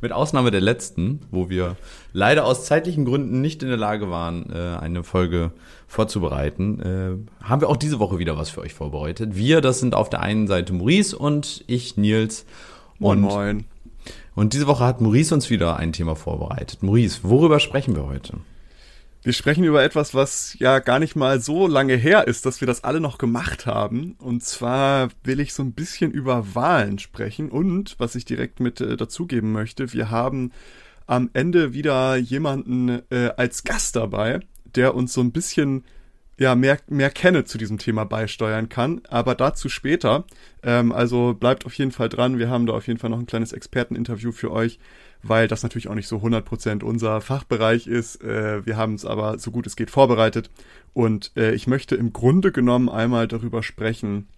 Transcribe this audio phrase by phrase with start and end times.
[0.00, 1.76] mit Ausnahme der letzten, wo wir
[2.12, 5.52] leider aus zeitlichen Gründen nicht in der Lage waren, äh, eine Folge
[5.86, 9.36] vorzubereiten, äh, haben wir auch diese Woche wieder was für euch vorbereitet.
[9.36, 12.46] Wir, das sind auf der einen Seite Maurice und ich, Nils.
[12.98, 13.64] Moin, moin.
[14.34, 16.82] Und diese Woche hat Maurice uns wieder ein Thema vorbereitet.
[16.82, 18.38] Maurice, worüber sprechen wir heute?
[19.22, 22.66] Wir sprechen über etwas, was ja gar nicht mal so lange her ist, dass wir
[22.66, 24.14] das alle noch gemacht haben.
[24.18, 27.50] Und zwar will ich so ein bisschen über Wahlen sprechen.
[27.50, 30.52] Und was ich direkt mit äh, dazugeben möchte, wir haben
[31.06, 35.84] am Ende wieder jemanden äh, als Gast dabei, der uns so ein bisschen
[36.38, 40.24] ja, mehr, mehr Kenne zu diesem Thema beisteuern kann, aber dazu später.
[40.62, 42.38] Ähm, also bleibt auf jeden Fall dran.
[42.38, 44.78] Wir haben da auf jeden Fall noch ein kleines Experteninterview für euch,
[45.22, 48.22] weil das natürlich auch nicht so 100% unser Fachbereich ist.
[48.22, 50.50] Äh, wir haben es aber so gut es geht vorbereitet.
[50.92, 54.28] Und äh, ich möchte im Grunde genommen einmal darüber sprechen,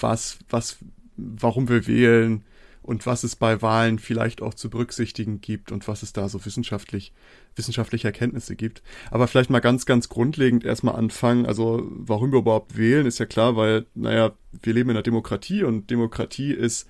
[0.00, 0.78] was, was,
[1.16, 2.44] warum wir wählen
[2.82, 6.44] und was es bei Wahlen vielleicht auch zu berücksichtigen gibt und was es da so
[6.44, 7.12] wissenschaftlich,
[7.56, 8.82] wissenschaftliche Erkenntnisse gibt.
[9.10, 11.46] Aber vielleicht mal ganz, ganz grundlegend erstmal anfangen.
[11.46, 14.32] Also, warum wir überhaupt wählen, ist ja klar, weil, naja,
[14.62, 16.86] wir leben in einer Demokratie und Demokratie ist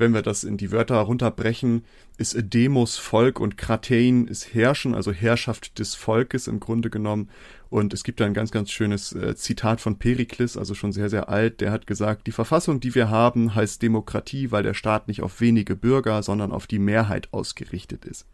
[0.00, 1.84] wenn wir das in die Wörter runterbrechen,
[2.16, 7.28] ist Demos Volk und Kratein ist Herrschen, also Herrschaft des Volkes im Grunde genommen.
[7.70, 11.10] Und es gibt da ein ganz, ganz schönes äh, Zitat von Perikles, also schon sehr,
[11.10, 11.60] sehr alt.
[11.60, 15.40] Der hat gesagt, die Verfassung, die wir haben, heißt Demokratie, weil der Staat nicht auf
[15.40, 18.26] wenige Bürger, sondern auf die Mehrheit ausgerichtet ist.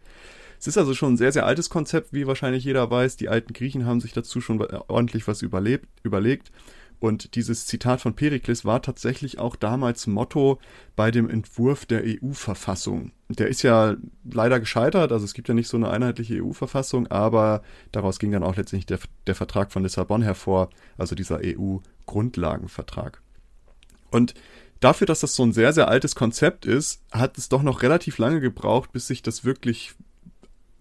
[0.59, 3.17] Es ist also schon ein sehr, sehr altes Konzept, wie wahrscheinlich jeder weiß.
[3.17, 6.51] Die alten Griechen haben sich dazu schon ordentlich was überlebt, überlegt.
[7.01, 10.59] Und dieses Zitat von Perikles war tatsächlich auch damals Motto
[10.97, 13.13] bei dem Entwurf der EU-Verfassung.
[13.29, 17.63] Der ist ja leider gescheitert, also es gibt ja nicht so eine einheitliche EU-Verfassung, aber
[17.93, 23.21] daraus ging dann auch letztendlich der, der Vertrag von Lissabon hervor, also dieser EU-Grundlagenvertrag.
[24.11, 24.35] Und
[24.81, 28.19] dafür, dass das so ein sehr, sehr altes Konzept ist, hat es doch noch relativ
[28.19, 29.95] lange gebraucht, bis sich das wirklich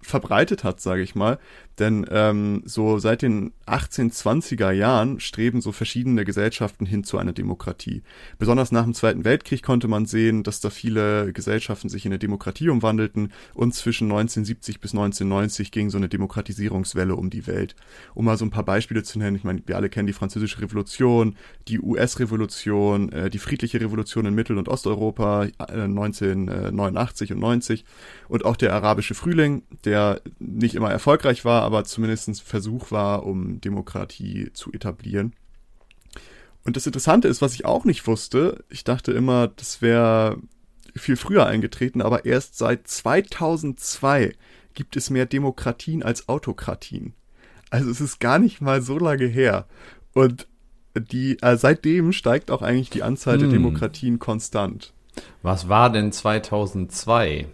[0.04, 1.40] verbreitet hat, sage ich mal.
[1.80, 8.04] Denn ähm, so seit den 1820er Jahren streben so verschiedene Gesellschaften hin zu einer Demokratie.
[8.38, 12.20] Besonders nach dem Zweiten Weltkrieg konnte man sehen, dass da viele Gesellschaften sich in eine
[12.20, 17.76] Demokratie umwandelten und zwischen 1970 bis 1990 ging so eine Demokratisierungswelle um die Welt.
[18.14, 20.62] Um mal so ein paar Beispiele zu nennen, ich meine, wir alle kennen die Französische
[20.62, 21.36] Revolution,
[21.68, 27.86] die US-Revolution, äh, die friedliche Revolution in Mittel- und Osteuropa äh, 1989 und 90
[28.28, 29.93] und auch der arabische Frühling, der
[30.40, 35.34] nicht immer erfolgreich war, aber zumindest ein Versuch war, um Demokratie zu etablieren.
[36.66, 40.38] Und das Interessante ist, was ich auch nicht wusste, ich dachte immer, das wäre
[40.96, 44.34] viel früher eingetreten, aber erst seit 2002
[44.74, 47.14] gibt es mehr Demokratien als Autokratien.
[47.70, 49.66] Also es ist gar nicht mal so lange her.
[50.14, 50.48] Und
[50.96, 53.42] die, äh, seitdem steigt auch eigentlich die Anzahl hm.
[53.42, 54.94] der Demokratien konstant.
[55.42, 57.48] Was war denn 2002?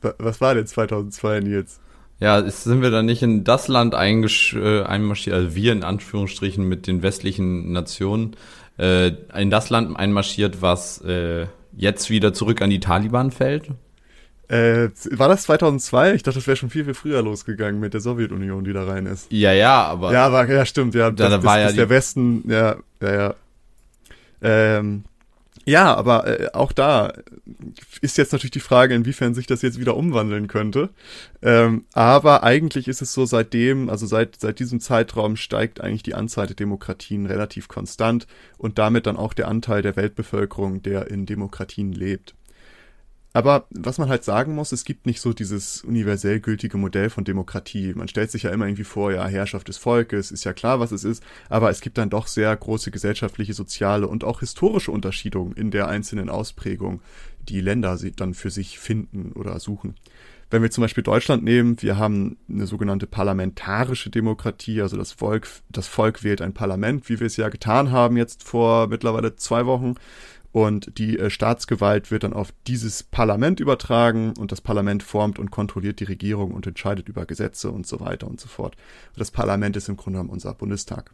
[0.00, 1.80] Was war denn 2002, Nils?
[2.20, 6.86] Ja, sind wir da nicht in das Land äh, einmarschiert, also wir in Anführungsstrichen mit
[6.86, 8.36] den westlichen Nationen,
[8.78, 13.70] äh, in das Land einmarschiert, was äh, jetzt wieder zurück an die Taliban fällt?
[14.48, 16.14] Äh, war das 2002?
[16.14, 19.06] Ich dachte, das wäre schon viel, viel früher losgegangen mit der Sowjetunion, die da rein
[19.06, 19.30] ist.
[19.30, 20.12] Ja, ja, aber.
[20.12, 21.10] Ja, aber ja, stimmt, ja.
[21.10, 23.34] Da, das, da war bis, ja bis der Westen, ja, ja, ja.
[24.42, 25.04] Ähm,
[25.66, 27.12] ja, aber äh, auch da
[28.00, 30.90] ist jetzt natürlich die Frage, inwiefern sich das jetzt wieder umwandeln könnte.
[31.42, 36.14] Ähm, aber eigentlich ist es so, seitdem, also seit, seit diesem Zeitraum steigt eigentlich die
[36.14, 38.26] Anzahl der Demokratien relativ konstant
[38.56, 42.34] und damit dann auch der Anteil der Weltbevölkerung, der in Demokratien lebt.
[43.32, 47.24] Aber was man halt sagen muss, es gibt nicht so dieses universell gültige Modell von
[47.24, 47.92] Demokratie.
[47.94, 50.90] Man stellt sich ja immer irgendwie vor, ja, Herrschaft des Volkes, ist ja klar, was
[50.90, 55.52] es ist, aber es gibt dann doch sehr große gesellschaftliche, soziale und auch historische Unterschiedungen
[55.52, 57.02] in der einzelnen Ausprägung,
[57.48, 59.94] die Länder dann für sich finden oder suchen.
[60.50, 65.46] Wenn wir zum Beispiel Deutschland nehmen, wir haben eine sogenannte parlamentarische Demokratie, also das Volk,
[65.68, 69.64] das Volk wählt ein Parlament, wie wir es ja getan haben jetzt vor mittlerweile zwei
[69.66, 69.94] Wochen.
[70.52, 75.50] Und die äh, Staatsgewalt wird dann auf dieses Parlament übertragen und das Parlament formt und
[75.50, 78.76] kontrolliert die Regierung und entscheidet über Gesetze und so weiter und so fort.
[79.16, 81.12] Das Parlament ist im Grunde genommen unser Bundestag.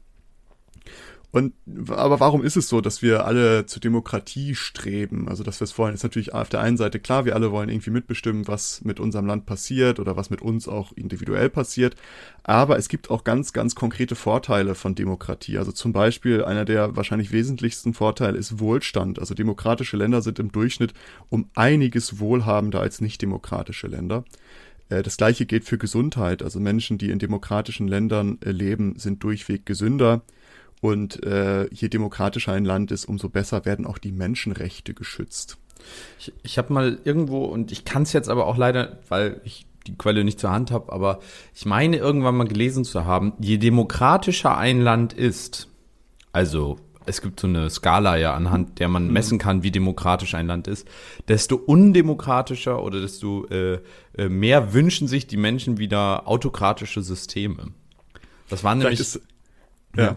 [1.32, 1.52] Und
[1.90, 5.28] aber warum ist es so, dass wir alle zur Demokratie streben?
[5.28, 7.68] Also, dass wir es wollen, ist natürlich auf der einen Seite klar, wir alle wollen
[7.68, 11.96] irgendwie mitbestimmen, was mit unserem Land passiert oder was mit uns auch individuell passiert.
[12.42, 15.58] Aber es gibt auch ganz, ganz konkrete Vorteile von Demokratie.
[15.58, 19.18] Also zum Beispiel einer der wahrscheinlich wesentlichsten Vorteile ist Wohlstand.
[19.18, 20.94] Also demokratische Länder sind im Durchschnitt
[21.28, 24.24] um einiges wohlhabender als nicht demokratische Länder.
[24.88, 26.42] Äh, das gleiche gilt für Gesundheit.
[26.42, 30.22] Also Menschen, die in demokratischen Ländern äh, leben, sind durchweg gesünder.
[30.86, 35.58] Und äh, je demokratischer ein Land ist, umso besser werden auch die Menschenrechte geschützt.
[36.20, 39.66] Ich, ich habe mal irgendwo, und ich kann es jetzt aber auch leider, weil ich
[39.88, 41.18] die Quelle nicht zur Hand habe, aber
[41.56, 45.68] ich meine irgendwann mal gelesen zu haben, je demokratischer ein Land ist,
[46.30, 49.12] also es gibt so eine Skala ja, anhand der man mhm.
[49.12, 50.86] messen kann, wie demokratisch ein Land ist,
[51.26, 53.80] desto undemokratischer oder desto äh,
[54.16, 57.72] äh mehr wünschen sich die Menschen wieder autokratische Systeme.
[58.48, 59.00] Das waren nämlich.
[59.00, 59.20] Ist,
[59.96, 60.04] ja.
[60.04, 60.16] ja.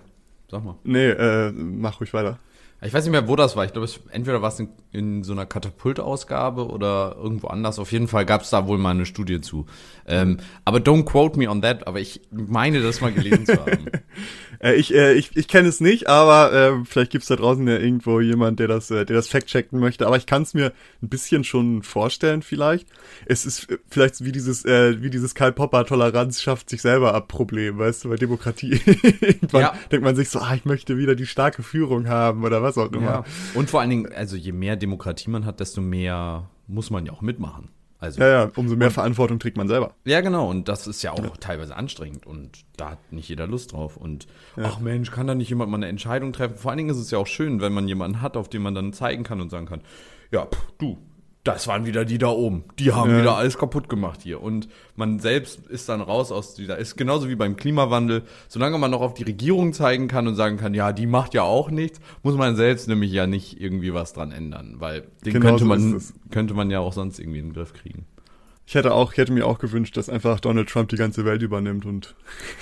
[0.49, 0.75] Sag mal.
[0.83, 2.39] Nee, äh, mach ruhig weiter.
[2.81, 3.65] Ich weiß nicht mehr, wo das war.
[3.65, 7.77] Ich glaube, entweder war es in, in, so einer Katapultausgabe oder irgendwo anders.
[7.77, 9.65] Auf jeden Fall gab es da wohl mal eine Studie zu.
[10.07, 13.85] Ähm, aber don't quote me on that, aber ich meine, das mal gelesen zu haben.
[14.59, 17.77] Äh, ich äh, ich, ich kenne es nicht, aber äh, vielleicht gibt's da draußen ja
[17.77, 20.05] irgendwo jemand, der das, äh, der das fact-checken möchte.
[20.05, 22.87] Aber ich kann es mir ein bisschen schon vorstellen, vielleicht.
[23.25, 27.27] Es ist äh, vielleicht wie dieses, äh, wie dieses Karl Popper-Toleranz schafft sich selber ab
[27.27, 28.81] Problem, weißt du, bei Demokratie.
[29.21, 29.73] Irgendwann ja.
[29.91, 32.91] denkt man sich so, ah, ich möchte wieder die starke Führung haben oder was auch
[32.91, 33.01] immer.
[33.01, 33.25] Ja.
[33.53, 37.13] Und vor allen Dingen, also je mehr Demokratie man hat, desto mehr muss man ja
[37.13, 37.69] auch mitmachen.
[38.01, 39.93] Also, ja, ja, umso mehr und, Verantwortung trägt man selber.
[40.05, 40.49] Ja, genau.
[40.49, 41.29] Und das ist ja auch ja.
[41.39, 43.97] teilweise anstrengend und da hat nicht jeder Lust drauf.
[43.97, 44.25] Und
[44.55, 44.63] ja.
[44.65, 46.55] ach Mensch, kann da nicht jemand mal eine Entscheidung treffen?
[46.55, 48.73] Vor allen Dingen ist es ja auch schön, wenn man jemanden hat, auf den man
[48.73, 49.81] dann zeigen kann und sagen kann,
[50.31, 50.97] ja, pff, du,
[51.53, 52.63] das waren wieder die da oben.
[52.79, 53.19] Die haben ja.
[53.19, 54.41] wieder alles kaputt gemacht hier.
[54.41, 58.23] Und man selbst ist dann raus aus dieser, ist genauso wie beim Klimawandel.
[58.47, 61.43] Solange man noch auf die Regierung zeigen kann und sagen kann, ja, die macht ja
[61.43, 65.49] auch nichts, muss man selbst nämlich ja nicht irgendwie was dran ändern, weil den genau
[65.49, 66.01] könnte man,
[66.31, 68.05] könnte man ja auch sonst irgendwie in den Griff kriegen.
[68.69, 71.41] Ich hätte auch, ich hätte mir auch gewünscht, dass einfach Donald Trump die ganze Welt
[71.41, 72.13] übernimmt und.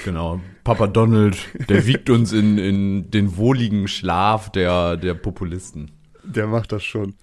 [0.05, 0.39] Genau.
[0.63, 1.37] Papa Donald,
[1.67, 5.91] der wiegt uns in, in den wohligen Schlaf der, der Populisten.
[6.23, 7.15] Der macht das schon.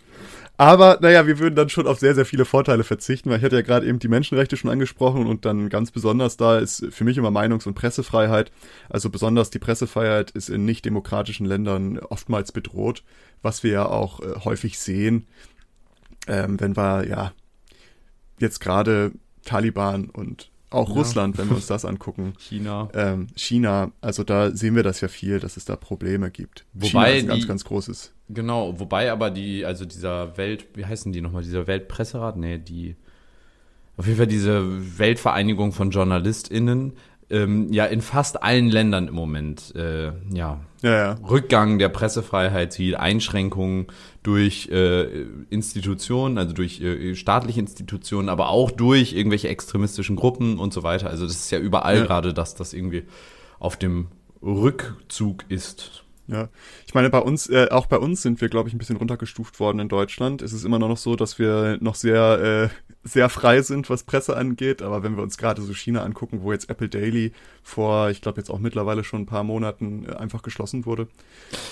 [0.56, 3.56] Aber naja, wir würden dann schon auf sehr, sehr viele Vorteile verzichten, weil ich hatte
[3.56, 7.16] ja gerade eben die Menschenrechte schon angesprochen und dann ganz besonders da ist für mich
[7.16, 8.52] immer Meinungs- und Pressefreiheit.
[8.88, 13.02] Also besonders die Pressefreiheit ist in nicht demokratischen Ländern oftmals bedroht,
[13.42, 15.26] was wir ja auch äh, häufig sehen,
[16.28, 17.32] ähm, wenn wir ja
[18.38, 19.10] jetzt gerade
[19.44, 20.94] Taliban und auch ja.
[20.94, 22.34] Russland, wenn wir uns das angucken.
[22.38, 22.88] China.
[22.94, 26.64] Ähm, China, also da sehen wir das ja viel, dass es da Probleme gibt.
[26.74, 28.12] Wobei China ist ein ganz, ganz großes.
[28.28, 32.36] Genau, wobei aber die, also dieser Welt, wie heißen die nochmal, dieser Weltpresserat?
[32.36, 32.96] Nee, die,
[33.96, 36.92] auf jeden Fall diese Weltvereinigung von JournalistInnen,
[37.30, 42.74] ähm, ja in fast allen Ländern im Moment äh, ja, ja, ja, Rückgang der Pressefreiheit
[42.74, 43.86] sieht, Einschränkungen
[44.22, 50.74] durch äh, Institutionen, also durch äh, staatliche Institutionen, aber auch durch irgendwelche extremistischen Gruppen und
[50.74, 51.08] so weiter.
[51.08, 52.04] Also das ist ja überall ja.
[52.04, 53.04] gerade, dass das irgendwie
[53.58, 54.08] auf dem
[54.42, 56.04] Rückzug ist.
[56.26, 56.48] Ja,
[56.86, 59.60] ich meine, bei uns, äh, auch bei uns sind wir, glaube ich, ein bisschen runtergestuft
[59.60, 60.42] worden in Deutschland.
[60.42, 64.36] Es ist immer noch so, dass wir noch sehr, äh, sehr frei sind, was Presse
[64.36, 64.82] angeht.
[64.82, 67.32] Aber wenn wir uns gerade so China angucken, wo jetzt Apple Daily
[67.62, 71.06] vor, ich glaube, jetzt auch mittlerweile schon ein paar Monaten äh, einfach geschlossen wurde,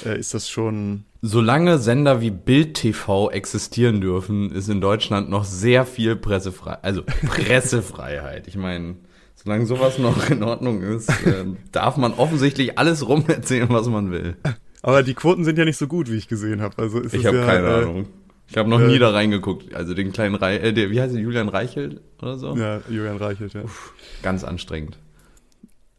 [0.05, 1.05] äh, ist das schon.
[1.23, 6.85] Solange Sender wie Bild TV existieren dürfen, ist in Deutschland noch sehr viel Pressefreiheit.
[6.85, 8.47] Also Pressefreiheit.
[8.47, 8.97] Ich meine.
[9.35, 14.37] Solange sowas noch in Ordnung ist, äh, darf man offensichtlich alles rumerzählen, was man will.
[14.83, 16.81] Aber die Quoten sind ja nicht so gut, wie ich gesehen habe.
[16.83, 18.07] Also ist ich habe ja, keine äh, Ahnung.
[18.53, 19.75] Ich habe noch äh, nie da reingeguckt.
[19.75, 22.55] Also den kleinen Re äh, der, wie heißt der, Julian Reichelt oder so?
[22.55, 23.63] Ja, Julian Reichelt, ja.
[23.63, 24.99] Uff, ganz anstrengend.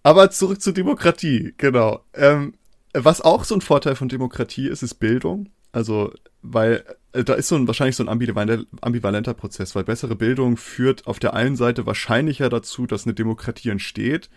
[0.03, 2.01] Aber zurück zur Demokratie, genau.
[2.13, 2.53] Ähm,
[2.93, 5.49] was auch so ein Vorteil von Demokratie ist, ist Bildung.
[5.71, 6.83] Also, weil
[7.13, 11.17] äh, da ist so ein, wahrscheinlich so ein ambivalenter Prozess, weil bessere Bildung führt auf
[11.17, 14.29] der einen Seite wahrscheinlicher dazu, dass eine Demokratie entsteht,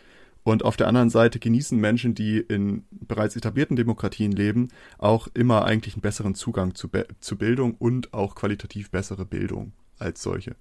[0.47, 5.65] und auf der anderen Seite genießen Menschen, die in bereits etablierten Demokratien leben, auch immer
[5.65, 6.89] eigentlich einen besseren Zugang zu,
[7.19, 10.55] zu Bildung und auch qualitativ bessere Bildung als solche.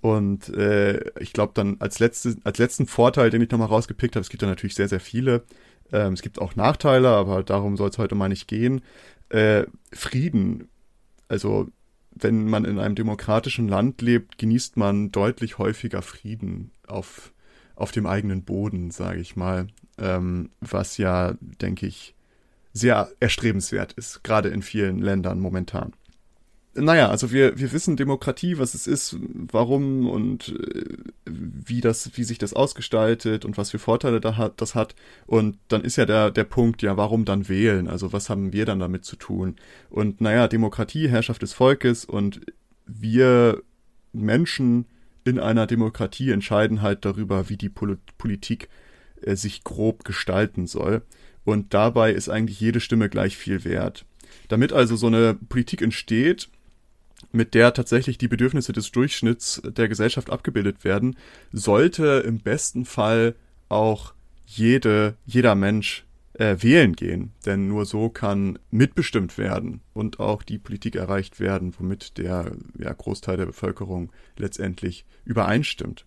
[0.00, 4.22] Und äh, ich glaube dann als, letzte, als letzten Vorteil, den ich nochmal rausgepickt habe,
[4.22, 5.44] es gibt da natürlich sehr, sehr viele.
[5.92, 8.80] Ähm, es gibt auch Nachteile, aber darum soll es heute mal nicht gehen.
[9.28, 10.68] Äh, Frieden
[11.28, 11.68] also
[12.18, 17.32] wenn man in einem demokratischen Land lebt, genießt man deutlich häufiger Frieden auf,
[17.76, 19.68] auf dem eigenen Boden, sage ich mal.
[19.98, 22.14] Ähm, was ja, denke ich,
[22.72, 25.92] sehr erstrebenswert ist, gerade in vielen Ländern momentan.
[26.74, 30.84] Naja, also wir, wir wissen Demokratie, was es ist, warum und äh,
[31.24, 34.94] wie das, wie sich das ausgestaltet und was für Vorteile da hat, das hat.
[35.26, 37.88] Und dann ist ja der, der Punkt, ja, warum dann wählen?
[37.88, 39.56] Also was haben wir dann damit zu tun?
[39.88, 42.42] Und naja, Demokratie, Herrschaft des Volkes und
[42.84, 43.62] wir
[44.12, 44.84] Menschen
[45.26, 48.68] in einer Demokratie entscheiden halt darüber, wie die Pol Politik
[49.22, 51.02] äh, sich grob gestalten soll.
[51.44, 54.04] Und dabei ist eigentlich jede Stimme gleich viel wert.
[54.48, 56.48] Damit also so eine Politik entsteht,
[57.32, 61.16] mit der tatsächlich die Bedürfnisse des Durchschnitts der Gesellschaft abgebildet werden,
[61.52, 63.34] sollte im besten Fall
[63.68, 64.14] auch
[64.46, 66.05] jede, jeder Mensch
[66.38, 67.32] äh, wählen gehen.
[67.44, 72.92] Denn nur so kann mitbestimmt werden und auch die Politik erreicht werden, womit der ja,
[72.92, 76.06] Großteil der Bevölkerung letztendlich übereinstimmt.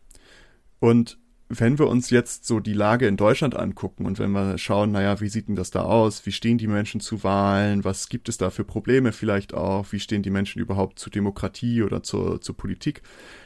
[0.79, 1.17] Und
[1.51, 5.19] wenn wir uns jetzt so die Lage in Deutschland angucken und wenn wir schauen, naja,
[5.19, 6.27] wie sieht denn das da aus?
[6.27, 7.83] Wie stehen die Menschen zu Wahlen?
[7.83, 9.91] Was gibt es da für Probleme vielleicht auch?
[9.91, 13.01] Wie stehen die Menschen überhaupt zu Demokratie oder zur, zur Politik?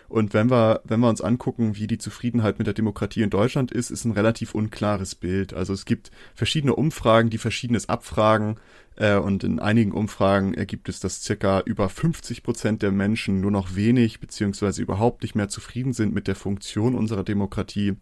[0.09, 3.71] Und wenn wir, wenn wir uns angucken, wie die Zufriedenheit mit der Demokratie in Deutschland
[3.71, 5.53] ist, ist ein relativ unklares Bild.
[5.53, 8.57] Also es gibt verschiedene Umfragen, die verschiedenes abfragen.
[8.95, 13.51] Äh, und in einigen Umfragen ergibt es, dass circa über 50 Prozent der Menschen nur
[13.51, 17.95] noch wenig beziehungsweise überhaupt nicht mehr zufrieden sind mit der Funktion unserer Demokratie.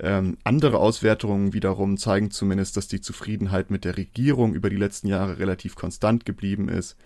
[0.00, 5.06] Ähm, andere Auswertungen wiederum zeigen zumindest, dass die Zufriedenheit mit der Regierung über die letzten
[5.06, 6.96] Jahre relativ konstant geblieben ist.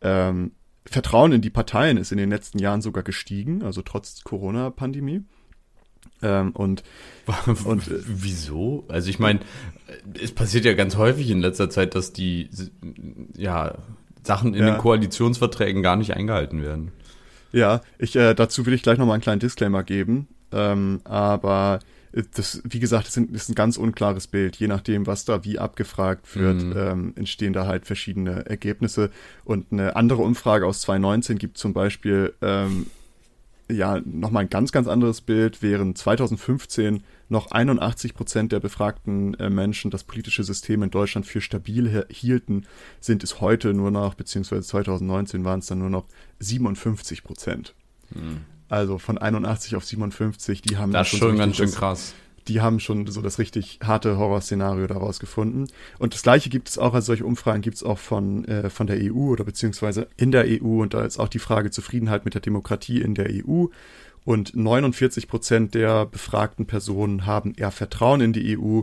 [0.00, 0.52] Ähm,
[0.86, 5.22] Vertrauen in die Parteien ist in den letzten Jahren sogar gestiegen, also trotz Corona-Pandemie.
[6.22, 6.82] Ähm, und,
[7.64, 8.84] und äh, wieso?
[8.88, 9.40] Also ich meine,
[10.20, 12.50] es passiert ja ganz häufig in letzter Zeit, dass die
[13.36, 13.78] ja,
[14.22, 14.72] Sachen in ja.
[14.72, 16.92] den Koalitionsverträgen gar nicht eingehalten werden.
[17.52, 20.28] Ja, ich äh, dazu will ich gleich nochmal einen kleinen Disclaimer geben.
[20.52, 21.80] Ähm, aber
[22.34, 24.56] das, wie gesagt, das ist ein ganz unklares Bild.
[24.56, 26.74] Je nachdem, was da wie abgefragt wird, mhm.
[26.76, 29.10] ähm, entstehen da halt verschiedene Ergebnisse.
[29.44, 32.86] Und eine andere Umfrage aus 2019 gibt zum Beispiel ähm,
[33.72, 35.62] ja nochmal ein ganz, ganz anderes Bild.
[35.62, 41.40] Während 2015 noch 81 Prozent der befragten äh, Menschen das politische System in Deutschland für
[41.40, 42.66] stabil hielten,
[43.00, 46.06] sind es heute nur noch, beziehungsweise 2019 waren es dann nur noch
[46.40, 47.74] 57 Prozent.
[48.10, 48.38] Mhm.
[48.68, 52.14] Also von 81 auf 57, die haben das schon, schon ganz schön krass.
[52.48, 55.66] Die haben schon so das richtig harte Horrorszenario daraus gefunden.
[55.98, 58.86] Und das gleiche gibt es auch, also solche Umfragen gibt es auch von, äh, von
[58.86, 60.82] der EU oder beziehungsweise in der EU.
[60.82, 63.66] Und da ist auch die Frage Zufriedenheit mit der Demokratie in der EU.
[64.24, 68.82] Und 49 Prozent der befragten Personen haben eher Vertrauen in die EU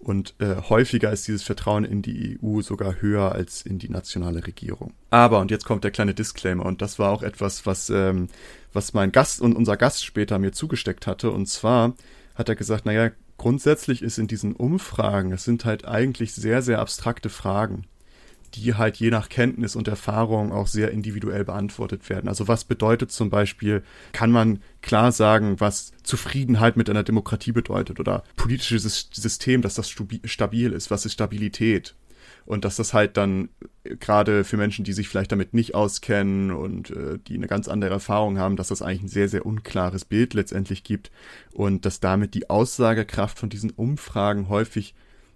[0.00, 4.46] und äh, häufiger ist dieses Vertrauen in die EU sogar höher als in die nationale
[4.46, 4.92] Regierung.
[5.10, 8.28] Aber, und jetzt kommt der kleine Disclaimer, und das war auch etwas, was, ähm,
[8.72, 11.32] was mein Gast und unser Gast später mir zugesteckt hatte.
[11.32, 11.94] Und zwar
[12.38, 16.78] hat er gesagt, naja, grundsätzlich ist in diesen Umfragen, es sind halt eigentlich sehr, sehr
[16.78, 17.84] abstrakte Fragen
[18.54, 22.28] die halt je nach Kenntnis und Erfahrung auch sehr individuell beantwortet werden.
[22.28, 28.00] Also was bedeutet zum Beispiel, kann man klar sagen, was Zufriedenheit mit einer Demokratie bedeutet
[28.00, 31.94] oder politisches System, dass das stabil ist, was ist Stabilität?
[32.48, 33.50] Und dass das halt dann
[33.84, 37.90] gerade für Menschen, die sich vielleicht damit nicht auskennen und äh, die eine ganz andere
[37.90, 41.10] Erfahrung haben, dass das eigentlich ein sehr, sehr unklares Bild letztendlich gibt
[41.52, 44.94] und dass damit die Aussagekraft von diesen Umfragen häufig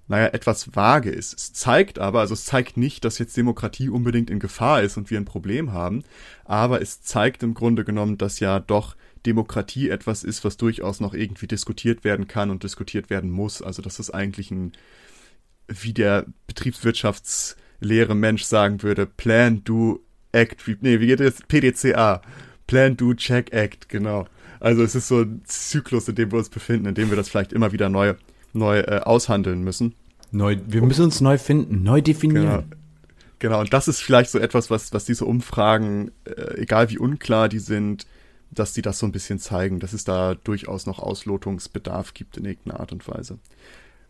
[0.08, 1.34] naja, etwas vage ist.
[1.34, 5.10] Es zeigt aber, also es zeigt nicht, dass jetzt Demokratie unbedingt in Gefahr ist und
[5.10, 6.04] wir ein Problem haben,
[6.46, 11.12] aber es zeigt im Grunde genommen, dass ja doch Demokratie etwas ist, was durchaus noch
[11.12, 13.60] irgendwie diskutiert werden kann und diskutiert werden muss.
[13.60, 14.72] Also dass das eigentlich ein,
[15.68, 20.00] wie der Betriebswirtschaftslehre Mensch sagen würde, Plan, Do,
[20.32, 21.42] Act, nee, wie geht das?
[21.42, 22.22] PDCA.
[22.66, 24.26] Plan, Do, Check, Act, genau.
[24.60, 27.28] Also es ist so ein Zyklus, in dem wir uns befinden, in dem wir das
[27.28, 28.14] vielleicht immer wieder neu,
[28.52, 29.94] neu äh, aushandeln müssen.
[30.30, 32.44] Neu, wir müssen uns neu finden, neu definieren.
[32.44, 32.64] Genau.
[33.42, 37.48] Genau, und das ist vielleicht so etwas, was, was diese Umfragen, äh, egal wie unklar
[37.48, 38.06] die sind,
[38.52, 42.44] dass die das so ein bisschen zeigen, dass es da durchaus noch Auslotungsbedarf gibt in
[42.44, 43.40] irgendeiner Art und Weise.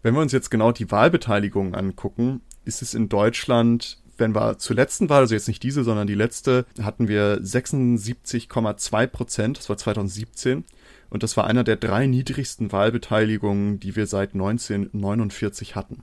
[0.03, 4.77] Wenn wir uns jetzt genau die Wahlbeteiligung angucken, ist es in Deutschland, wenn wir zur
[4.77, 9.77] letzten Wahl, also jetzt nicht diese, sondern die letzte, hatten wir 76,2 Prozent, das war
[9.77, 10.65] 2017.
[11.11, 16.03] Und das war einer der drei niedrigsten Wahlbeteiligungen, die wir seit 1949 hatten.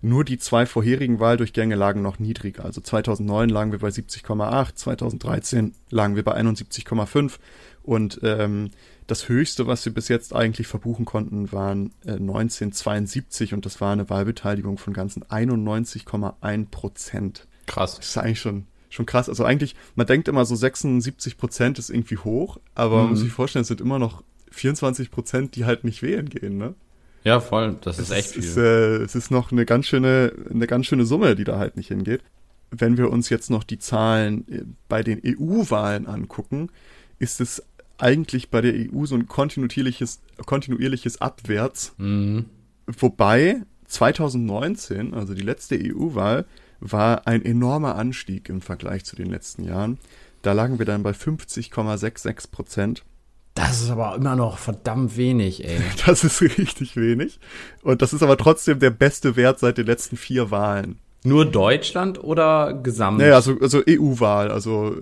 [0.00, 2.64] Nur die zwei vorherigen Wahldurchgänge lagen noch niedriger.
[2.64, 7.38] Also 2009 lagen wir bei 70,8, 2013 lagen wir bei 71,5
[7.82, 8.70] und ähm,
[9.08, 13.92] das höchste, was wir bis jetzt eigentlich verbuchen konnten, waren äh, 1972 und das war
[13.92, 17.48] eine Wahlbeteiligung von ganzen 91,1 Prozent.
[17.66, 17.96] Krass.
[17.96, 19.28] Das ist eigentlich schon schon krass.
[19.28, 23.02] Also eigentlich, man denkt immer so 76 Prozent ist irgendwie hoch, aber mhm.
[23.02, 26.56] man muss sich vorstellen, es sind immer noch 24 Prozent, die halt nicht wählen gehen,
[26.56, 26.74] ne?
[27.24, 27.76] Ja, voll.
[27.82, 28.44] Das ist es echt viel.
[28.44, 31.76] Ist, äh, es ist noch eine ganz schöne, eine ganz schöne Summe, die da halt
[31.76, 32.22] nicht hingeht.
[32.70, 36.70] Wenn wir uns jetzt noch die Zahlen äh, bei den EU-Wahlen angucken,
[37.18, 37.62] ist es
[37.98, 41.94] eigentlich bei der EU so ein kontinuierliches, kontinuierliches Abwärts.
[41.98, 42.46] Mhm.
[42.86, 46.46] Wobei 2019, also die letzte EU-Wahl,
[46.80, 49.98] war ein enormer Anstieg im Vergleich zu den letzten Jahren.
[50.42, 53.04] Da lagen wir dann bei 50,66 Prozent.
[53.54, 55.80] Das ist aber immer noch verdammt wenig, ey.
[56.06, 57.40] Das ist richtig wenig.
[57.82, 60.98] Und das ist aber trotzdem der beste Wert seit den letzten vier Wahlen.
[61.24, 63.18] Nur Deutschland oder gesamt?
[63.18, 64.94] Naja, also, also EU-Wahl, also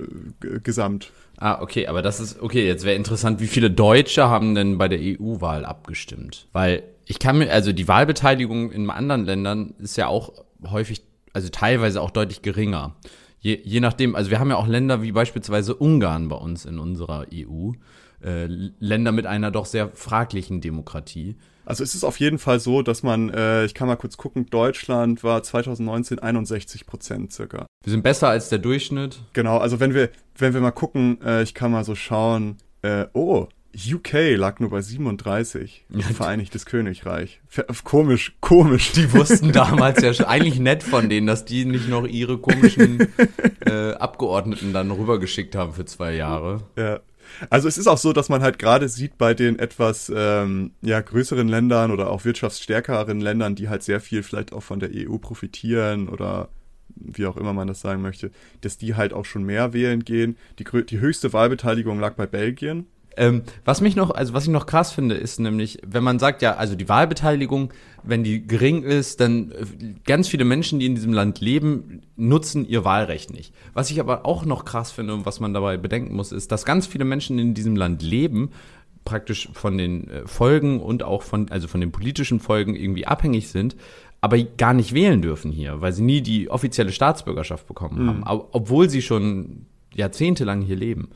[0.43, 1.13] äh, gesamt.
[1.39, 4.89] Ah, okay, aber das ist, okay, jetzt wäre interessant, wie viele Deutsche haben denn bei
[4.89, 6.49] der EU-Wahl abgestimmt?
[6.53, 10.33] Weil ich kann mir, also die Wahlbeteiligung in anderen Ländern ist ja auch
[10.71, 11.03] häufig,
[11.33, 12.97] also teilweise auch deutlich geringer.
[13.41, 16.79] Je, je nachdem, also wir haben ja auch Länder wie beispielsweise Ungarn bei uns in
[16.79, 17.73] unserer EU.
[18.27, 18.49] Äh,
[18.81, 21.37] Länder mit einer doch sehr fraglichen Demokratie.
[21.65, 24.47] Also es ist auf jeden Fall so, dass man, äh, ich kann mal kurz gucken,
[24.47, 27.67] Deutschland war 2019 61 Prozent circa.
[27.85, 29.21] Wir sind besser als der Durchschnitt.
[29.33, 33.07] Genau, also wenn wir, wenn wir mal gucken, äh, ich kann mal so schauen, äh,
[33.13, 37.41] oh, UK lag nur bei 37, ja, Vereinigtes Königreich.
[37.85, 38.93] Komisch, komisch.
[38.93, 43.07] Die wussten damals ja schon, eigentlich nett von denen, dass die nicht noch ihre komischen
[43.67, 46.63] äh, Abgeordneten dann rübergeschickt haben für zwei Jahre.
[46.77, 47.01] Ja.
[47.51, 51.01] Also es ist auch so, dass man halt gerade sieht bei den etwas ähm, ja,
[51.01, 55.19] größeren Ländern oder auch wirtschaftsstärkeren Ländern, die halt sehr viel vielleicht auch von der EU
[55.19, 56.49] profitieren oder
[56.95, 58.31] wie auch immer man das sagen möchte,
[58.63, 60.37] dass die halt auch schon mehr wählen gehen.
[60.59, 64.67] Die, die höchste Wahlbeteiligung lag bei Belgien ähm, was mich noch, also was ich noch
[64.67, 69.21] krass finde, ist nämlich, wenn man sagt, ja, also die Wahlbeteiligung, wenn die gering ist,
[69.21, 69.65] dann äh,
[70.05, 73.55] ganz viele Menschen, die in diesem Land leben, nutzen ihr Wahlrecht nicht.
[73.73, 76.67] Was ich aber auch noch krass finde und was man dabei bedenken muss, ist, dass
[76.67, 78.51] ganz viele Menschen in diesem Land leben,
[79.05, 83.49] praktisch von den äh, Folgen und auch von, also von den politischen Folgen irgendwie abhängig
[83.49, 83.77] sind,
[84.21, 88.27] aber gar nicht wählen dürfen hier, weil sie nie die offizielle Staatsbürgerschaft bekommen mhm.
[88.27, 91.09] haben, obwohl sie schon jahrzehntelang hier leben.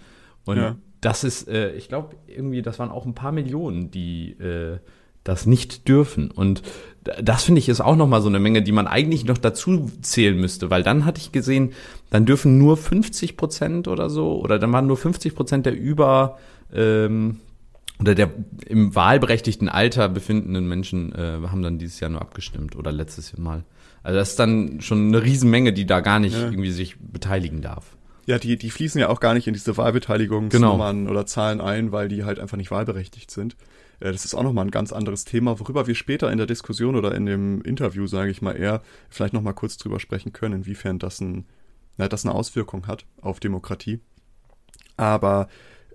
[0.46, 4.32] Und ja das ist, äh, ich glaube, irgendwie, das waren auch ein paar Millionen, die
[4.32, 4.78] äh,
[5.24, 6.30] das nicht dürfen.
[6.30, 6.62] Und
[7.22, 10.38] das finde ich ist auch nochmal so eine Menge, die man eigentlich noch dazu zählen
[10.38, 11.72] müsste, weil dann hatte ich gesehen,
[12.10, 16.38] dann dürfen nur 50 Prozent oder so, oder dann waren nur 50 Prozent der über
[16.72, 17.40] ähm,
[18.00, 18.30] oder der
[18.66, 23.40] im wahlberechtigten Alter befindenden Menschen äh, haben dann dieses Jahr nur abgestimmt oder letztes Jahr
[23.40, 23.64] mal.
[24.02, 26.44] Also das ist dann schon eine Riesenmenge, die da gar nicht ja.
[26.44, 27.96] irgendwie sich beteiligen darf.
[28.30, 31.10] Ja, die, die fließen ja auch gar nicht in diese Wahlbeteiligungsnummern genau.
[31.10, 33.56] oder Zahlen ein, weil die halt einfach nicht wahlberechtigt sind.
[33.98, 36.94] Äh, das ist auch nochmal ein ganz anderes Thema, worüber wir später in der Diskussion
[36.94, 41.00] oder in dem Interview, sage ich mal eher, vielleicht nochmal kurz drüber sprechen können, inwiefern
[41.00, 41.44] das, ein,
[41.96, 43.98] na, das eine Auswirkung hat auf Demokratie.
[44.96, 45.48] Aber,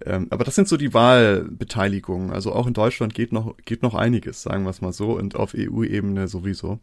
[0.06, 2.32] ähm, aber das sind so die Wahlbeteiligungen.
[2.32, 5.38] Also auch in Deutschland geht noch, geht noch einiges, sagen wir es mal so, und
[5.38, 6.80] auf EU-Ebene sowieso.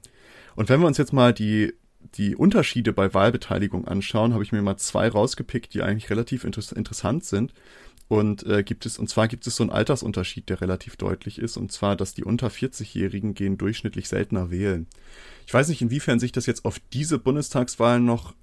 [0.57, 1.75] Und wenn wir uns jetzt mal die
[2.15, 6.63] die Unterschiede bei Wahlbeteiligung anschauen, habe ich mir mal zwei rausgepickt, die eigentlich relativ inter
[6.77, 7.53] interessant sind.
[8.09, 11.57] Und äh, gibt es, und zwar gibt es so einen Altersunterschied, der relativ deutlich ist,
[11.57, 14.87] und zwar, dass die unter 40-Jährigen gehen durchschnittlich seltener wählen.
[15.47, 18.35] Ich weiß nicht, inwiefern sich das jetzt auf diese Bundestagswahlen noch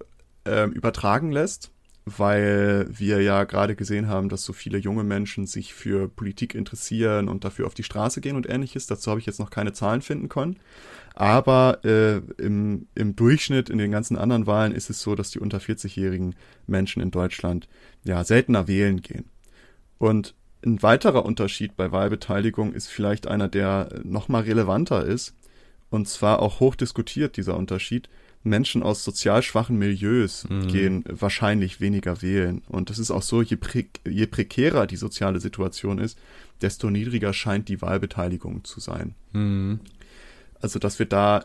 [0.45, 1.72] äh, übertragen lässt,
[2.06, 7.30] weil wir ja gerade gesehen haben, dass so viele junge Menschen sich für Politik interessieren
[7.30, 8.88] und dafür auf die Straße gehen und ähnliches.
[8.88, 10.58] Dazu habe ich jetzt noch keine Zahlen finden können.
[11.19, 15.39] Aber äh, im, im Durchschnitt in den ganzen anderen Wahlen ist es so, dass die
[15.39, 16.34] unter 40-jährigen
[16.65, 17.67] Menschen in Deutschland
[18.05, 19.25] ja seltener wählen gehen.
[19.97, 20.34] Und
[20.65, 25.36] ein weiterer Unterschied bei Wahlbeteiligung ist vielleicht einer, der nochmal relevanter ist.
[25.89, 28.08] Und zwar auch hoch diskutiert, dieser Unterschied.
[28.43, 30.67] Menschen aus sozial schwachen Milieus mhm.
[30.69, 32.62] gehen wahrscheinlich weniger wählen.
[32.69, 36.17] Und das ist auch so, je, pre je prekärer die soziale Situation ist,
[36.62, 39.15] desto niedriger scheint die Wahlbeteiligung zu sein.
[39.34, 39.82] Mhm.
[40.62, 41.43] Also, dass wir da,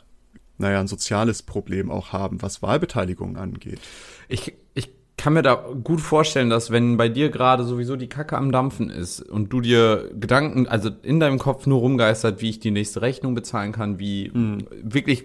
[0.59, 3.81] naja, ein soziales Problem auch haben, was Wahlbeteiligung angeht.
[4.29, 8.37] Ich, ich kann mir da gut vorstellen, dass wenn bei dir gerade sowieso die Kacke
[8.37, 12.61] am Dampfen ist und du dir Gedanken, also in deinem Kopf nur rumgeistert, wie ich
[12.61, 14.67] die nächste Rechnung bezahlen kann, wie mhm.
[14.83, 15.25] wirklich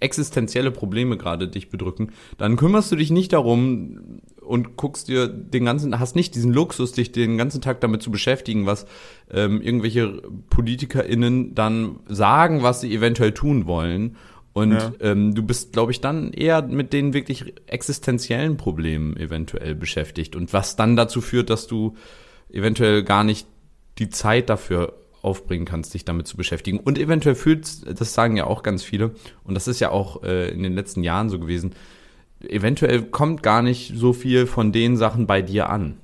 [0.00, 4.11] existenzielle Probleme gerade dich bedrücken, dann kümmerst du dich nicht darum
[4.44, 8.10] und guckst dir den ganzen, hast nicht diesen Luxus, dich den ganzen Tag damit zu
[8.10, 8.86] beschäftigen, was
[9.30, 14.16] ähm, irgendwelche PolitikerInnen dann sagen, was sie eventuell tun wollen.
[14.52, 14.92] Und ja.
[15.00, 20.36] ähm, du bist, glaube ich, dann eher mit den wirklich existenziellen Problemen eventuell beschäftigt.
[20.36, 21.96] Und was dann dazu führt, dass du
[22.50, 23.46] eventuell gar nicht
[23.98, 26.80] die Zeit dafür aufbringen kannst, dich damit zu beschäftigen.
[26.80, 27.66] Und eventuell fühlt,
[27.98, 29.12] das sagen ja auch ganz viele,
[29.44, 31.74] und das ist ja auch äh, in den letzten Jahren so gewesen,
[32.48, 35.98] eventuell kommt gar nicht so viel von den Sachen bei dir an.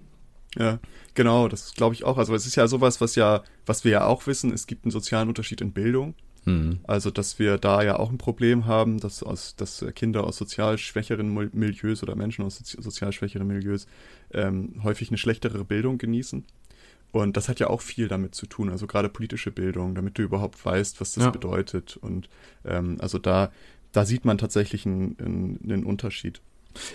[0.56, 0.78] Ja,
[1.14, 2.18] genau, das glaube ich auch.
[2.18, 4.92] Also es ist ja sowas, was ja, was wir ja auch wissen, es gibt einen
[4.92, 6.14] sozialen Unterschied in Bildung.
[6.44, 6.80] Mhm.
[6.84, 10.78] Also, dass wir da ja auch ein Problem haben, dass, aus, dass Kinder aus sozial
[10.78, 13.86] schwächeren Milieus oder Menschen aus sozial schwächeren Milieus
[14.32, 16.44] ähm, häufig eine schlechtere Bildung genießen.
[17.10, 20.22] Und das hat ja auch viel damit zu tun, also gerade politische Bildung, damit du
[20.22, 21.30] überhaupt weißt, was das ja.
[21.30, 21.96] bedeutet.
[21.96, 22.28] Und
[22.66, 23.50] ähm, also da,
[23.92, 26.40] da sieht man tatsächlich einen, einen, Unterschied.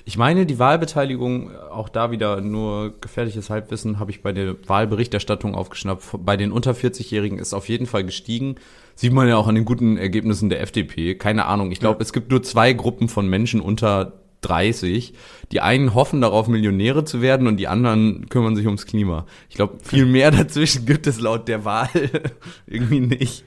[0.06, 5.56] Ich meine, die Wahlbeteiligung, auch da wieder nur gefährliches Halbwissen, habe ich bei der Wahlberichterstattung
[5.56, 6.04] aufgeschnappt.
[6.20, 8.56] Bei den unter 40-Jährigen ist auf jeden Fall gestiegen.
[8.96, 11.16] Sieht man ja auch an den guten Ergebnissen der FDP.
[11.16, 11.72] Keine Ahnung.
[11.72, 12.04] Ich glaube, ja.
[12.04, 15.14] es gibt nur zwei Gruppen von Menschen unter 30.
[15.52, 19.26] Die einen hoffen darauf, Millionäre zu werden und die anderen kümmern sich ums Klima.
[19.50, 21.90] Ich glaube, viel mehr dazwischen gibt es laut der Wahl
[22.68, 23.44] irgendwie nicht.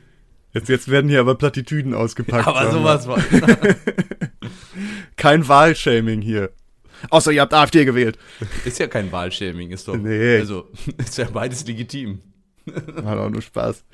[0.56, 2.46] Jetzt, jetzt werden hier aber Plattitüden ausgepackt.
[2.46, 3.18] Ja, aber sowas war.
[5.16, 6.50] kein Wahlshaming hier.
[7.10, 8.16] Außer ihr habt AfD gewählt.
[8.64, 9.98] Ist ja kein Wahlshaming, ist doch.
[9.98, 10.38] Nee.
[10.38, 10.66] Also,
[10.96, 12.22] ist ja beides legitim.
[12.74, 13.84] Hat auch nur Spaß.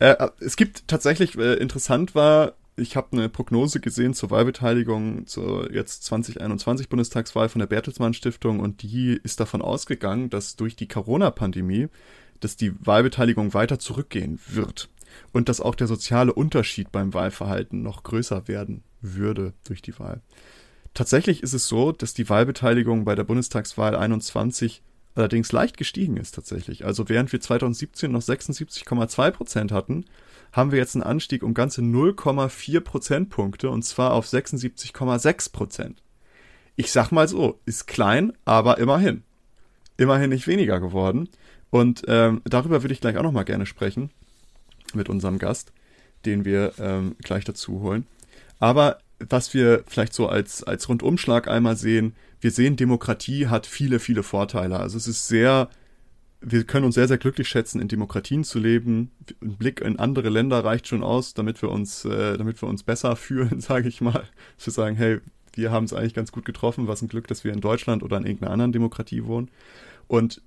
[0.00, 5.72] Äh, es gibt tatsächlich, äh, interessant war, ich habe eine Prognose gesehen zur Wahlbeteiligung zur
[5.72, 10.88] jetzt 2021 Bundestagswahl von der Bertelsmann Stiftung und die ist davon ausgegangen, dass durch die
[10.88, 11.88] Corona-Pandemie,
[12.40, 14.90] dass die Wahlbeteiligung weiter zurückgehen wird
[15.32, 20.22] und dass auch der soziale Unterschied beim Wahlverhalten noch größer werden würde durch die Wahl.
[20.94, 24.82] Tatsächlich ist es so, dass die Wahlbeteiligung bei der Bundestagswahl 21
[25.14, 26.84] allerdings leicht gestiegen ist tatsächlich.
[26.84, 30.04] Also während wir 2017 noch 76,2 Prozent hatten,
[30.52, 36.02] haben wir jetzt einen Anstieg um ganze 0,4 Prozentpunkte und zwar auf 76,6 Prozent.
[36.74, 39.22] Ich sag mal so, ist klein, aber immerhin.
[39.96, 41.28] Immerhin nicht weniger geworden.
[41.68, 44.10] Und ähm, darüber würde ich gleich auch nochmal gerne sprechen
[44.94, 45.72] mit unserem Gast,
[46.24, 48.06] den wir ähm, gleich dazu holen.
[48.58, 48.98] Aber
[49.28, 54.22] was wir vielleicht so als, als Rundumschlag einmal sehen, wir sehen, Demokratie hat viele, viele
[54.22, 54.80] Vorteile.
[54.80, 55.68] Also es ist sehr,
[56.40, 59.10] wir können uns sehr, sehr glücklich schätzen, in Demokratien zu leben.
[59.42, 62.82] Ein Blick in andere Länder reicht schon aus, damit wir uns, äh, damit wir uns
[62.82, 64.24] besser fühlen, sage ich mal.
[64.56, 65.20] Zu sagen, hey,
[65.54, 68.16] wir haben es eigentlich ganz gut getroffen, was ein Glück, dass wir in Deutschland oder
[68.16, 69.50] in irgendeiner anderen Demokratie wohnen.
[70.06, 70.40] Und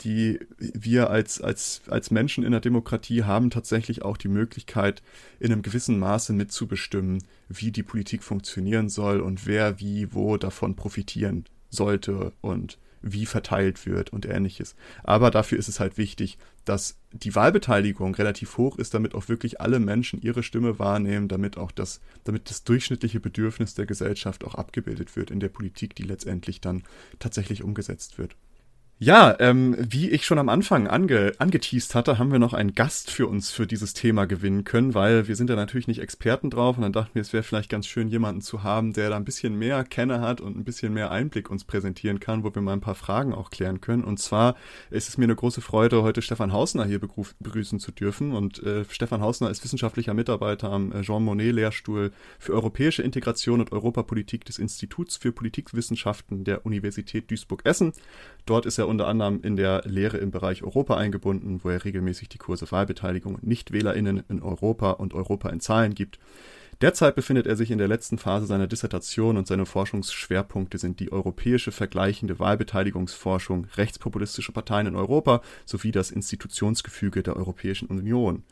[0.00, 5.02] die wir als, als, als Menschen in der Demokratie haben tatsächlich auch die Möglichkeit,
[5.40, 10.76] in einem gewissen Maße mitzubestimmen, wie die Politik funktionieren soll und wer wie wo davon
[10.76, 14.74] profitieren sollte und wie verteilt wird und ähnliches.
[15.04, 19.60] Aber dafür ist es halt wichtig, dass die Wahlbeteiligung relativ hoch ist, damit auch wirklich
[19.60, 24.54] alle Menschen ihre Stimme wahrnehmen, damit auch das, damit das durchschnittliche Bedürfnis der Gesellschaft auch
[24.54, 26.82] abgebildet wird in der Politik, die letztendlich dann
[27.18, 28.36] tatsächlich umgesetzt wird.
[29.00, 33.12] Ja, ähm, wie ich schon am Anfang ange angeteased hatte, haben wir noch einen Gast
[33.12, 36.76] für uns für dieses Thema gewinnen können, weil wir sind ja natürlich nicht Experten drauf
[36.76, 39.24] und dann dachten wir, es wäre vielleicht ganz schön, jemanden zu haben, der da ein
[39.24, 42.72] bisschen mehr Kenne hat und ein bisschen mehr Einblick uns präsentieren kann, wo wir mal
[42.72, 44.02] ein paar Fragen auch klären können.
[44.02, 44.56] Und zwar
[44.90, 48.32] ist es mir eine große Freude, heute Stefan Hausner hier begrüßen zu dürfen.
[48.32, 53.60] Und äh, Stefan Hausner ist wissenschaftlicher Mitarbeiter am äh, Jean Monnet Lehrstuhl für europäische Integration
[53.60, 57.92] und Europapolitik des Instituts für Politikwissenschaften der Universität Duisburg-Essen.
[58.44, 62.28] Dort ist er unter anderem in der Lehre im Bereich Europa eingebunden, wo er regelmäßig
[62.28, 66.18] die Kurse Wahlbeteiligung und NichtwählerInnen in Europa und Europa in Zahlen gibt.
[66.80, 71.10] Derzeit befindet er sich in der letzten Phase seiner Dissertation und seine Forschungsschwerpunkte sind die
[71.10, 78.44] europäische vergleichende Wahlbeteiligungsforschung, rechtspopulistische Parteien in Europa sowie das Institutionsgefüge der Europäischen Union.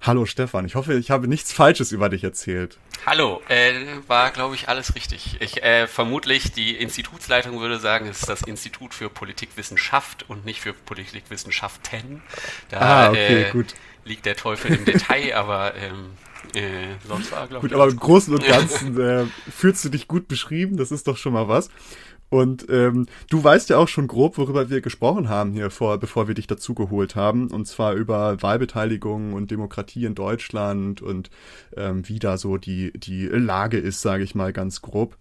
[0.00, 2.78] Hallo Stefan, ich hoffe, ich habe nichts Falsches über dich erzählt.
[3.06, 3.72] Hallo, äh,
[4.06, 5.36] war glaube ich alles richtig.
[5.40, 10.60] Ich äh, vermutlich die Institutsleitung würde sagen, es ist das Institut für Politikwissenschaft und nicht
[10.60, 12.22] für Politikwissenschaften.
[12.70, 13.74] Da ah, okay, äh, gut.
[14.04, 16.12] liegt der Teufel im Detail, aber ähm,
[16.54, 17.72] äh, sonst war glaube ich.
[17.72, 21.16] Gut, aber im Großen und Ganzen äh, fühlst du dich gut beschrieben, das ist doch
[21.16, 21.70] schon mal was.
[22.34, 26.26] Und ähm, du weißt ja auch schon grob, worüber wir gesprochen haben hier vor, bevor
[26.26, 27.46] wir dich dazugeholt haben.
[27.46, 31.30] Und zwar über Wahlbeteiligung und Demokratie in Deutschland und
[31.76, 35.16] ähm, wie da so die, die Lage ist, sage ich mal ganz grob.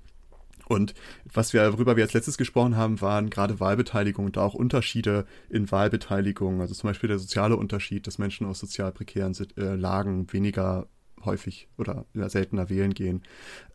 [0.66, 0.96] Und
[1.32, 5.70] was wir, worüber wir als letztes gesprochen haben, waren gerade Wahlbeteiligung und auch Unterschiede in
[5.70, 6.62] Wahlbeteiligung.
[6.62, 10.88] Also zum Beispiel der soziale Unterschied, dass Menschen aus sozial prekären äh, Lagen weniger
[11.26, 13.22] häufig oder seltener wählen gehen.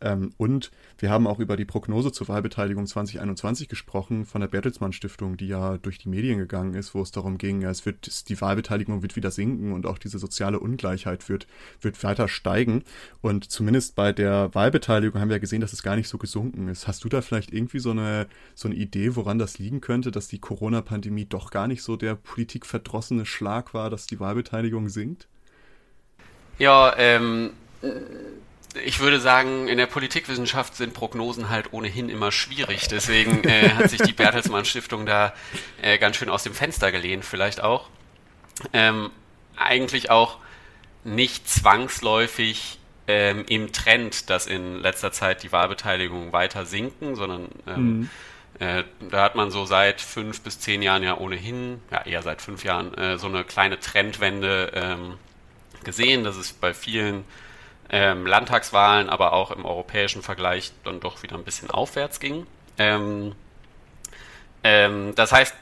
[0.01, 4.93] Ähm, und wir haben auch über die Prognose zur Wahlbeteiligung 2021 gesprochen von der Bertelsmann
[4.93, 8.39] Stiftung, die ja durch die Medien gegangen ist, wo es darum ging, es wird, die
[8.39, 11.47] Wahlbeteiligung wird wieder sinken und auch diese soziale Ungleichheit wird,
[11.81, 12.83] wird weiter steigen.
[13.21, 16.87] Und zumindest bei der Wahlbeteiligung haben wir gesehen, dass es gar nicht so gesunken ist.
[16.87, 20.27] Hast du da vielleicht irgendwie so eine, so eine Idee, woran das liegen könnte, dass
[20.27, 25.27] die Corona-Pandemie doch gar nicht so der politikverdrossene Schlag war, dass die Wahlbeteiligung sinkt?
[26.59, 27.51] Ja, ähm,
[28.83, 32.87] ich würde sagen, in der Politikwissenschaft sind Prognosen halt ohnehin immer schwierig.
[32.87, 35.33] Deswegen äh, hat sich die Bertelsmann Stiftung da
[35.81, 37.89] äh, ganz schön aus dem Fenster gelehnt, vielleicht auch.
[38.73, 39.09] Ähm,
[39.55, 40.37] eigentlich auch
[41.03, 47.99] nicht zwangsläufig ähm, im Trend, dass in letzter Zeit die Wahlbeteiligungen weiter sinken, sondern ähm,
[47.99, 48.09] mhm.
[48.59, 52.41] äh, da hat man so seit fünf bis zehn Jahren ja ohnehin, ja eher seit
[52.41, 55.15] fünf Jahren, äh, so eine kleine Trendwende ähm,
[55.83, 57.23] gesehen, dass es bei vielen
[57.89, 62.45] ähm, Landtagswahlen, aber auch im europäischen Vergleich dann doch wieder ein bisschen aufwärts ging.
[62.77, 63.33] Ähm,
[64.63, 65.55] ähm, das heißt,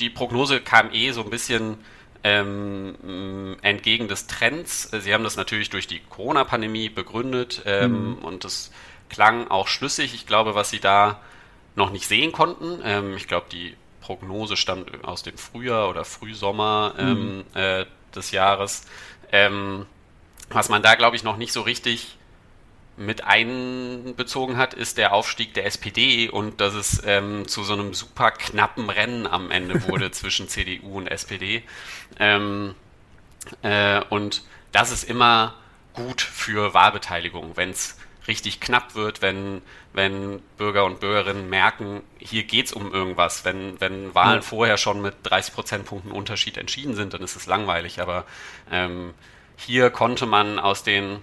[0.00, 1.78] die Prognose kam eh so ein bisschen
[2.22, 4.90] ähm, entgegen des Trends.
[4.90, 8.18] Sie haben das natürlich durch die Corona-Pandemie begründet ähm, mhm.
[8.18, 8.70] und das
[9.10, 10.14] klang auch schlüssig.
[10.14, 11.20] Ich glaube, was Sie da
[11.76, 16.94] noch nicht sehen konnten, ähm, ich glaube, die Prognose stammt aus dem Frühjahr oder Frühsommer
[16.98, 17.44] mhm.
[17.54, 17.84] äh,
[18.14, 18.86] des Jahres.
[19.34, 19.86] Ähm,
[20.48, 22.16] was man da, glaube ich, noch nicht so richtig
[22.96, 27.94] mit einbezogen hat, ist der Aufstieg der SPD und dass es ähm, zu so einem
[27.94, 31.64] super knappen Rennen am Ende wurde zwischen CDU und SPD.
[32.20, 32.76] Ähm,
[33.62, 35.56] äh, und das ist immer
[35.94, 42.44] gut für Wahlbeteiligung, wenn es richtig knapp wird, wenn, wenn Bürger und Bürgerinnen merken, hier
[42.44, 43.44] geht es um irgendwas.
[43.44, 44.42] Wenn, wenn Wahlen ja.
[44.42, 48.00] vorher schon mit 30 Prozentpunkten Unterschied entschieden sind, dann ist es langweilig.
[48.00, 48.24] Aber
[48.70, 49.14] ähm,
[49.56, 51.20] hier konnte man aus den,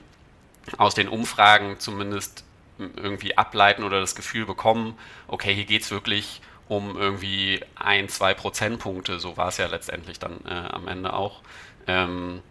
[0.77, 2.43] aus den Umfragen zumindest
[2.77, 8.33] irgendwie ableiten oder das Gefühl bekommen, okay, hier geht es wirklich um irgendwie ein, zwei
[8.33, 11.41] Prozentpunkte, so war es ja letztendlich dann äh, am Ende auch.
[11.85, 12.41] Ähm,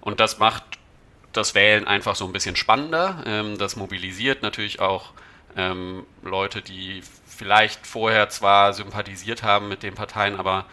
[0.00, 0.62] und das macht
[1.36, 3.22] das Wählen einfach so ein bisschen spannender.
[3.26, 5.12] Ähm, das mobilisiert natürlich auch
[5.56, 10.66] ähm, Leute, die vielleicht vorher zwar sympathisiert haben mit den Parteien, aber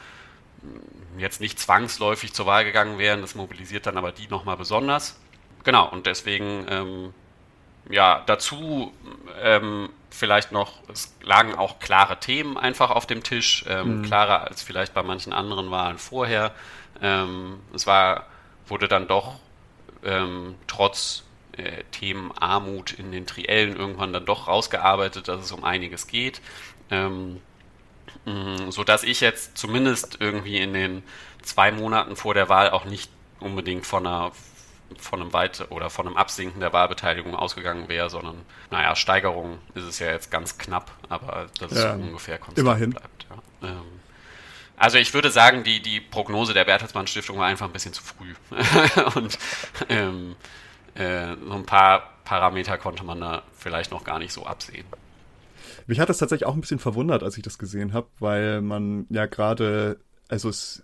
[1.18, 3.22] jetzt nicht zwangsläufig zur Wahl gegangen wären.
[3.22, 5.20] Das mobilisiert dann aber die nochmal besonders.
[5.64, 7.14] Genau, und deswegen, ähm,
[7.90, 8.94] ja, dazu
[9.42, 14.04] ähm, vielleicht noch, es lagen auch klare Themen einfach auf dem Tisch, ähm, mhm.
[14.04, 16.54] klarer als vielleicht bei manchen anderen Wahlen vorher.
[17.02, 18.28] Ähm, es war,
[18.68, 19.40] wurde dann doch
[20.04, 21.24] ähm, trotz
[21.58, 26.42] äh, Themen Armut in den Triellen irgendwann dann doch rausgearbeitet, dass es um einiges geht.
[26.90, 27.42] Ähm,
[28.26, 31.04] Mm, so dass ich jetzt zumindest irgendwie in den
[31.42, 34.32] zwei Monaten vor der Wahl auch nicht unbedingt von einer
[35.00, 38.36] von einem Weit- oder von einem Absinken der Wahlbeteiligung ausgegangen wäre, sondern
[38.72, 42.90] naja, Steigerung ist es ja jetzt ganz knapp, aber das ja, ist ungefähr konstant immerhin.
[42.90, 43.26] bleibt.
[43.62, 43.70] Ja.
[43.70, 44.01] Ähm,
[44.82, 48.02] also ich würde sagen, die, die Prognose der Bertelsmann Stiftung war einfach ein bisschen zu
[48.02, 48.34] früh.
[49.16, 49.38] Und
[49.90, 50.36] ähm,
[50.96, 54.86] äh, so ein paar Parameter konnte man da vielleicht noch gar nicht so absehen.
[55.86, 59.06] Mich hat das tatsächlich auch ein bisschen verwundert, als ich das gesehen habe, weil man
[59.10, 60.82] ja gerade, also es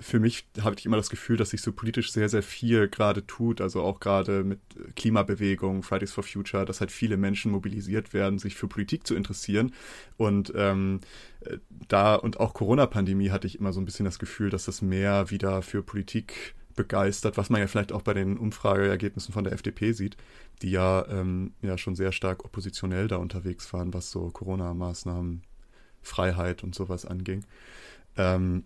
[0.00, 3.26] für mich habe ich immer das Gefühl, dass sich so politisch sehr, sehr viel gerade
[3.26, 3.60] tut.
[3.60, 4.60] Also auch gerade mit
[4.96, 9.72] Klimabewegung, Fridays for Future, dass halt viele Menschen mobilisiert werden, sich für Politik zu interessieren.
[10.16, 11.00] Und ähm,
[11.88, 15.30] da und auch Corona-Pandemie hatte ich immer so ein bisschen das Gefühl, dass das mehr
[15.30, 19.92] wieder für Politik begeistert, was man ja vielleicht auch bei den Umfrageergebnissen von der FDP
[19.92, 20.16] sieht,
[20.62, 25.42] die ja, ähm, ja schon sehr stark oppositionell da unterwegs waren, was so Corona-Maßnahmen,
[26.02, 27.44] Freiheit und sowas anging.
[28.16, 28.64] Ähm,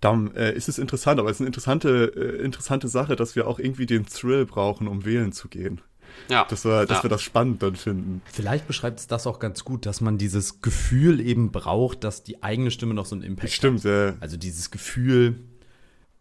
[0.00, 3.46] Darum äh, ist es interessant, aber es ist eine interessante, äh, interessante Sache, dass wir
[3.46, 5.80] auch irgendwie den Thrill brauchen, um wählen zu gehen.
[6.28, 6.44] Ja.
[6.48, 7.04] Dass, wir, dass ja.
[7.04, 8.22] wir das spannend dann finden.
[8.26, 12.42] Vielleicht beschreibt es das auch ganz gut, dass man dieses Gefühl eben braucht, dass die
[12.42, 13.80] eigene Stimme noch so einen Impact Stimmt, hat.
[13.80, 14.16] Stimmt, ja.
[14.20, 15.40] Also dieses Gefühl,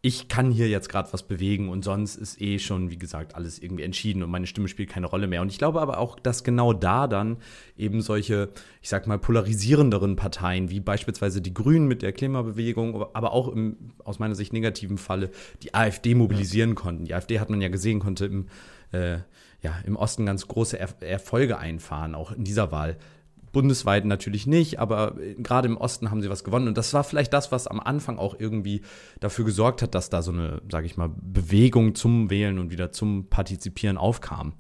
[0.04, 3.60] ich kann hier jetzt gerade was bewegen und sonst ist eh schon, wie gesagt, alles
[3.60, 5.44] irgendwie entschieden und meine Stimme spielt keine Rolle mehr.
[5.44, 7.38] Und ich glaube aber auch, dass genau da dann
[7.78, 8.50] eben solche,
[8.82, 13.78] ich sag mal, polarisierenderen Parteien, wie beispielsweise die Grünen mit der Klimabewegung, aber auch im
[14.04, 15.30] aus meiner Sicht negativen Falle
[15.62, 17.06] die AfD mobilisieren konnten.
[17.06, 18.48] Die AfD hat man ja gesehen, konnte im,
[18.94, 19.20] äh,
[19.62, 22.98] ja, im Osten ganz große er Erfolge einfahren, auch in dieser Wahl
[23.52, 26.68] bundesweit natürlich nicht, aber äh, gerade im Osten haben sie was gewonnen.
[26.68, 28.82] Und das war vielleicht das, was am Anfang auch irgendwie
[29.20, 32.92] dafür gesorgt hat, dass da so eine, sage ich mal, Bewegung zum Wählen und wieder
[32.92, 34.54] zum Partizipieren aufkam.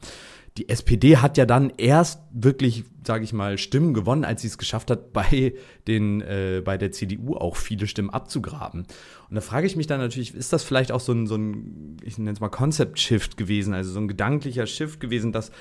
[0.58, 4.58] Die SPD hat ja dann erst wirklich, sage ich mal, Stimmen gewonnen, als sie es
[4.58, 5.54] geschafft hat, bei,
[5.88, 8.82] den, äh, bei der CDU auch viele Stimmen abzugraben.
[9.30, 11.97] Und da frage ich mich dann natürlich, ist das vielleicht auch so ein, so ein
[12.04, 15.51] ich nenne es mal Concept-Shift gewesen, also so ein gedanklicher Shift gewesen, dass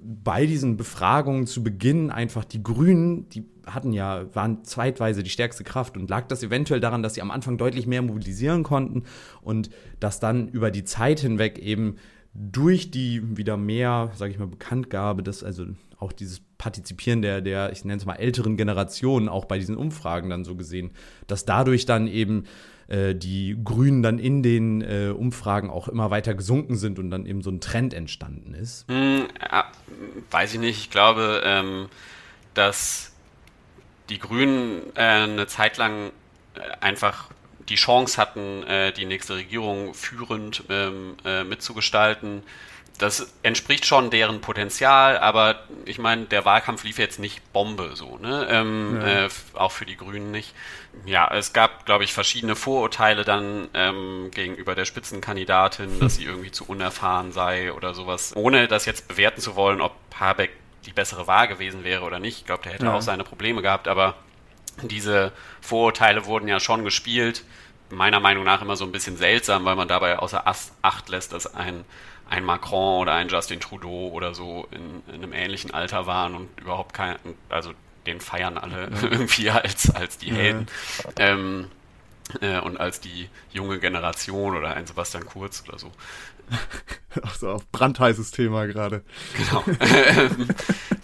[0.00, 5.64] bei diesen Befragungen zu Beginn einfach die Grünen, die hatten ja, waren zeitweise die stärkste
[5.64, 5.96] Kraft.
[5.96, 9.04] Und lag das eventuell daran, dass sie am Anfang deutlich mehr mobilisieren konnten
[9.40, 11.96] und dass dann über die Zeit hinweg eben
[12.34, 15.66] durch die wieder mehr, sage ich mal, Bekanntgabe, dass also
[15.98, 20.30] auch dieses Partizipieren der, der, ich nenne es mal, älteren Generationen auch bei diesen Umfragen
[20.30, 20.92] dann so gesehen,
[21.26, 22.44] dass dadurch dann eben
[22.92, 27.24] äh, die Grünen dann in den äh, Umfragen auch immer weiter gesunken sind und dann
[27.24, 28.86] eben so ein Trend entstanden ist?
[28.88, 29.28] Hm,
[30.30, 30.78] weiß ich nicht.
[30.78, 31.88] Ich glaube, ähm,
[32.52, 33.12] dass
[34.10, 36.10] die Grünen äh, eine Zeit lang
[36.54, 37.30] äh, einfach
[37.68, 42.42] die Chance hatten, äh, die nächste Regierung führend ähm, äh, mitzugestalten.
[43.02, 48.16] Das entspricht schon deren Potenzial, aber ich meine, der Wahlkampf lief jetzt nicht Bombe so,
[48.18, 48.46] ne?
[48.48, 49.24] Ähm, ja.
[49.24, 50.54] äh, auch für die Grünen nicht.
[51.04, 56.52] Ja, es gab, glaube ich, verschiedene Vorurteile dann ähm, gegenüber der Spitzenkandidatin, dass sie irgendwie
[56.52, 58.36] zu unerfahren sei oder sowas.
[58.36, 60.52] Ohne das jetzt bewerten zu wollen, ob Habeck
[60.86, 62.38] die bessere Wahl gewesen wäre oder nicht.
[62.38, 62.94] Ich glaube, der hätte ja.
[62.94, 64.14] auch seine Probleme gehabt, aber
[64.82, 67.44] diese Vorurteile wurden ja schon gespielt.
[67.92, 71.54] Meiner Meinung nach immer so ein bisschen seltsam, weil man dabei außer Acht lässt, dass
[71.54, 71.84] ein,
[72.28, 76.48] ein Macron oder ein Justin Trudeau oder so in, in einem ähnlichen Alter waren und
[76.60, 77.16] überhaupt kein,
[77.48, 77.72] also
[78.06, 79.02] den feiern alle ja.
[79.02, 80.66] irgendwie als, als die Helden.
[81.04, 81.26] Ja.
[81.26, 81.68] Ähm,
[82.40, 85.92] äh, und als die junge Generation oder ein Sebastian Kurz oder so.
[87.22, 89.04] Ach so, auf brandheißes Thema gerade.
[89.36, 89.64] Genau.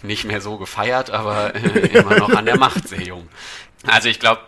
[0.03, 3.27] Nicht mehr so gefeiert, aber äh, immer noch an der Macht sehr jung.
[3.85, 4.41] Also ich glaube,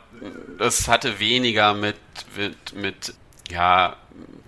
[0.58, 1.98] das hatte weniger mit,
[2.36, 3.14] mit, mit
[3.50, 3.98] ja,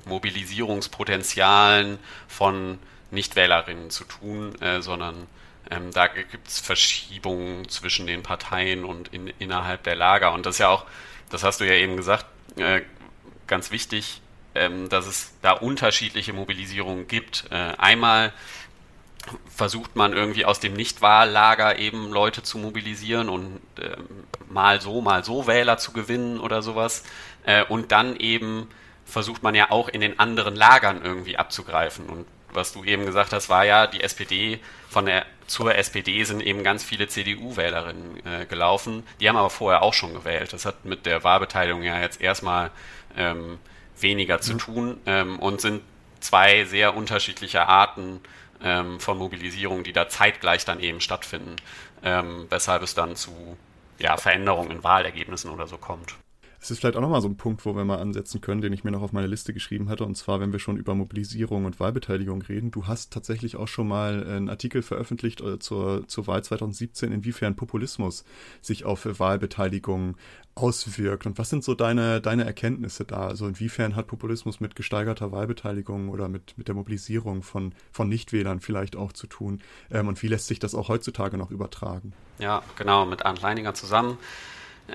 [0.05, 2.79] Mobilisierungspotenzialen von
[3.11, 5.27] Nichtwählerinnen zu tun, äh, sondern
[5.69, 10.33] ähm, da gibt es Verschiebungen zwischen den Parteien und in, innerhalb der Lager.
[10.33, 10.85] Und das ist ja auch,
[11.29, 12.25] das hast du ja eben gesagt,
[12.57, 12.81] äh,
[13.47, 14.21] ganz wichtig,
[14.55, 17.45] ähm, dass es da unterschiedliche Mobilisierungen gibt.
[17.49, 18.33] Äh, einmal
[19.47, 23.95] versucht man irgendwie aus dem Nichtwahllager eben Leute zu mobilisieren und äh,
[24.49, 27.03] mal so, mal so Wähler zu gewinnen oder sowas.
[27.45, 28.67] Äh, und dann eben
[29.05, 32.07] versucht man ja auch in den anderen Lagern irgendwie abzugreifen.
[32.07, 34.59] Und was du eben gesagt hast, war ja, die SPD
[34.89, 39.03] von der zur SPD sind eben ganz viele CDU-Wählerinnen äh, gelaufen.
[39.19, 40.53] Die haben aber vorher auch schon gewählt.
[40.53, 42.71] Das hat mit der Wahlbeteiligung ja jetzt erstmal
[43.17, 43.59] ähm,
[43.99, 44.57] weniger zu mhm.
[44.57, 45.81] tun ähm, und sind
[46.21, 48.21] zwei sehr unterschiedliche Arten
[48.63, 51.55] ähm, von Mobilisierung, die da zeitgleich dann eben stattfinden,
[52.03, 53.57] ähm, weshalb es dann zu
[53.99, 56.15] ja, Veränderungen in Wahlergebnissen oder so kommt.
[56.63, 58.85] Es ist vielleicht auch nochmal so ein Punkt, wo wir mal ansetzen können, den ich
[58.85, 60.05] mir noch auf meine Liste geschrieben hatte.
[60.05, 62.71] Und zwar, wenn wir schon über Mobilisierung und Wahlbeteiligung reden.
[62.71, 67.57] Du hast tatsächlich auch schon mal einen Artikel veröffentlicht äh, zur, zur Wahl 2017, inwiefern
[67.57, 68.23] Populismus
[68.61, 70.15] sich auf Wahlbeteiligung
[70.55, 71.25] auswirkt.
[71.25, 73.27] Und was sind so deine, deine Erkenntnisse da?
[73.27, 78.61] Also inwiefern hat Populismus mit gesteigerter Wahlbeteiligung oder mit, mit der Mobilisierung von, von Nichtwählern
[78.61, 79.61] vielleicht auch zu tun?
[79.91, 82.13] Ähm, und wie lässt sich das auch heutzutage noch übertragen?
[82.39, 84.17] Ja, genau, mit Arndt Leininger zusammen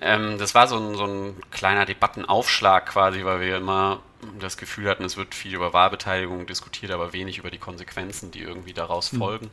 [0.01, 4.01] ähm, das war so ein, so ein kleiner Debattenaufschlag quasi, weil wir immer
[4.38, 8.40] das Gefühl hatten, es wird viel über Wahlbeteiligung diskutiert, aber wenig über die Konsequenzen, die
[8.40, 9.18] irgendwie daraus mhm.
[9.18, 9.51] folgen.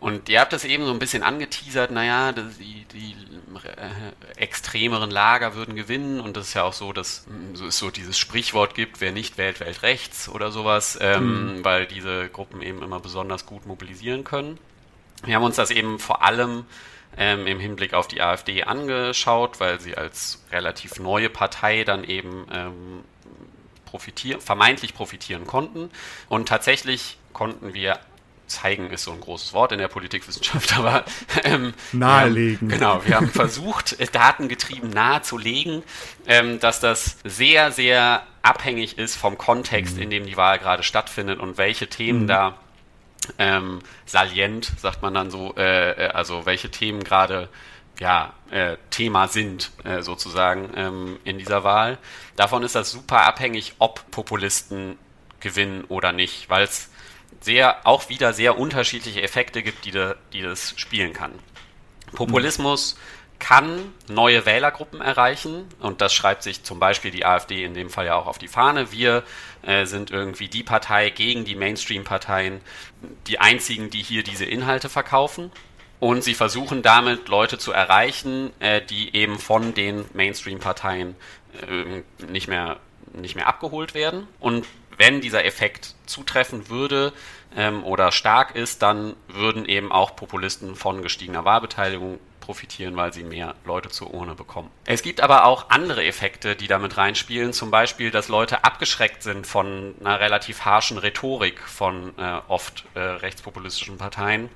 [0.00, 3.16] Und ihr habt das eben so ein bisschen angeteasert, naja, die, die
[3.66, 7.26] äh, extremeren Lager würden gewinnen und das ist ja auch so, dass
[7.66, 11.64] es so dieses Sprichwort gibt, wer nicht wählt, wählt rechts oder sowas, ähm, mhm.
[11.64, 14.58] weil diese Gruppen eben immer besonders gut mobilisieren können.
[15.24, 16.64] Wir haben uns das eben vor allem
[17.16, 22.46] ähm, im Hinblick auf die AfD angeschaut, weil sie als relativ neue Partei dann eben
[22.52, 23.04] ähm,
[23.86, 25.90] profitieren, vermeintlich profitieren konnten.
[26.28, 27.98] Und tatsächlich konnten wir
[28.48, 31.04] zeigen ist so ein großes Wort in der Politikwissenschaft, aber
[31.44, 32.70] ähm, nahelegen.
[32.70, 35.82] Wir haben, genau, wir haben versucht, äh, datengetrieben nahezulegen,
[36.26, 40.02] ähm, dass das sehr, sehr abhängig ist vom Kontext, mhm.
[40.02, 42.26] in dem die Wahl gerade stattfindet und welche Themen mhm.
[42.26, 42.58] da
[43.38, 47.48] ähm, salient, sagt man dann so, äh, äh, also welche Themen gerade
[47.98, 51.98] ja, äh, Thema sind, äh, sozusagen ähm, in dieser Wahl.
[52.36, 54.98] Davon ist das super abhängig, ob Populisten
[55.40, 56.90] gewinnen oder nicht, weil es
[57.40, 61.32] sehr, auch wieder sehr unterschiedliche Effekte gibt, die, de, die das spielen kann.
[62.12, 62.96] Populismus
[63.38, 68.06] kann neue Wählergruppen erreichen und das schreibt sich zum Beispiel die AfD in dem Fall
[68.06, 68.92] ja auch auf die Fahne.
[68.92, 69.22] Wir
[69.62, 72.60] äh, sind irgendwie die Partei gegen die Mainstream-Parteien,
[73.26, 75.52] die einzigen, die hier diese Inhalte verkaufen.
[76.00, 81.16] Und sie versuchen damit Leute zu erreichen, äh, die eben von den Mainstream-Parteien
[81.68, 82.78] äh, nicht, mehr,
[83.12, 84.28] nicht mehr abgeholt werden.
[84.38, 87.12] Und wenn dieser Effekt zutreffen würde
[87.56, 93.24] ähm, oder stark ist, dann würden eben auch Populisten von gestiegener Wahlbeteiligung profitieren, weil sie
[93.24, 94.70] mehr Leute zur Urne bekommen.
[94.86, 99.46] Es gibt aber auch andere Effekte, die damit reinspielen, zum Beispiel, dass Leute abgeschreckt sind
[99.46, 104.48] von einer relativ harschen Rhetorik von äh, oft äh, rechtspopulistischen Parteien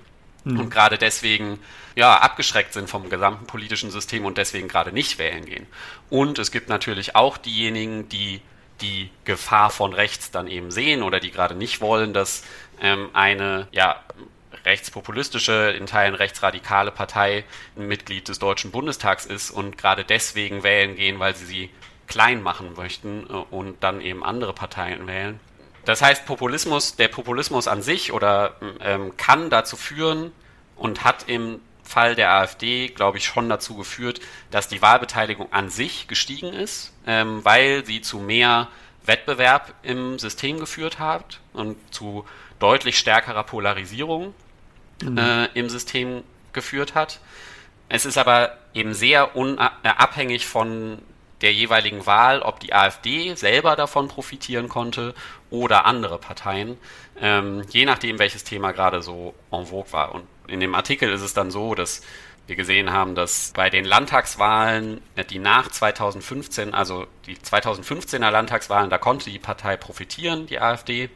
[0.45, 0.61] mhm.
[0.61, 1.59] und gerade deswegen
[1.95, 5.67] ja abgeschreckt sind vom gesamten politischen System und deswegen gerade nicht wählen gehen.
[6.09, 8.41] Und es gibt natürlich auch diejenigen, die
[8.81, 12.43] die Gefahr von rechts dann eben sehen oder die gerade nicht wollen, dass
[12.81, 14.01] ähm, eine ja
[14.65, 17.45] rechtspopulistische, in Teilen rechtsradikale Partei
[17.77, 21.71] ein Mitglied des Deutschen Bundestags ist und gerade deswegen wählen gehen, weil sie sie
[22.07, 25.41] klein machen möchten äh, und dann eben andere Parteien wählen.
[25.85, 30.33] Das heißt, Populismus, der Populismus an sich oder ähm, kann dazu führen
[30.77, 35.69] und hat im Fall der AfD, glaube ich, schon dazu geführt, dass die Wahlbeteiligung an
[35.69, 38.69] sich gestiegen ist, ähm, weil sie zu mehr
[39.05, 42.25] Wettbewerb im System geführt hat und zu
[42.61, 44.35] deutlich stärkerer Polarisierung
[45.03, 45.19] mhm.
[45.19, 46.23] äh, im System
[46.53, 47.21] geführt hat.
[47.89, 50.99] Es ist aber eben sehr unabhängig von
[51.43, 55.15] der jeweiligen Wahl, ob die AfD selber davon profitieren konnte
[55.51, 56.79] oder andere Parteien,
[57.21, 60.15] ähm, je nachdem, welches Thema gerade so en vogue war.
[60.15, 62.03] Und in dem Artikel ist es dann so, dass
[62.47, 68.91] wir gesehen haben, dass bei den Landtagswahlen, äh, die nach 2015, also die 2015er Landtagswahlen,
[68.91, 71.11] da konnte die Partei profitieren, die AfD,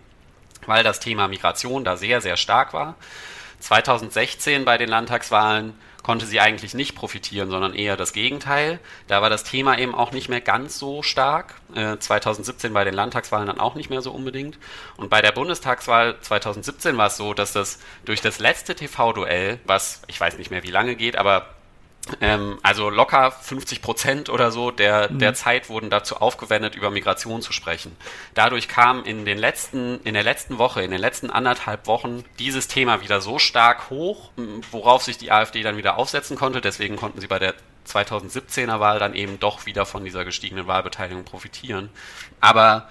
[0.66, 2.96] weil das Thema Migration da sehr, sehr stark war.
[3.66, 8.78] 2016 bei den Landtagswahlen konnte sie eigentlich nicht profitieren, sondern eher das Gegenteil.
[9.08, 11.56] Da war das Thema eben auch nicht mehr ganz so stark.
[11.74, 14.56] Äh, 2017 bei den Landtagswahlen dann auch nicht mehr so unbedingt.
[14.96, 20.02] Und bei der Bundestagswahl 2017 war es so, dass das durch das letzte TV-Duell, was
[20.06, 21.55] ich weiß nicht mehr wie lange geht, aber
[22.20, 25.18] ähm, also locker 50 Prozent oder so der, mhm.
[25.18, 27.96] der Zeit wurden dazu aufgewendet, über Migration zu sprechen.
[28.34, 32.68] Dadurch kam in den letzten, in der letzten Woche, in den letzten anderthalb Wochen dieses
[32.68, 34.30] Thema wieder so stark hoch,
[34.70, 36.60] worauf sich die AfD dann wieder aufsetzen konnte.
[36.60, 37.54] Deswegen konnten sie bei der
[37.86, 41.90] 2017er Wahl dann eben doch wieder von dieser gestiegenen Wahlbeteiligung profitieren.
[42.40, 42.88] Aber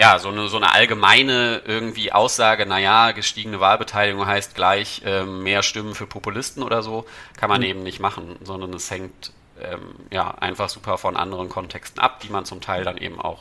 [0.00, 5.62] ja, so eine, so eine allgemeine irgendwie Aussage, naja, gestiegene Wahlbeteiligung heißt gleich ähm, mehr
[5.62, 7.04] Stimmen für Populisten oder so,
[7.36, 7.66] kann man mhm.
[7.66, 12.30] eben nicht machen, sondern es hängt ähm, ja einfach super von anderen Kontexten ab, die
[12.30, 13.40] man zum Teil dann eben auch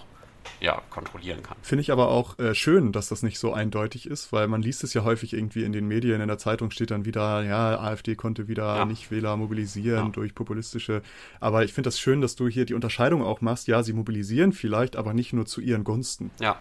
[0.59, 1.57] ja, kontrollieren kann.
[1.61, 4.83] Finde ich aber auch äh, schön, dass das nicht so eindeutig ist, weil man liest
[4.83, 8.15] es ja häufig irgendwie in den Medien, in der Zeitung steht dann wieder, ja, AfD
[8.15, 8.85] konnte wieder ja.
[8.85, 10.11] Nicht-Wähler mobilisieren ja.
[10.11, 11.01] durch populistische.
[11.39, 14.51] Aber ich finde das schön, dass du hier die Unterscheidung auch machst, ja, sie mobilisieren
[14.51, 16.31] vielleicht, aber nicht nur zu ihren Gunsten.
[16.39, 16.59] Ja.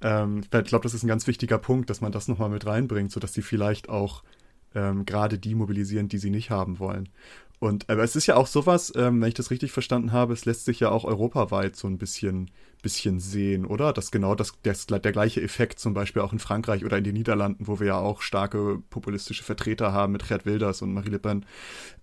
[0.00, 3.10] Ähm, ich glaube, das ist ein ganz wichtiger Punkt, dass man das nochmal mit reinbringt,
[3.10, 4.22] sodass sie vielleicht auch
[4.74, 7.08] ähm, gerade die mobilisieren, die sie nicht haben wollen.
[7.60, 10.44] Und aber es ist ja auch sowas, ähm, wenn ich das richtig verstanden habe, es
[10.44, 12.50] lässt sich ja auch europaweit so ein bisschen
[12.82, 13.92] bisschen sehen, oder?
[13.92, 17.14] Dass genau das, das, der gleiche Effekt zum Beispiel auch in Frankreich oder in den
[17.14, 21.18] Niederlanden, wo wir ja auch starke populistische Vertreter haben mit Gerd Wilders und Marie Le
[21.18, 21.44] Pen,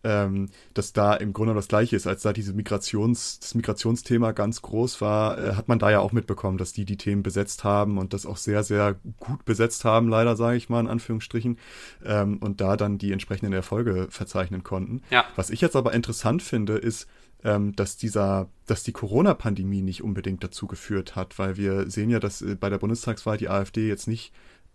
[0.03, 2.07] ähm, dass da im Grunde das gleiche ist.
[2.07, 6.11] Als da diese Migrations, das Migrationsthema ganz groß war, äh, hat man da ja auch
[6.11, 10.09] mitbekommen, dass die die Themen besetzt haben und das auch sehr, sehr gut besetzt haben,
[10.09, 11.57] leider sage ich mal in Anführungsstrichen,
[12.05, 15.01] ähm, und da dann die entsprechenden Erfolge verzeichnen konnten.
[15.09, 15.25] Ja.
[15.35, 17.07] Was ich jetzt aber interessant finde, ist,
[17.45, 22.19] ähm, dass dieser, dass die Corona-Pandemie nicht unbedingt dazu geführt hat, weil wir sehen ja,
[22.19, 24.33] dass äh, bei der Bundestagswahl die AfD jetzt nicht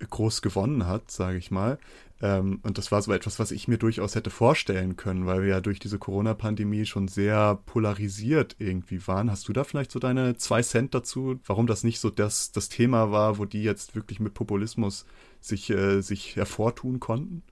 [0.08, 1.78] groß gewonnen hat, sage ich mal.
[2.22, 5.48] Ähm, und das war so etwas, was ich mir durchaus hätte vorstellen können, weil wir
[5.48, 9.30] ja durch diese Corona-Pandemie schon sehr polarisiert irgendwie waren.
[9.30, 12.68] Hast du da vielleicht so deine zwei Cent dazu, warum das nicht so das, das
[12.68, 15.06] Thema war, wo die jetzt wirklich mit Populismus
[15.40, 17.42] sich, äh, sich hervortun konnten?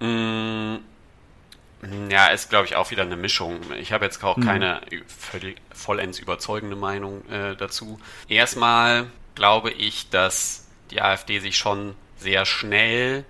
[0.00, 0.76] Mm,
[2.10, 3.60] ja, ist, glaube ich, auch wieder eine Mischung.
[3.78, 4.44] Ich habe jetzt auch mhm.
[4.44, 8.00] keine völlig vollends überzeugende Meinung äh, dazu.
[8.28, 13.24] Erstmal glaube ich, dass die AfD sich schon sehr schnell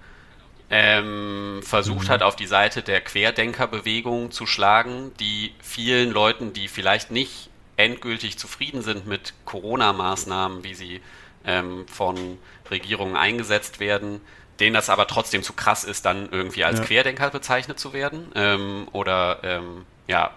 [0.71, 2.13] ähm, versucht mhm.
[2.13, 8.39] hat, auf die Seite der Querdenkerbewegung zu schlagen, die vielen Leuten, die vielleicht nicht endgültig
[8.39, 11.01] zufrieden sind mit Corona-Maßnahmen, wie sie
[11.45, 12.39] ähm, von
[12.71, 14.21] Regierungen eingesetzt werden,
[14.61, 16.85] denen das aber trotzdem zu krass ist, dann irgendwie als ja.
[16.85, 18.33] Querdenker bezeichnet zu werden.
[18.35, 20.31] Ähm, oder ähm, ja,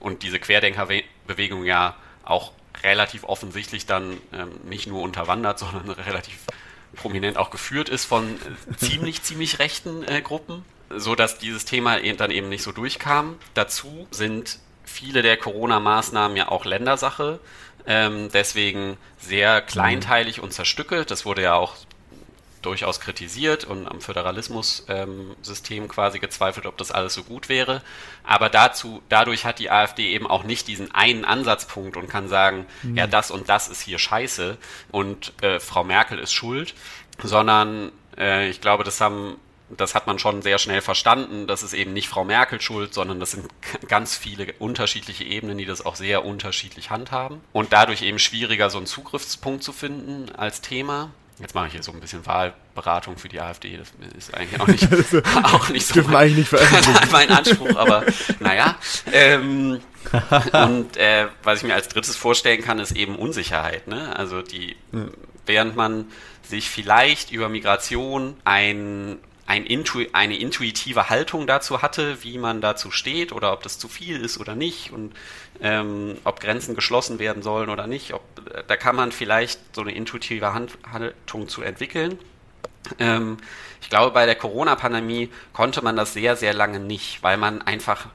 [0.00, 2.52] und diese Querdenkerbewegung ja auch
[2.82, 6.38] relativ offensichtlich dann ähm, nicht nur unterwandert, sondern relativ
[6.94, 11.98] prominent auch geführt ist von äh, ziemlich, ziemlich rechten äh, Gruppen, so dass dieses Thema
[11.98, 13.36] eben dann eben nicht so durchkam.
[13.54, 17.40] Dazu sind viele der Corona-Maßnahmen ja auch Ländersache,
[17.86, 21.10] ähm, deswegen sehr kleinteilig und zerstückelt.
[21.10, 21.74] Das wurde ja auch
[22.68, 27.82] durchaus kritisiert und am Föderalismus-System ähm, quasi gezweifelt, ob das alles so gut wäre.
[28.24, 32.66] Aber dazu, dadurch hat die AfD eben auch nicht diesen einen Ansatzpunkt und kann sagen,
[32.82, 32.96] mhm.
[32.96, 34.58] ja, das und das ist hier scheiße
[34.90, 36.74] und äh, Frau Merkel ist schuld,
[37.22, 39.38] sondern äh, ich glaube, das haben
[39.70, 41.46] das hat man schon sehr schnell verstanden.
[41.46, 43.48] Das ist eben nicht Frau Merkel schuld, sondern das sind
[43.88, 47.40] ganz viele unterschiedliche Ebenen, die das auch sehr unterschiedlich handhaben.
[47.52, 51.10] Und dadurch eben schwieriger, so einen Zugriffspunkt zu finden als Thema.
[51.40, 53.76] Jetzt mache ich hier so ein bisschen Wahlberatung für die AfD.
[53.76, 54.88] Das ist eigentlich auch nicht,
[55.44, 56.50] auch nicht so mein, nicht
[57.12, 58.04] mein Anspruch, aber
[58.40, 58.76] naja.
[59.12, 59.80] Ähm,
[60.52, 63.86] und äh, was ich mir als drittes vorstellen kann, ist eben Unsicherheit.
[63.86, 64.16] Ne?
[64.16, 64.76] Also die,
[65.46, 66.06] während man
[66.42, 69.18] sich vielleicht über Migration ein
[69.48, 73.88] ein Intu eine intuitive Haltung dazu hatte, wie man dazu steht oder ob das zu
[73.88, 75.14] viel ist oder nicht und
[75.62, 78.12] ähm, ob Grenzen geschlossen werden sollen oder nicht.
[78.12, 78.22] Ob,
[78.68, 82.18] da kann man vielleicht so eine intuitive Hand Haltung zu entwickeln.
[82.98, 83.38] Ähm,
[83.80, 88.08] ich glaube, bei der Corona-Pandemie konnte man das sehr, sehr lange nicht, weil man einfach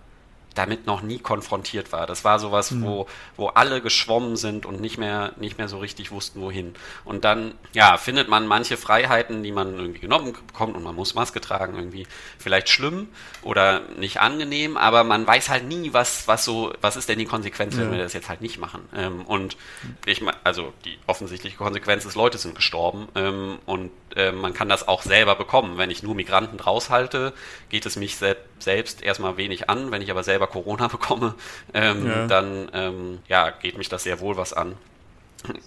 [0.56, 2.06] damit noch nie konfrontiert war.
[2.06, 2.84] Das war sowas, mhm.
[2.84, 6.76] wo, wo alle geschwommen sind und nicht mehr, nicht mehr so richtig wussten, wohin.
[7.06, 11.16] Und dann, ja, findet man manche Freiheiten, die man irgendwie genommen bekommt und man muss
[11.16, 13.08] Maske tragen, irgendwie vielleicht schlimm
[13.42, 17.26] oder nicht angenehm, aber man weiß halt nie, was, was so, was ist denn die
[17.26, 17.92] Konsequenz, wenn ja.
[17.92, 18.88] wir das jetzt halt nicht machen.
[18.96, 19.58] Ähm, und
[20.06, 24.88] ich also die offensichtliche Konsequenz ist, Leute sind gestorben ähm, und äh, man kann das
[24.88, 25.78] auch selber bekommen.
[25.78, 27.34] Wenn ich nur Migranten raushalte,
[27.70, 29.92] geht es mich se selbst erstmal wenig an.
[29.92, 31.36] Wenn ich aber selber Corona bekomme,
[31.74, 32.28] ähm, ja.
[32.28, 34.76] dann ähm, ja, geht mich das sehr wohl was an.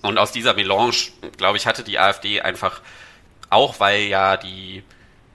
[0.02, 0.96] Und aus dieser Melange,
[1.36, 2.80] glaube ich, hatte die AfD einfach,
[3.50, 4.82] auch weil ja die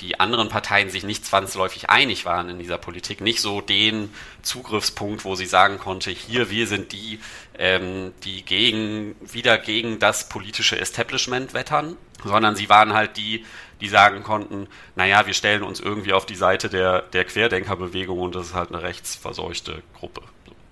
[0.01, 4.11] die anderen Parteien sich nicht zwangsläufig einig waren in dieser Politik, nicht so den
[4.41, 7.19] Zugriffspunkt, wo sie sagen konnte, hier, wir sind die,
[7.57, 13.45] ähm, die gegen, wieder gegen das politische Establishment wettern, sondern sie waren halt die,
[13.81, 18.35] die sagen konnten, naja, wir stellen uns irgendwie auf die Seite der, der Querdenkerbewegung und
[18.35, 20.21] das ist halt eine rechtsverseuchte Gruppe.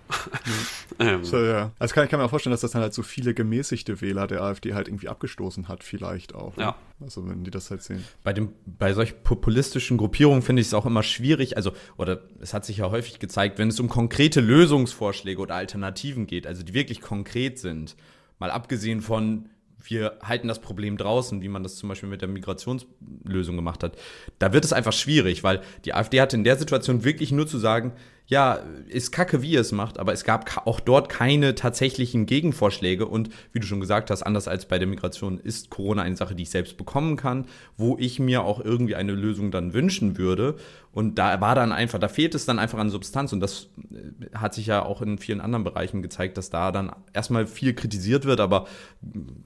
[1.00, 1.24] ähm.
[1.24, 1.72] so, ja.
[1.78, 4.28] Also kann, ich kann mir auch vorstellen, dass das dann halt so viele gemäßigte Wähler
[4.28, 6.56] der AfD halt irgendwie abgestoßen hat, vielleicht auch.
[6.58, 6.64] Ne?
[6.64, 6.76] Ja.
[7.00, 8.04] Also wenn die das halt sehen.
[8.24, 12.54] Bei dem, bei solch populistischen Gruppierungen finde ich es auch immer schwierig, also, oder es
[12.54, 16.74] hat sich ja häufig gezeigt, wenn es um konkrete Lösungsvorschläge oder Alternativen geht, also die
[16.74, 17.96] wirklich konkret sind,
[18.40, 19.50] mal abgesehen von
[19.90, 23.98] wir halten das Problem draußen, wie man das zum Beispiel mit der Migrationslösung gemacht hat.
[24.38, 27.58] Da wird es einfach schwierig, weil die AfD hatte in der Situation wirklich nur zu
[27.58, 27.94] sagen,
[28.30, 33.08] ja, ist kacke, wie ihr es macht, aber es gab auch dort keine tatsächlichen Gegenvorschläge
[33.08, 36.36] und wie du schon gesagt hast, anders als bei der Migration ist Corona eine Sache,
[36.36, 40.58] die ich selbst bekommen kann, wo ich mir auch irgendwie eine Lösung dann wünschen würde
[40.92, 44.38] und da war dann einfach, da fehlt es dann einfach an Substanz und das äh,
[44.38, 48.26] hat sich ja auch in vielen anderen Bereichen gezeigt, dass da dann erstmal viel kritisiert
[48.26, 48.68] wird, aber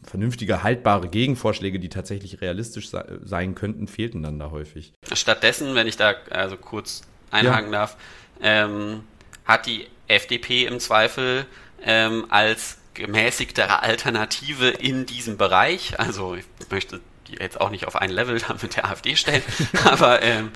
[0.04, 2.90] vernünftige, haltbare Gegenvorschläge, die tatsächlich realistisch
[3.24, 4.94] sein könnten, fehlten dann da häufig.
[5.14, 7.80] Stattdessen, wenn ich da also kurz einhaken ja.
[7.80, 7.98] darf,
[8.44, 9.04] ähm,
[9.46, 11.46] hat die FDP im Zweifel
[11.84, 17.96] ähm, als gemäßigtere Alternative in diesem Bereich, also ich möchte die jetzt auch nicht auf
[17.96, 19.42] ein Level mit der AfD stellen,
[19.86, 20.52] aber ähm,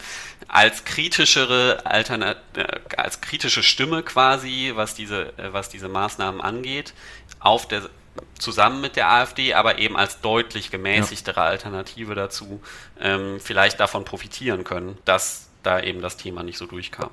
[0.48, 2.66] als kritischere Alternat äh,
[2.96, 6.94] als kritische Stimme quasi, was diese, äh, was diese Maßnahmen angeht,
[7.40, 7.90] auf der
[8.40, 12.62] zusammen mit der AfD, aber eben als deutlich gemäßigtere Alternative dazu,
[13.00, 17.10] ähm, vielleicht davon profitieren können, dass da eben das Thema nicht so durchkam.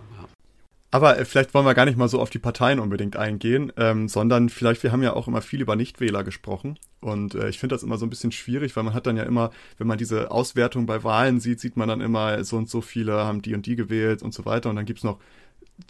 [0.94, 4.06] Aber äh, vielleicht wollen wir gar nicht mal so auf die Parteien unbedingt eingehen, ähm,
[4.06, 6.78] sondern vielleicht, wir haben ja auch immer viel über Nichtwähler gesprochen.
[7.00, 9.24] Und äh, ich finde das immer so ein bisschen schwierig, weil man hat dann ja
[9.24, 12.80] immer, wenn man diese Auswertung bei Wahlen sieht, sieht man dann immer, so und so
[12.80, 14.70] viele haben die und die gewählt und so weiter.
[14.70, 15.18] Und dann gibt's noch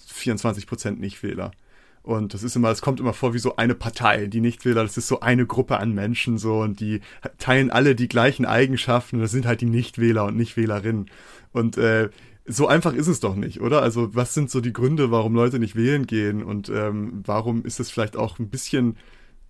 [0.07, 1.51] 24 Prozent Nichtwähler.
[2.03, 4.27] Und das ist immer, es kommt immer vor wie so eine Partei.
[4.27, 7.03] Die Nichtwähler, das ist so eine Gruppe an Menschen so und die
[7.37, 9.21] teilen alle die gleichen Eigenschaften.
[9.21, 11.11] Das sind halt die Nichtwähler und Nichtwählerinnen.
[11.53, 12.09] Und äh,
[12.47, 13.83] so einfach ist es doch nicht, oder?
[13.83, 17.81] Also was sind so die Gründe, warum Leute nicht wählen gehen und ähm, warum ist
[17.81, 18.97] es vielleicht auch ein bisschen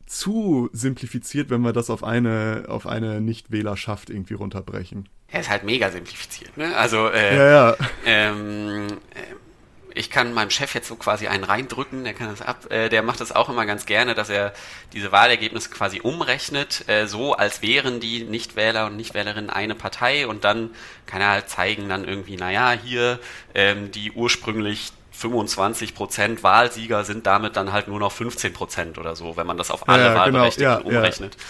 [0.07, 5.09] zu simplifiziert, wenn wir das auf eine auf eine Nichtwählerschaft irgendwie runterbrechen?
[5.29, 6.77] Er ist halt mega simplifiziert, ne?
[6.77, 7.77] Also äh, ja, ja.
[8.05, 9.35] Ähm, äh,
[9.95, 13.03] ich kann meinem Chef jetzt so quasi einen reindrücken, der kann das ab, äh, der
[13.03, 14.53] macht das auch immer ganz gerne, dass er
[14.93, 20.45] diese Wahlergebnisse quasi umrechnet, äh, so als wären die Nichtwähler und Nichtwählerinnen eine Partei und
[20.45, 20.71] dann
[21.07, 23.21] kann er halt zeigen dann irgendwie, naja, hier
[23.55, 29.15] ähm, die ursprünglich 25 Prozent Wahlsieger sind damit dann halt nur noch 15 Prozent oder
[29.15, 30.21] so, wenn man das auf alle ja, genau.
[30.21, 30.91] Wahlberechtigten genau.
[30.91, 31.35] ja, umrechnet.
[31.35, 31.41] Ja.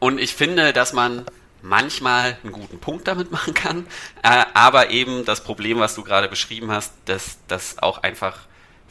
[0.00, 1.24] Und ich finde, dass man
[1.62, 3.86] manchmal einen guten Punkt damit machen kann,
[4.22, 8.40] äh, aber eben das Problem, was du gerade beschrieben hast, dass das auch einfach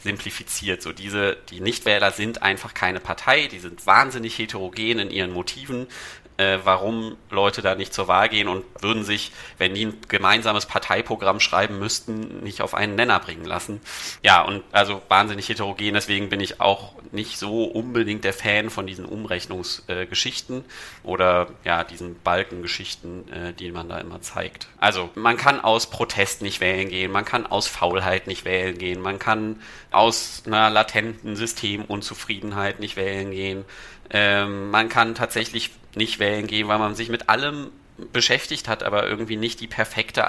[0.02, 0.82] simplifiziert.
[0.82, 5.86] So diese, die Nichtwähler sind einfach keine Partei, die sind wahnsinnig heterogen in ihren Motiven,
[6.36, 10.66] äh, warum Leute da nicht zur Wahl gehen und würden sich, wenn die ein gemeinsames
[10.66, 13.80] Parteiprogramm schreiben müssten, nicht auf einen Nenner bringen lassen.
[14.22, 18.86] Ja, und also wahnsinnig heterogen, deswegen bin ich auch nicht so unbedingt der Fan von
[18.86, 24.68] diesen Umrechnungsgeschichten äh, oder ja, diesen Balkengeschichten, äh, die man da immer zeigt.
[24.78, 29.00] Also man kann aus Protest nicht wählen gehen, man kann aus Faulheit nicht wählen gehen,
[29.00, 29.60] man kann
[29.90, 33.64] aus einer latenten Systemunzufriedenheit nicht wählen gehen.
[34.10, 37.70] Ähm, man kann tatsächlich nicht wählen gehen, weil man sich mit allem
[38.12, 40.24] beschäftigt hat, aber irgendwie nicht die perfekte,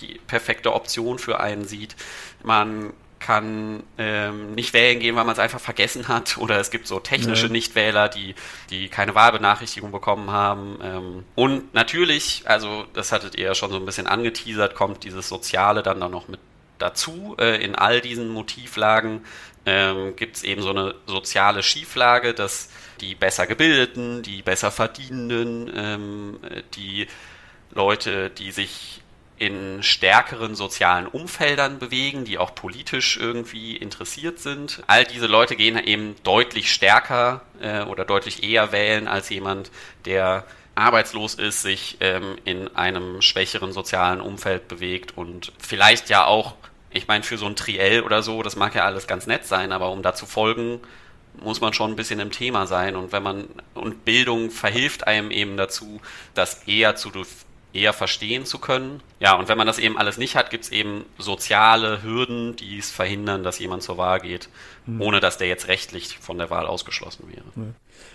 [0.00, 1.96] die perfekte Option für einen sieht.
[2.42, 2.92] Man
[3.22, 6.36] kann ähm, nicht wählen gehen, weil man es einfach vergessen hat.
[6.38, 7.52] Oder es gibt so technische nee.
[7.52, 8.34] Nichtwähler, die,
[8.70, 10.78] die keine Wahlbenachrichtigung bekommen haben.
[10.82, 15.28] Ähm, und natürlich, also das hattet ihr ja schon so ein bisschen angeteasert, kommt dieses
[15.28, 16.40] Soziale dann da noch mit
[16.78, 17.36] dazu.
[17.38, 19.24] Äh, in all diesen Motivlagen
[19.66, 22.70] ähm, gibt es eben so eine soziale Schieflage, dass
[23.02, 26.40] die besser gebildeten, die besser verdienenden, ähm,
[26.74, 27.06] die
[27.74, 29.02] Leute, die sich
[29.42, 34.84] in stärkeren sozialen Umfeldern bewegen, die auch politisch irgendwie interessiert sind.
[34.86, 39.72] All diese Leute gehen eben deutlich stärker äh, oder deutlich eher wählen als jemand,
[40.04, 40.44] der
[40.76, 46.54] arbeitslos ist, sich ähm, in einem schwächeren sozialen Umfeld bewegt und vielleicht ja auch,
[46.90, 49.72] ich meine, für so ein Triell oder so, das mag ja alles ganz nett sein,
[49.72, 50.80] aber um da zu folgen,
[51.40, 55.30] muss man schon ein bisschen im Thema sein und wenn man und Bildung verhilft einem
[55.30, 56.00] eben dazu,
[56.34, 57.10] das eher zu
[57.72, 59.00] eher verstehen zu können.
[59.18, 62.78] Ja, und wenn man das eben alles nicht hat, gibt es eben soziale Hürden, die
[62.78, 64.48] es verhindern, dass jemand zur Wahl geht,
[64.86, 65.00] mhm.
[65.00, 67.44] ohne dass der jetzt rechtlich von der Wahl ausgeschlossen wäre.
[67.56, 67.74] Ja.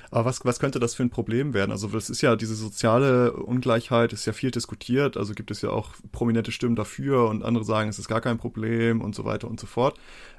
[0.09, 1.71] Aber was, was könnte das für ein Problem werden?
[1.71, 5.69] Also das ist ja, diese soziale Ungleichheit ist ja viel diskutiert, also gibt es ja
[5.69, 9.49] auch prominente Stimmen dafür und andere sagen, es ist gar kein Problem und so weiter
[9.49, 9.97] und so fort.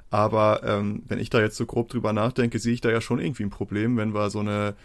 [0.09, 3.19] Aber ähm, wenn ich da jetzt so grob drüber nachdenke, sehe ich da ja schon
[3.19, 4.75] irgendwie ein Problem, wenn wir so eine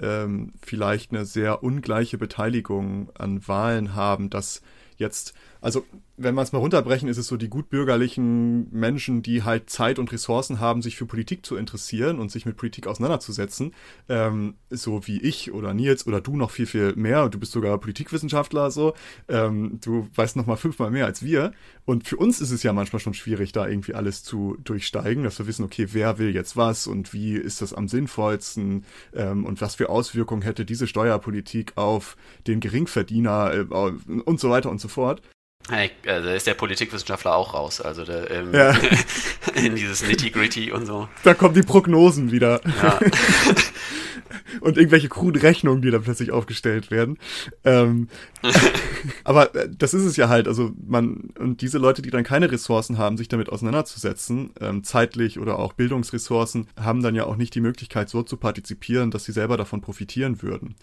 [0.00, 4.62] ähm, vielleicht eine sehr ungleiche Beteiligung an Wahlen haben, dass
[4.96, 5.84] jetzt, also
[6.16, 10.12] wenn wir es mal runterbrechen, ist es so die gutbürgerlichen Menschen, die halt Zeit und
[10.12, 13.72] Ressourcen haben, sich für Politik zu interessieren und sich mit Politik auseinanderzusetzen,
[14.08, 17.28] ähm, so wie ich oder Nils oder du noch viel, viel mehr.
[17.30, 18.94] Du bist sogar Politikwissenschaftler, so.
[19.28, 21.52] Ähm, du weißt noch mal fünfmal mehr als wir.
[21.86, 25.38] Und für uns ist es ja manchmal schon schwierig, da irgendwie alles zu durchsteigen, dass
[25.38, 28.84] wir wissen, okay, wer will jetzt was und wie ist das am sinnvollsten
[29.14, 34.70] ähm, und was für Auswirkungen hätte diese Steuerpolitik auf den Geringverdiener äh, und so weiter
[34.70, 35.22] und so fort.
[35.68, 38.74] Hey, äh, da ist der Politikwissenschaftler auch raus, also der, ähm, ja.
[39.54, 41.08] in dieses Nitty-Gritty und so.
[41.22, 42.60] Da kommen die Prognosen wieder.
[42.82, 42.98] Ja.
[44.60, 47.18] und irgendwelche kruden Rechnungen, die da plötzlich aufgestellt werden.
[47.64, 48.08] Ähm,
[49.24, 52.50] aber äh, das ist es ja halt, also man, und diese Leute, die dann keine
[52.50, 57.54] Ressourcen haben, sich damit auseinanderzusetzen, ähm, zeitlich oder auch Bildungsressourcen, haben dann ja auch nicht
[57.54, 60.74] die Möglichkeit, so zu partizipieren, dass sie selber davon profitieren würden.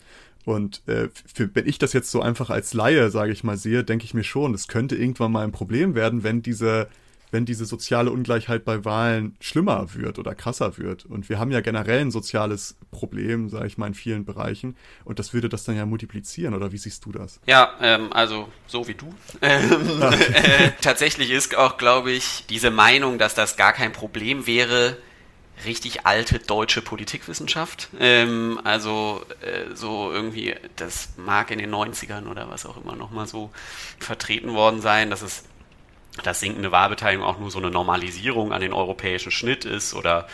[0.45, 3.83] Und äh, für, wenn ich das jetzt so einfach als Laie, sage ich mal, sehe,
[3.83, 6.87] denke ich mir schon, es könnte irgendwann mal ein Problem werden, wenn diese,
[7.31, 11.05] wenn diese soziale Ungleichheit bei Wahlen schlimmer wird oder krasser wird.
[11.05, 14.77] Und wir haben ja generell ein soziales Problem, sage ich mal, in vielen Bereichen.
[15.03, 17.39] Und das würde das dann ja multiplizieren, oder wie siehst du das?
[17.45, 19.13] Ja, ähm, also so wie du.
[19.39, 24.97] Ähm, äh, tatsächlich ist auch, glaube ich, diese Meinung, dass das gar kein Problem wäre,
[25.65, 27.89] richtig alte deutsche Politikwissenschaft.
[27.99, 33.27] Ähm, also äh, so irgendwie, das mag in den 90ern oder was auch immer nochmal
[33.27, 33.51] so
[33.99, 35.43] vertreten worden sein, dass es
[36.23, 40.27] dass sinkende Wahlbeteiligung auch nur so eine Normalisierung an den europäischen Schnitt ist oder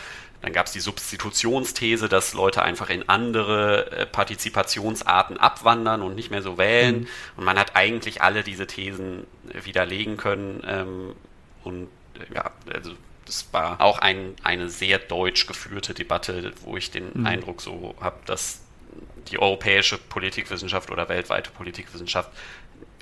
[0.44, 6.30] dann gab es die Substitutionsthese, dass Leute einfach in andere äh, Partizipationsarten abwandern und nicht
[6.30, 7.00] mehr so wählen.
[7.00, 7.08] Mhm.
[7.38, 10.62] Und man hat eigentlich alle diese Thesen widerlegen können.
[10.66, 11.14] Ähm,
[11.62, 12.92] und äh, ja, also
[13.24, 17.26] das war auch ein, eine sehr deutsch geführte Debatte, wo ich den mhm.
[17.26, 18.60] Eindruck so habe, dass
[19.30, 22.30] die europäische Politikwissenschaft oder weltweite Politikwissenschaft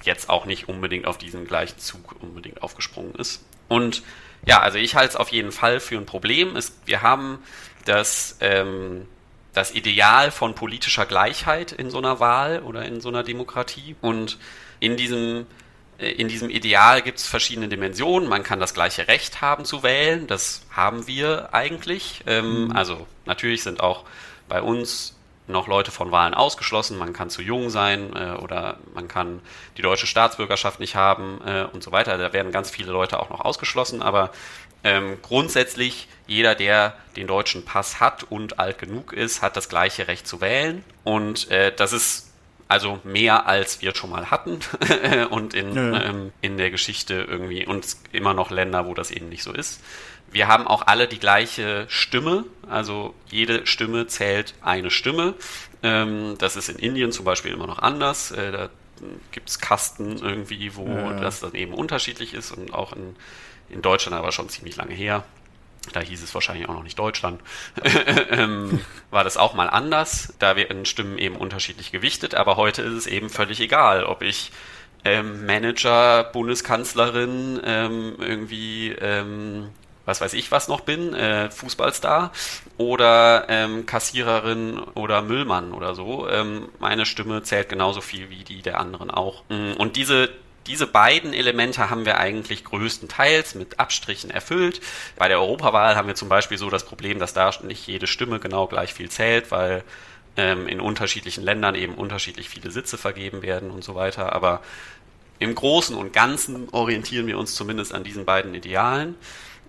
[0.05, 3.45] jetzt auch nicht unbedingt auf diesen gleichen Zug unbedingt aufgesprungen ist.
[3.69, 4.03] Und
[4.45, 6.57] ja, also ich halte es auf jeden Fall für ein Problem.
[6.57, 7.39] Es, wir haben
[7.85, 9.07] das, ähm,
[9.53, 13.97] das Ideal von politischer Gleichheit in so einer Wahl oder in so einer Demokratie.
[14.01, 14.39] Und
[14.81, 15.47] in diesem
[15.99, 18.29] äh, in diesem Ideal gibt es verschiedene Dimensionen.
[18.29, 20.27] Man kann das gleiche Recht haben zu wählen.
[20.27, 22.23] Das haben wir eigentlich.
[22.27, 22.73] Ähm, mhm.
[22.73, 24.05] Also natürlich sind auch
[24.49, 25.17] bei uns
[25.47, 26.99] noch Leute von Wahlen ausgeschlossen.
[26.99, 29.41] Man kann zu jung sein äh, oder man kann
[29.77, 32.17] die deutsche Staatsbürgerschaft nicht haben äh, und so weiter.
[32.19, 34.03] Da werden ganz viele Leute auch noch ausgeschlossen.
[34.03, 34.31] Aber
[34.85, 40.09] ähm, grundsätzlich jeder, der den deutschen Pass hat und alt genug ist, hat das gleiche
[40.09, 40.85] Recht zu wählen.
[41.05, 42.33] Und äh, das ist
[42.73, 44.61] also mehr als wir schon mal hatten
[45.31, 46.05] und in, ja.
[46.05, 49.83] Ähm, in der Geschichte irgendwie und immer noch Länder, wo das eben nicht so ist.
[50.33, 55.35] Wir haben auch alle die gleiche Stimme, also jede Stimme zählt eine Stimme.
[55.83, 58.31] Ähm, das ist in Indien zum Beispiel immer noch anders.
[58.31, 58.69] Äh, da
[59.31, 61.21] gibt es Kasten irgendwie, wo ja.
[61.21, 63.17] das dann eben unterschiedlich ist und auch in,
[63.69, 65.25] in Deutschland aber schon ziemlich lange her
[65.93, 67.41] da hieß es wahrscheinlich auch noch nicht Deutschland,
[68.31, 68.81] ähm,
[69.11, 70.33] war das auch mal anders.
[70.39, 74.53] Da werden Stimmen eben unterschiedlich gewichtet, aber heute ist es eben völlig egal, ob ich
[75.05, 79.71] ähm, Manager, Bundeskanzlerin, ähm, irgendwie, ähm,
[80.05, 82.33] was weiß ich was noch bin, äh, Fußballstar
[82.77, 86.29] oder ähm, Kassiererin oder Müllmann oder so.
[86.29, 89.45] Ähm, meine Stimme zählt genauso viel wie die der anderen auch.
[89.79, 90.31] Und diese
[90.67, 94.81] diese beiden Elemente haben wir eigentlich größtenteils mit Abstrichen erfüllt.
[95.17, 98.39] Bei der Europawahl haben wir zum Beispiel so das Problem, dass da nicht jede Stimme
[98.39, 99.83] genau gleich viel zählt, weil
[100.37, 104.33] ähm, in unterschiedlichen Ländern eben unterschiedlich viele Sitze vergeben werden und so weiter.
[104.33, 104.63] Aber
[105.39, 109.17] im Großen und Ganzen orientieren wir uns zumindest an diesen beiden Idealen.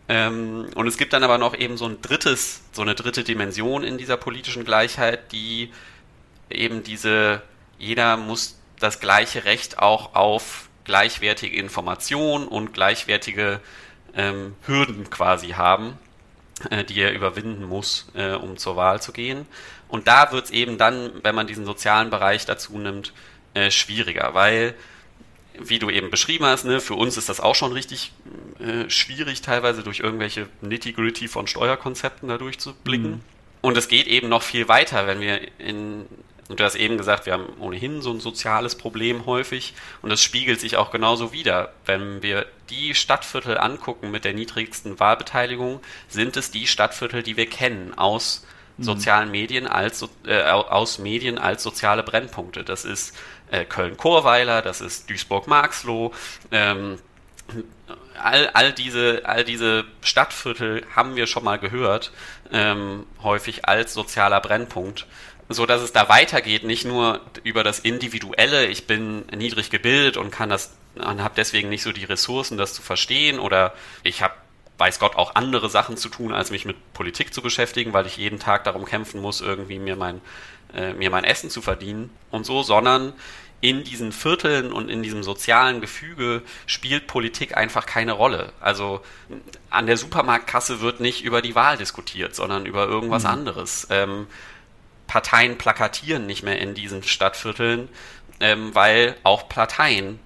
[0.10, 3.84] Ähm, und es gibt dann aber noch eben so ein drittes, so eine dritte Dimension
[3.84, 5.72] in dieser politischen Gleichheit, die
[6.50, 7.42] eben diese,
[7.78, 13.62] jeder muss das gleiche Recht auch auf gleichwertige Information und gleichwertige
[14.16, 15.98] ähm, Hürden quasi haben,
[16.70, 19.48] äh, die er überwinden muss, äh, um zur Wahl zu gehen.
[19.88, 23.14] Und da wird es eben dann, wenn man diesen sozialen Bereich dazu nimmt,
[23.54, 24.74] äh, schwieriger, weil
[25.60, 28.12] wie du eben beschrieben hast, ne, für uns ist das auch schon richtig
[28.60, 33.12] äh, schwierig, teilweise durch irgendwelche Nitty-Gritty von Steuerkonzepten da durchzublicken.
[33.12, 33.22] Mhm.
[33.62, 36.06] Und es geht eben noch viel weiter, wenn wir in,
[36.50, 40.22] und du hast eben gesagt, wir haben ohnehin so ein soziales Problem häufig und das
[40.22, 41.72] spiegelt sich auch genauso wieder.
[41.86, 45.80] Wenn wir die Stadtviertel angucken mit der niedrigsten Wahlbeteiligung,
[46.10, 48.46] sind es die Stadtviertel, die wir kennen aus.
[48.78, 52.64] Sozialen Medien als äh, aus Medien als soziale Brennpunkte.
[52.64, 53.16] Das ist
[53.52, 56.12] äh, Köln-Chorweiler, das ist Duisburg-Marxloh.
[56.52, 56.98] Ähm,
[58.22, 62.12] all, all, diese, all diese Stadtviertel haben wir schon mal gehört,
[62.52, 65.06] ähm, häufig als sozialer Brennpunkt
[65.50, 70.32] so dass es da weitergeht, nicht nur über das Individuelle, ich bin niedrig gebildet und
[70.32, 74.34] kann das und habe deswegen nicht so die Ressourcen, das zu verstehen oder ich habe
[74.84, 78.18] weiß Gott auch andere Sachen zu tun, als mich mit Politik zu beschäftigen, weil ich
[78.18, 80.20] jeden Tag darum kämpfen muss, irgendwie mir mein
[80.74, 83.14] äh, mir mein Essen zu verdienen und so, sondern
[83.62, 88.52] in diesen Vierteln und in diesem sozialen Gefüge spielt Politik einfach keine Rolle.
[88.60, 89.00] Also
[89.70, 93.30] an der Supermarktkasse wird nicht über die Wahl diskutiert, sondern über irgendwas mhm.
[93.30, 93.88] anderes.
[93.90, 94.28] Ähm,
[95.08, 97.88] Parteien plakatieren nicht mehr in diesen Stadtvierteln,
[98.42, 100.20] ähm, weil auch Parteien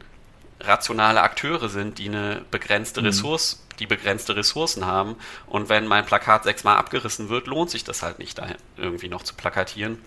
[0.60, 3.08] rationale Akteure sind, die eine begrenzte mhm.
[3.08, 5.16] Ressource, die begrenzte Ressourcen haben.
[5.46, 8.48] Und wenn mein Plakat sechsmal abgerissen wird, lohnt sich das halt nicht, da
[8.78, 10.02] irgendwie noch zu plakatieren.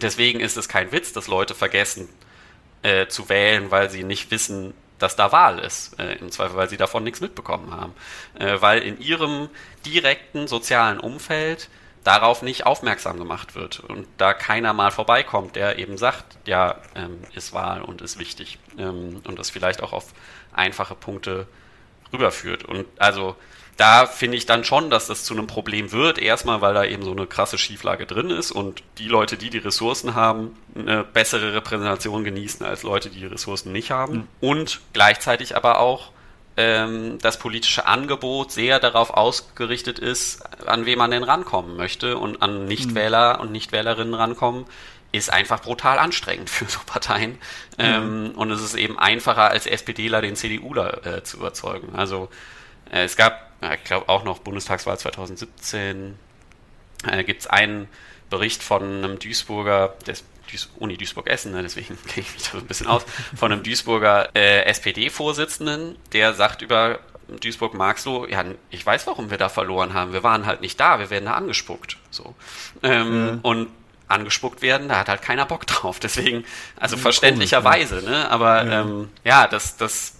[0.00, 2.08] Deswegen ist es kein Witz, dass Leute vergessen
[2.82, 5.98] äh, zu wählen, weil sie nicht wissen, dass da Wahl ist.
[5.98, 7.94] Äh, Im Zweifel, weil sie davon nichts mitbekommen haben.
[8.38, 9.48] Äh, weil in ihrem
[9.84, 11.68] direkten sozialen Umfeld
[12.04, 17.18] darauf nicht aufmerksam gemacht wird und da keiner mal vorbeikommt, der eben sagt, ja, ähm,
[17.34, 20.14] ist Wahl und ist wichtig ähm, und das vielleicht auch auf
[20.52, 21.46] einfache Punkte
[22.12, 22.64] rüberführt.
[22.64, 23.36] Und also
[23.78, 26.18] da finde ich dann schon, dass das zu einem Problem wird.
[26.18, 29.58] Erstmal, weil da eben so eine krasse Schieflage drin ist und die Leute, die die
[29.58, 34.14] Ressourcen haben, eine bessere Repräsentation genießen als Leute, die die Ressourcen nicht haben.
[34.14, 34.28] Mhm.
[34.40, 36.10] Und gleichzeitig aber auch,
[36.56, 42.42] ähm, das politische Angebot sehr darauf ausgerichtet ist, an wen man denn rankommen möchte und
[42.42, 43.42] an Nichtwähler mhm.
[43.42, 44.64] und Nichtwählerinnen rankommen,
[45.12, 47.32] ist einfach brutal anstrengend für so Parteien.
[47.32, 47.38] Mhm.
[47.78, 51.94] Ähm, und es ist eben einfacher als SPDler den CDUler äh, zu überzeugen.
[51.94, 52.28] Also
[52.90, 56.18] äh, es gab, ich glaube auch noch Bundestagswahl 2017,
[57.06, 57.88] äh, gibt es einen
[58.30, 62.58] Bericht von einem Duisburger, des Duis Uni Duisburg-Essen, ne, deswegen kenne ich mich da so
[62.58, 63.04] ein bisschen aus,
[63.36, 69.48] von einem Duisburger äh, SPD-Vorsitzenden, der sagt über Duisburg-Marxloh, ja, ich weiß, warum wir da
[69.48, 70.12] verloren haben.
[70.12, 71.98] Wir waren halt nicht da, wir werden da angespuckt.
[72.10, 72.34] So.
[72.82, 73.38] Ähm, ja.
[73.42, 73.68] Und
[74.08, 75.98] angespuckt werden, da hat halt keiner Bock drauf.
[76.02, 76.44] Deswegen,
[76.76, 78.30] also verständlicherweise, ne?
[78.30, 80.14] Aber ja, ähm, ja das, das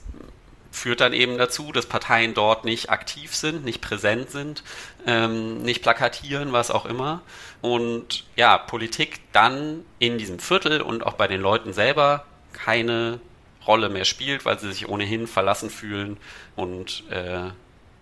[0.70, 4.62] führt dann eben dazu, dass Parteien dort nicht aktiv sind, nicht präsent sind,
[5.06, 7.22] ähm, nicht plakatieren, was auch immer.
[7.60, 13.20] Und ja, Politik dann in diesem Viertel und auch bei den Leuten selber keine
[13.66, 16.16] Rolle mehr spielt, weil sie sich ohnehin verlassen fühlen
[16.56, 17.50] und äh,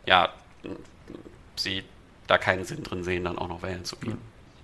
[0.04, 0.28] ja,
[1.56, 1.82] sie
[2.26, 4.18] da keinen Sinn drin sehen, dann auch noch wählen zu gehen.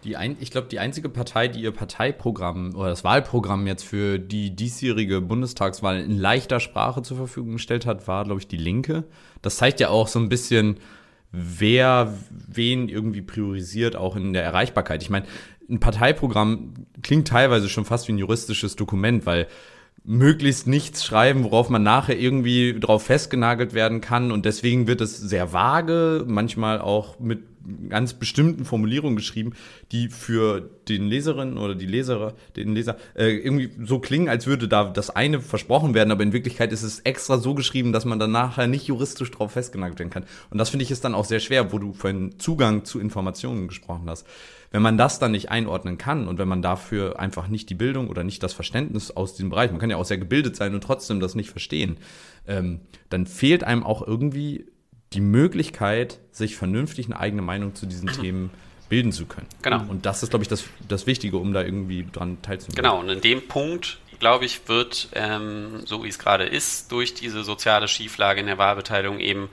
[0.04, 4.18] Die ein, ich glaube, die einzige Partei, die ihr Parteiprogramm oder das Wahlprogramm jetzt für
[4.18, 9.04] die diesjährige Bundestagswahl in leichter Sprache zur Verfügung gestellt hat, war, glaube ich, die Linke.
[9.42, 10.78] Das zeigt ja auch so ein bisschen,
[11.30, 15.02] wer wen irgendwie priorisiert, auch in der Erreichbarkeit.
[15.02, 15.26] Ich meine,
[15.70, 19.46] ein Parteiprogramm klingt teilweise schon fast wie ein juristisches Dokument, weil
[20.04, 24.32] möglichst nichts schreiben, worauf man nachher irgendwie drauf festgenagelt werden kann.
[24.32, 27.40] Und deswegen wird es sehr vage, manchmal auch mit
[27.88, 29.52] ganz bestimmten Formulierungen geschrieben,
[29.92, 34.68] die für den Leserinnen oder die Leser, den Leser äh, irgendwie so klingen, als würde
[34.68, 38.18] da das eine versprochen werden, aber in Wirklichkeit ist es extra so geschrieben, dass man
[38.18, 40.24] dann nachher nicht juristisch drauf festgenagelt werden kann.
[40.50, 43.68] Und das finde ich ist dann auch sehr schwer, wo du vorhin Zugang zu Informationen
[43.68, 44.26] gesprochen hast.
[44.72, 48.08] Wenn man das dann nicht einordnen kann und wenn man dafür einfach nicht die Bildung
[48.08, 50.82] oder nicht das Verständnis aus diesem Bereich, man kann ja auch sehr gebildet sein und
[50.82, 51.98] trotzdem das nicht verstehen,
[52.48, 54.66] ähm, dann fehlt einem auch irgendwie
[55.12, 58.50] die Möglichkeit, sich vernünftig eine eigene Meinung zu diesen Themen
[58.88, 59.46] bilden zu können.
[59.60, 59.84] Genau.
[59.88, 62.76] Und das ist, glaube ich, das, das Wichtige, um da irgendwie dran teilzunehmen.
[62.76, 67.14] Genau, und in dem Punkt, glaube ich, wird, ähm, so wie es gerade ist, durch
[67.14, 69.48] diese soziale Schieflage in der Wahlbeteiligung eben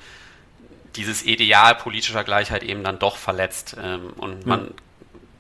[0.96, 3.78] dieses Ideal politischer Gleichheit eben dann doch verletzt.
[3.82, 4.72] Ähm, und man ja.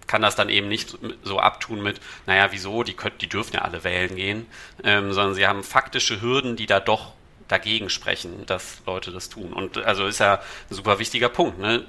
[0.10, 3.62] Kann das dann eben nicht so abtun mit, naja, wieso, die, könnt, die dürfen ja
[3.62, 4.48] alle wählen gehen,
[4.84, 7.14] ähm, sondern sie haben faktische Hürden, die da doch
[7.48, 9.54] dagegen sprechen, dass Leute das tun.
[9.54, 10.36] Und also ist ja
[10.70, 11.60] ein super wichtiger Punkt.
[11.60, 11.86] Ne?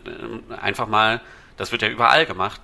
[0.60, 1.22] Einfach mal,
[1.56, 2.60] das wird ja überall gemacht,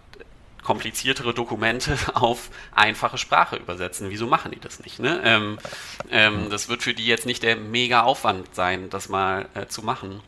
[0.62, 4.10] kompliziertere Dokumente auf einfache Sprache übersetzen.
[4.10, 4.98] Wieso machen die das nicht?
[4.98, 5.22] Ne?
[5.24, 5.58] Ähm,
[6.10, 9.82] ähm, das wird für die jetzt nicht der mega Aufwand sein, das mal äh, zu
[9.82, 10.20] machen.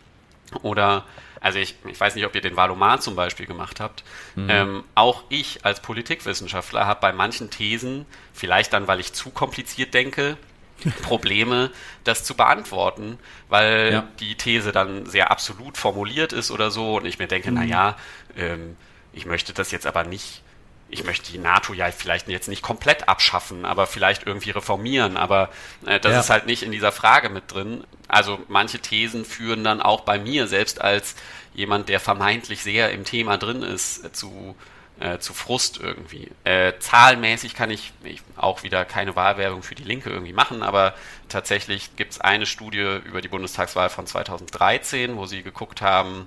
[0.62, 1.04] Oder,
[1.40, 4.04] also ich, ich weiß nicht, ob ihr den Valomat zum Beispiel gemacht habt.
[4.34, 4.50] Mhm.
[4.50, 9.94] Ähm, auch ich als Politikwissenschaftler habe bei manchen Thesen, vielleicht dann, weil ich zu kompliziert
[9.94, 10.36] denke,
[11.02, 11.70] Probleme,
[12.04, 13.18] das zu beantworten,
[13.48, 14.08] weil ja.
[14.20, 17.58] die These dann sehr absolut formuliert ist oder so und ich mir denke, mhm.
[17.58, 17.96] naja,
[18.36, 18.76] ähm,
[19.12, 20.42] ich möchte das jetzt aber nicht,
[20.90, 25.50] ich möchte die NATO ja vielleicht jetzt nicht komplett abschaffen, aber vielleicht irgendwie reformieren, aber
[25.86, 26.20] äh, das ja.
[26.20, 27.84] ist halt nicht in dieser Frage mit drin.
[28.08, 31.14] Also manche Thesen führen dann auch bei mir, selbst als
[31.54, 34.56] jemand, der vermeintlich sehr im Thema drin ist, äh, zu
[35.00, 36.30] äh, zu Frust irgendwie.
[36.44, 40.94] Äh, zahlenmäßig kann ich, ich, auch wieder keine Wahlwerbung für die Linke irgendwie machen, aber
[41.28, 46.26] tatsächlich gibt es eine Studie über die Bundestagswahl von 2013, wo sie geguckt haben,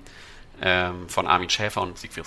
[0.62, 2.26] ähm, von Armin Schäfer und Siegfried,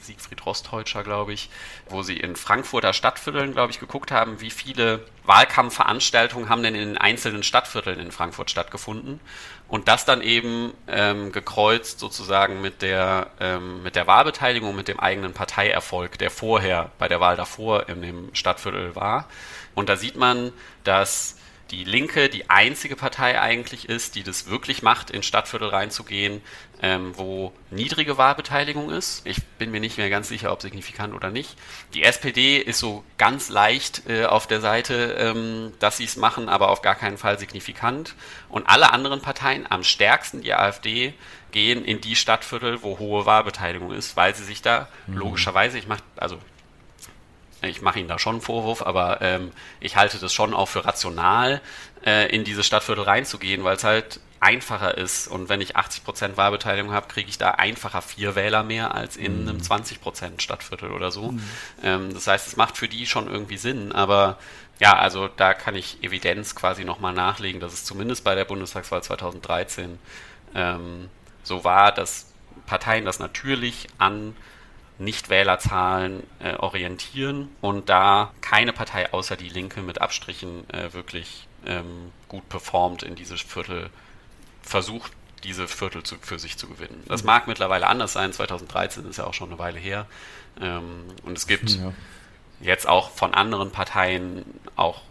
[0.00, 1.48] Siegfried Rostheutscher, glaube ich,
[1.88, 6.88] wo sie in Frankfurter Stadtvierteln, glaube ich, geguckt haben, wie viele Wahlkampfveranstaltungen haben denn in
[6.88, 9.20] den einzelnen Stadtvierteln in Frankfurt stattgefunden
[9.68, 15.00] und das dann eben ähm, gekreuzt sozusagen mit der, ähm, mit der Wahlbeteiligung, mit dem
[15.00, 19.28] eigenen Parteierfolg, der vorher bei der Wahl davor in dem Stadtviertel war.
[19.74, 20.52] Und da sieht man,
[20.84, 21.35] dass
[21.70, 26.40] die Linke die einzige Partei eigentlich ist, die das wirklich macht, in Stadtviertel reinzugehen,
[26.80, 29.26] ähm, wo niedrige Wahlbeteiligung ist.
[29.26, 31.56] Ich bin mir nicht mehr ganz sicher, ob signifikant oder nicht.
[31.94, 36.48] Die SPD ist so ganz leicht äh, auf der Seite, ähm, dass sie es machen,
[36.48, 38.14] aber auf gar keinen Fall signifikant.
[38.48, 41.14] Und alle anderen Parteien, am stärksten die AfD,
[41.50, 45.16] gehen in die Stadtviertel, wo hohe Wahlbeteiligung ist, weil sie sich da mhm.
[45.16, 46.38] logischerweise, ich mache, also
[47.62, 50.84] ich mache Ihnen da schon einen Vorwurf, aber ähm, ich halte das schon auch für
[50.84, 51.60] rational,
[52.04, 55.28] äh, in diese Stadtviertel reinzugehen, weil es halt einfacher ist.
[55.28, 59.42] Und wenn ich 80% Wahlbeteiligung habe, kriege ich da einfacher vier Wähler mehr als in
[59.42, 59.48] mhm.
[59.48, 61.32] einem 20% Stadtviertel oder so.
[61.32, 61.42] Mhm.
[61.82, 64.38] Ähm, das heißt, es macht für die schon irgendwie Sinn, aber
[64.78, 69.02] ja, also da kann ich Evidenz quasi nochmal nachlegen, dass es zumindest bei der Bundestagswahl
[69.02, 69.98] 2013
[70.54, 71.08] ähm,
[71.42, 72.26] so war, dass
[72.66, 74.36] Parteien das natürlich an
[74.98, 82.12] Nichtwählerzahlen äh, orientieren und da keine Partei außer die Linke mit Abstrichen äh, wirklich ähm,
[82.28, 83.90] gut performt in dieses Viertel
[84.62, 85.12] versucht,
[85.44, 87.02] diese Viertel zu, für sich zu gewinnen.
[87.06, 87.26] Das mhm.
[87.26, 90.06] mag mittlerweile anders sein, 2013 ist ja auch schon eine Weile her.
[90.60, 91.92] Ähm, und es gibt ja.
[92.60, 94.44] jetzt auch von anderen Parteien
[94.76, 95.02] auch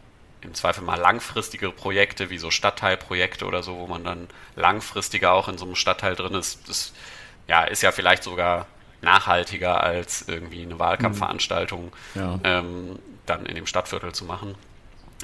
[0.42, 5.48] im Zweifel mal langfristige Projekte, wie so Stadtteilprojekte oder so, wo man dann langfristiger auch
[5.48, 6.70] in so einem Stadtteil drin ist.
[6.70, 6.94] Das
[7.48, 8.68] ja, ist ja vielleicht sogar
[9.06, 12.40] nachhaltiger als irgendwie eine Wahlkampfveranstaltung ja.
[12.44, 14.56] ähm, dann in dem Stadtviertel zu machen.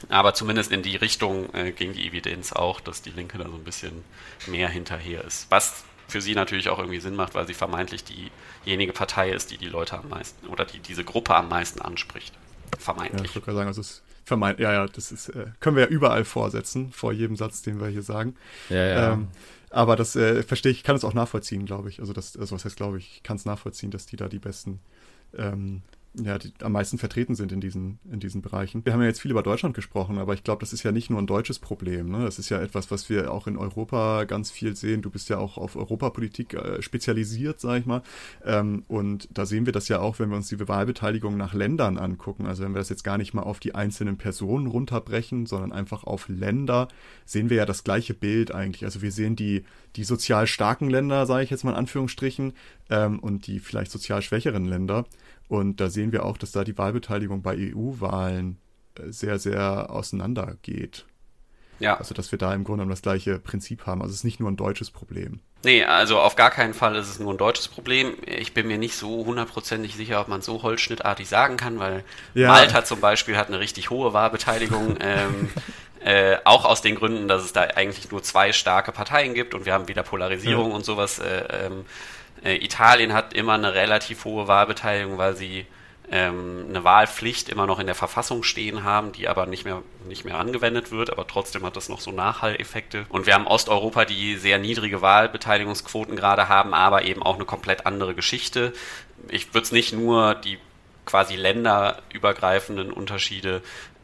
[0.10, 3.56] Aber zumindest in die Richtung äh, ging die Evidenz auch, dass die Linke da so
[3.56, 4.04] ein bisschen
[4.48, 5.48] mehr hinterher ist.
[5.50, 9.58] Was für sie natürlich auch irgendwie Sinn macht, weil sie vermeintlich diejenige Partei ist, die
[9.58, 12.34] die Leute am meisten oder die diese Gruppe am meisten anspricht.
[12.80, 13.34] Vermeintlich.
[13.34, 15.90] Ja, ich würde sagen, also es vermeint, ja, ja, das ist, äh, können wir ja
[15.90, 18.36] überall vorsetzen, vor jedem Satz, den wir hier sagen.
[18.70, 19.14] Ja, ja.
[19.14, 19.28] Ähm,
[19.72, 22.00] aber das äh, verstehe ich, kann es auch nachvollziehen, glaube ich.
[22.00, 24.40] Also das, also was heißt, glaube ich, ich kann es nachvollziehen, dass die da die
[24.40, 24.80] besten
[25.38, 25.82] ähm,
[26.14, 28.84] ja, die am meisten vertreten sind in diesen, in diesen Bereichen.
[28.84, 31.10] Wir haben ja jetzt viel über Deutschland gesprochen, aber ich glaube, das ist ja nicht
[31.10, 32.10] nur ein deutsches Problem.
[32.10, 32.26] Ne?
[32.26, 35.02] Das ist ja etwas, was wir auch in Europa ganz viel sehen.
[35.02, 38.02] Du bist ja auch auf Europapolitik äh, spezialisiert, sage ich mal.
[38.44, 41.98] Ähm, und da sehen wir das ja auch, wenn wir uns die Wahlbeteiligung nach Ländern
[41.98, 42.46] angucken.
[42.46, 46.04] Also wenn wir das jetzt gar nicht mal auf die einzelnen Personen runterbrechen, sondern einfach
[46.04, 46.90] auf Länder,
[47.26, 48.84] sehen wir ja das gleiche Bild eigentlich.
[48.84, 49.64] Also wir sehen die,
[49.96, 52.52] die sozial starken Länder, sage ich jetzt mal in Anführungsstrichen,
[52.92, 55.06] ähm, und die vielleicht sozial schwächeren Länder.
[55.48, 58.58] Und da sehen wir auch, dass da die Wahlbeteiligung bei EU-Wahlen
[59.00, 61.06] äh, sehr, sehr auseinandergeht.
[61.80, 61.98] Ja.
[61.98, 64.02] Also, dass wir da im Grunde genommen das gleiche Prinzip haben.
[64.02, 65.40] Also, es ist nicht nur ein deutsches Problem.
[65.64, 68.16] Nee, also auf gar keinen Fall ist es nur ein deutsches Problem.
[68.26, 72.48] Ich bin mir nicht so hundertprozentig sicher, ob man so holzschnittartig sagen kann, weil ja.
[72.48, 74.98] Malta zum Beispiel hat eine richtig hohe Wahlbeteiligung.
[75.02, 75.50] ähm,
[76.04, 79.66] äh, auch aus den Gründen, dass es da eigentlich nur zwei starke Parteien gibt und
[79.66, 80.76] wir haben wieder Polarisierung ja.
[80.76, 81.20] und sowas.
[81.20, 81.86] Äh, ähm,
[82.44, 85.66] äh, Italien hat immer eine relativ hohe Wahlbeteiligung, weil sie
[86.12, 90.26] ähm, eine Wahlpflicht immer noch in der Verfassung stehen haben, die aber nicht mehr, nicht
[90.26, 93.06] mehr angewendet wird, aber trotzdem hat das noch so Nachhalleffekte.
[93.10, 97.86] Und wir haben Osteuropa, die sehr niedrige Wahlbeteiligungsquoten gerade haben, aber eben auch eine komplett
[97.86, 98.74] andere Geschichte.
[99.30, 100.58] Ich würde es nicht nur die
[101.06, 103.62] quasi länderübergreifenden Unterschiede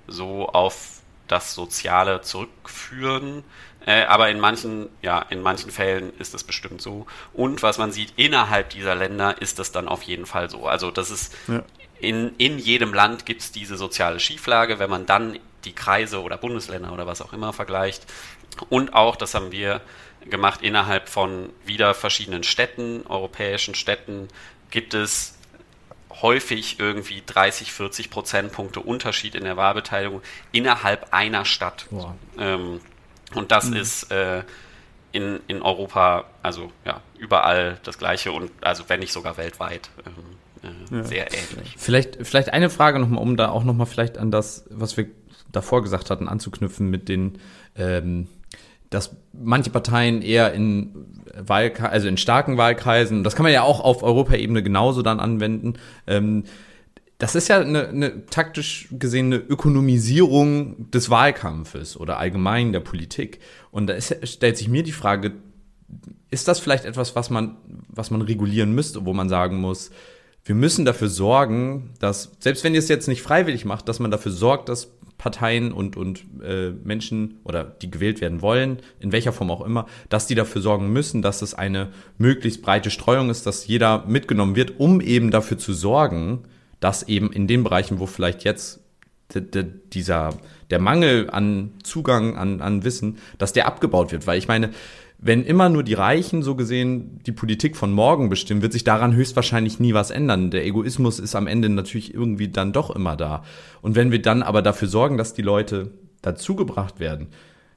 [0.08, 3.44] so auf das Soziale zurückführen,
[3.88, 7.08] äh, aber in manchen, ja, in manchen Fällen ist das bestimmt so.
[7.32, 10.68] Und was man sieht, innerhalb dieser Länder ist das dann auf jeden Fall so.
[10.68, 11.64] Also das ist ja.
[12.02, 16.36] in, in jedem Land gibt es diese soziale Schieflage, wenn man dann die Kreise oder
[16.36, 18.06] Bundesländer oder was auch immer vergleicht.
[18.68, 19.80] Und auch, das haben wir
[20.30, 24.28] gemacht, innerhalb von wieder verschiedenen Städten, europäischen Städten,
[24.70, 25.38] gibt es
[26.22, 30.22] häufig irgendwie 30, 40 Prozentpunkte Unterschied in der Wahlbeteiligung
[30.52, 31.86] innerhalb einer Stadt.
[32.38, 32.82] Ähm,
[33.34, 33.78] und das mhm.
[33.78, 34.44] ist äh,
[35.12, 39.90] in, in Europa, also ja, überall das Gleiche und also wenn nicht sogar weltweit.
[40.06, 40.14] Ähm,
[40.92, 41.04] äh, ja.
[41.04, 41.76] Sehr ähnlich.
[41.78, 45.08] Vielleicht, vielleicht eine Frage nochmal, um da auch nochmal vielleicht an das, was wir
[45.52, 47.40] davor gesagt hatten, anzuknüpfen mit den
[47.76, 48.28] ähm,
[48.90, 51.06] dass manche Parteien eher in
[51.36, 55.74] Wahlkreisen, also in starken Wahlkreisen, das kann man ja auch auf Europaebene genauso dann anwenden.
[56.08, 56.46] Ähm,
[57.18, 63.40] das ist ja eine, eine taktisch gesehene Ökonomisierung des Wahlkampfes oder allgemein der Politik.
[63.72, 65.34] Und da ist, stellt sich mir die Frage,
[66.30, 67.58] ist das vielleicht etwas, was man,
[67.88, 69.90] was man regulieren müsste, wo man sagen muss,
[70.46, 74.12] wir müssen dafür sorgen, dass, selbst wenn ihr es jetzt nicht freiwillig macht, dass man
[74.12, 79.34] dafür sorgt, dass Parteien und, und äh, Menschen oder die gewählt werden wollen, in welcher
[79.34, 83.46] Form auch immer, dass die dafür sorgen müssen, dass es eine möglichst breite Streuung ist,
[83.48, 86.44] dass jeder mitgenommen wird, um eben dafür zu sorgen,
[86.80, 88.82] dass eben in den Bereichen, wo vielleicht jetzt
[89.34, 90.30] dieser,
[90.70, 94.26] der Mangel an Zugang, an, an Wissen, dass der abgebaut wird.
[94.26, 94.72] Weil ich meine,
[95.20, 99.16] wenn immer nur die Reichen so gesehen die Politik von morgen bestimmen, wird sich daran
[99.16, 100.52] höchstwahrscheinlich nie was ändern.
[100.52, 103.44] Der Egoismus ist am Ende natürlich irgendwie dann doch immer da.
[103.82, 107.28] Und wenn wir dann aber dafür sorgen, dass die Leute dazugebracht werden,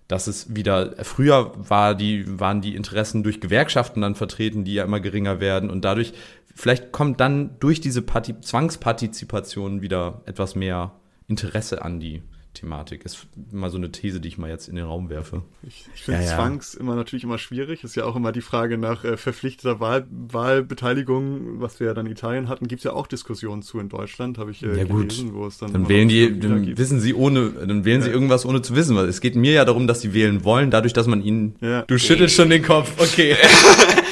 [0.07, 4.85] dass es wieder, früher war die, waren die Interessen durch Gewerkschaften dann vertreten, die ja
[4.85, 6.13] immer geringer werden und dadurch,
[6.61, 10.93] vielleicht kommt dann durch diese Parti Zwangspartizipation wieder etwas mehr
[11.27, 13.05] Interesse an die Thematik.
[13.05, 15.43] Ist mal so eine These, die ich mal jetzt in den Raum werfe.
[15.63, 16.81] Ich, ich finde ja, Zwangs ja.
[16.81, 17.85] immer natürlich immer schwierig.
[17.85, 22.07] Ist ja auch immer die Frage nach äh, verpflichteter Wahl, Wahlbeteiligung, was wir ja dann
[22.07, 24.85] in Italien hatten, gibt es ja auch Diskussionen zu in Deutschland, habe ich äh, ja,
[24.85, 25.35] gelesen, gut.
[25.35, 25.73] wo es dann.
[25.73, 28.07] Dann wählen die, dann wissen sie ohne, dann wählen ja.
[28.07, 30.71] sie irgendwas ohne zu wissen, weil es geht mir ja darum, dass sie wählen wollen,
[30.71, 31.55] dadurch, dass man ihnen.
[31.61, 31.83] Ja.
[31.83, 33.37] Du schüttelst schon den Kopf, okay.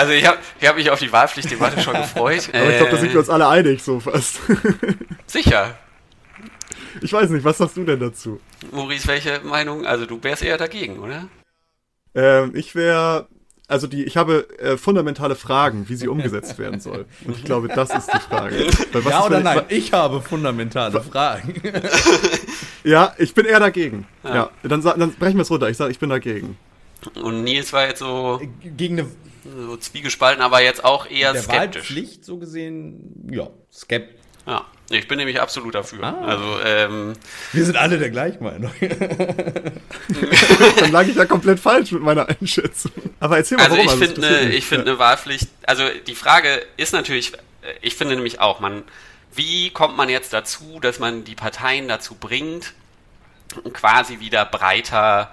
[0.00, 2.48] Also ich habe ich hab mich auf die Wahlpflichtdebatte schon gefreut.
[2.54, 4.38] Aber ich glaube, da sind wir uns alle einig, so fast.
[5.26, 5.76] Sicher.
[7.02, 8.40] Ich weiß nicht, was sagst du denn dazu?
[8.72, 9.84] Maurice, welche Meinung?
[9.84, 11.28] Also du wärst eher dagegen, oder?
[12.14, 13.28] Ähm, ich wäre,
[13.68, 17.04] also die, ich habe äh, fundamentale Fragen, wie sie umgesetzt werden soll.
[17.26, 18.68] Und ich glaube, das ist die Frage.
[19.06, 19.64] ja oder nein?
[19.68, 21.60] Ich habe fundamentale Fragen.
[22.84, 24.06] ja, ich bin eher dagegen.
[24.24, 25.68] Ja, ja dann, dann brechen wir es runter.
[25.68, 26.56] Ich sage, ich bin dagegen.
[27.22, 29.08] Und Nils war jetzt so gegen eine
[29.44, 31.82] so zwiegespalten, aber jetzt auch eher der skeptisch.
[31.82, 34.16] Wahlpflicht so gesehen, ja, skeptisch.
[34.46, 34.64] Ja.
[34.92, 36.02] Ich bin nämlich absolut dafür.
[36.02, 36.24] Ah.
[36.26, 37.12] Also, ähm,
[37.52, 38.72] Wir sind alle der gleichen Meinung.
[38.80, 42.90] Dann lag ich ja komplett falsch mit meiner Einschätzung.
[43.20, 44.02] Aber erzähl mal, also warum.
[44.02, 47.30] Ich finde eine, ich finde eine Wahlpflicht, also die Frage ist natürlich,
[47.82, 48.82] ich finde nämlich auch, man,
[49.32, 52.72] wie kommt man jetzt dazu, dass man die Parteien dazu bringt,
[53.72, 55.32] quasi wieder breiter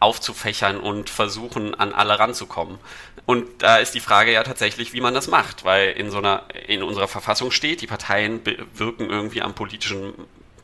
[0.00, 2.78] aufzufächern und versuchen, an alle ranzukommen.
[3.26, 6.44] Und da ist die Frage ja tatsächlich, wie man das macht, weil in so einer,
[6.66, 8.40] in unserer Verfassung steht, die Parteien
[8.74, 10.14] wirken irgendwie am politischen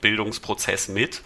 [0.00, 1.22] Bildungsprozess mit.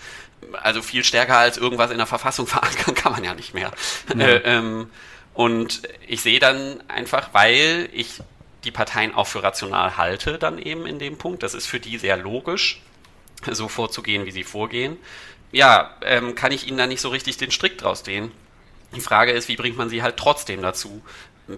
[0.62, 3.72] Also viel stärker als irgendwas in der Verfassung verankern kann man ja nicht mehr.
[4.16, 4.26] Ja.
[4.26, 4.90] Äh, ähm,
[5.34, 8.20] und ich sehe dann einfach, weil ich
[8.64, 11.98] die Parteien auch für rational halte, dann eben in dem Punkt, das ist für die
[11.98, 12.82] sehr logisch,
[13.48, 14.96] so vorzugehen, wie sie vorgehen,
[15.52, 18.30] ja, ähm, kann ich ihnen da nicht so richtig den Strick draus drehen.
[18.94, 21.02] Die Frage ist, wie bringt man sie halt trotzdem dazu,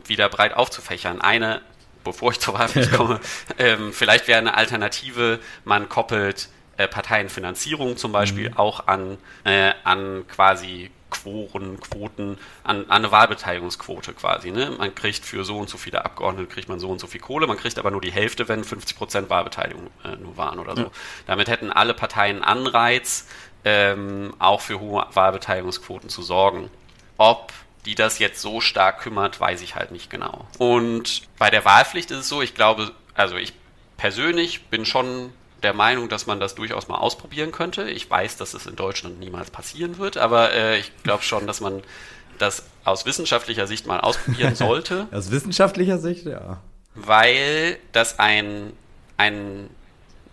[0.07, 1.21] wieder breit aufzufächern?
[1.21, 1.63] Eine,
[2.05, 3.21] bevor ich zur Wahlpflicht komme,
[3.59, 8.57] ähm, vielleicht wäre eine Alternative, man koppelt äh, Parteienfinanzierung zum Beispiel mhm.
[8.57, 14.51] auch an, äh, an quasi Quoren, Quoten, an, an eine Wahlbeteiligungsquote quasi.
[14.51, 14.71] Ne?
[14.79, 17.47] Man kriegt für so und so viele Abgeordnete kriegt man so und so viel Kohle,
[17.47, 20.83] man kriegt aber nur die Hälfte, wenn 50 Prozent Wahlbeteiligung äh, nur waren oder so.
[20.85, 20.91] Ja.
[21.27, 23.27] Damit hätten alle Parteien Anreiz,
[23.65, 26.71] ähm, auch für hohe Wahlbeteiligungsquoten zu sorgen.
[27.17, 27.53] Ob
[27.87, 30.47] die das jetzt so stark kümmert, weiß ich halt nicht genau.
[30.59, 33.55] Und bei der Wahlpflicht ist es so, ich glaube, also ich
[33.97, 35.33] persönlich bin schon
[35.63, 37.91] der Meinung, dass man das durchaus mal ausprobieren könnte.
[37.91, 41.61] Ich weiß, dass es in Deutschland niemals passieren wird, aber äh, ich glaube schon, dass
[41.61, 41.83] man
[42.39, 45.07] das aus wissenschaftlicher Sicht mal ausprobieren sollte.
[45.13, 46.61] aus wissenschaftlicher Sicht, ja.
[46.95, 48.73] Weil das ein,
[49.17, 49.69] ein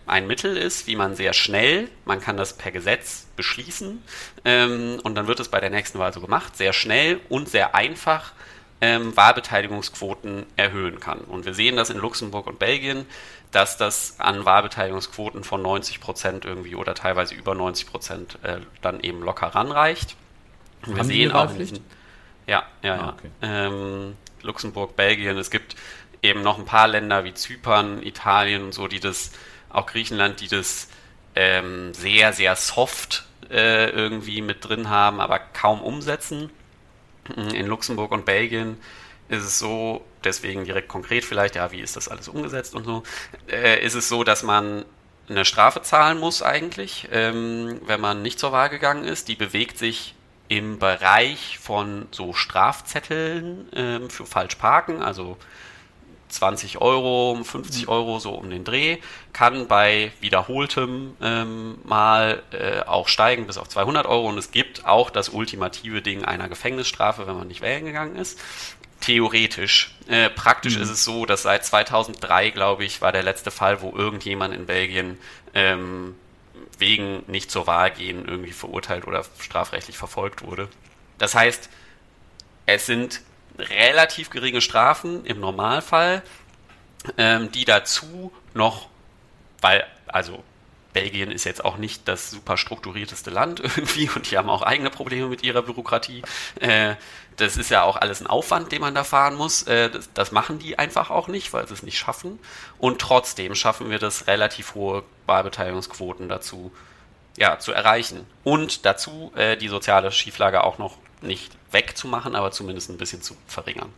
[0.08, 4.02] ein Mittel ist, wie man sehr schnell, man kann das per Gesetz beschließen
[4.44, 7.74] ähm, und dann wird es bei der nächsten Wahl so gemacht, sehr schnell und sehr
[7.74, 8.32] einfach
[8.80, 11.20] ähm, Wahlbeteiligungsquoten erhöhen kann.
[11.20, 13.06] Und wir sehen das in Luxemburg und Belgien,
[13.50, 19.00] dass das an Wahlbeteiligungsquoten von 90 Prozent irgendwie oder teilweise über 90 Prozent äh, dann
[19.00, 20.16] eben locker ranreicht.
[20.86, 21.50] Und wir Haben sehen auch.
[22.46, 23.30] Ja, ja, ah, okay.
[23.42, 23.66] ja.
[23.66, 25.76] Ähm, Luxemburg, Belgien, es gibt
[26.22, 29.32] eben noch ein paar Länder wie Zypern, Italien und so, die das
[29.70, 30.88] auch Griechenland, die das
[31.34, 36.50] ähm, sehr, sehr soft äh, irgendwie mit drin haben, aber kaum umsetzen.
[37.36, 38.78] In Luxemburg und Belgien
[39.28, 43.02] ist es so, deswegen direkt konkret vielleicht, ja, wie ist das alles umgesetzt und so,
[43.50, 44.84] äh, ist es so, dass man
[45.28, 49.28] eine Strafe zahlen muss eigentlich, ähm, wenn man nicht zur Wahl gegangen ist.
[49.28, 50.14] Die bewegt sich
[50.48, 55.36] im Bereich von so Strafzetteln ähm, für Falschparken, also
[56.28, 57.88] 20 Euro, 50 mhm.
[57.88, 58.98] Euro so um den Dreh,
[59.32, 64.84] kann bei wiederholtem ähm, mal äh, auch steigen bis auf 200 Euro und es gibt
[64.84, 68.38] auch das ultimative Ding einer Gefängnisstrafe, wenn man nicht wählen gegangen ist.
[69.00, 69.94] Theoretisch.
[70.08, 70.82] Äh, praktisch mhm.
[70.82, 74.66] ist es so, dass seit 2003, glaube ich, war der letzte Fall, wo irgendjemand in
[74.66, 75.18] Belgien
[75.54, 76.14] ähm,
[76.78, 80.68] wegen nicht zur Wahl gehen irgendwie verurteilt oder strafrechtlich verfolgt wurde.
[81.18, 81.68] Das heißt,
[82.66, 83.22] es sind
[83.58, 86.22] relativ geringe Strafen im Normalfall,
[87.16, 88.88] ähm, die dazu noch,
[89.60, 90.42] weil, also
[90.92, 94.90] Belgien ist jetzt auch nicht das super strukturierteste Land irgendwie und die haben auch eigene
[94.90, 96.22] Probleme mit ihrer Bürokratie.
[96.60, 96.96] Äh,
[97.36, 99.62] das ist ja auch alles ein Aufwand, den man da fahren muss.
[99.64, 102.38] Äh, das, das, machen die einfach auch nicht, weil sie es nicht schaffen.
[102.78, 106.72] Und trotzdem schaffen wir das relativ hohe Wahlbeteiligungsquoten dazu
[107.36, 108.26] ja, zu erreichen.
[108.42, 113.36] Und dazu äh, die soziale Schieflage auch noch nicht wegzumachen, aber zumindest ein bisschen zu
[113.46, 113.92] verringern.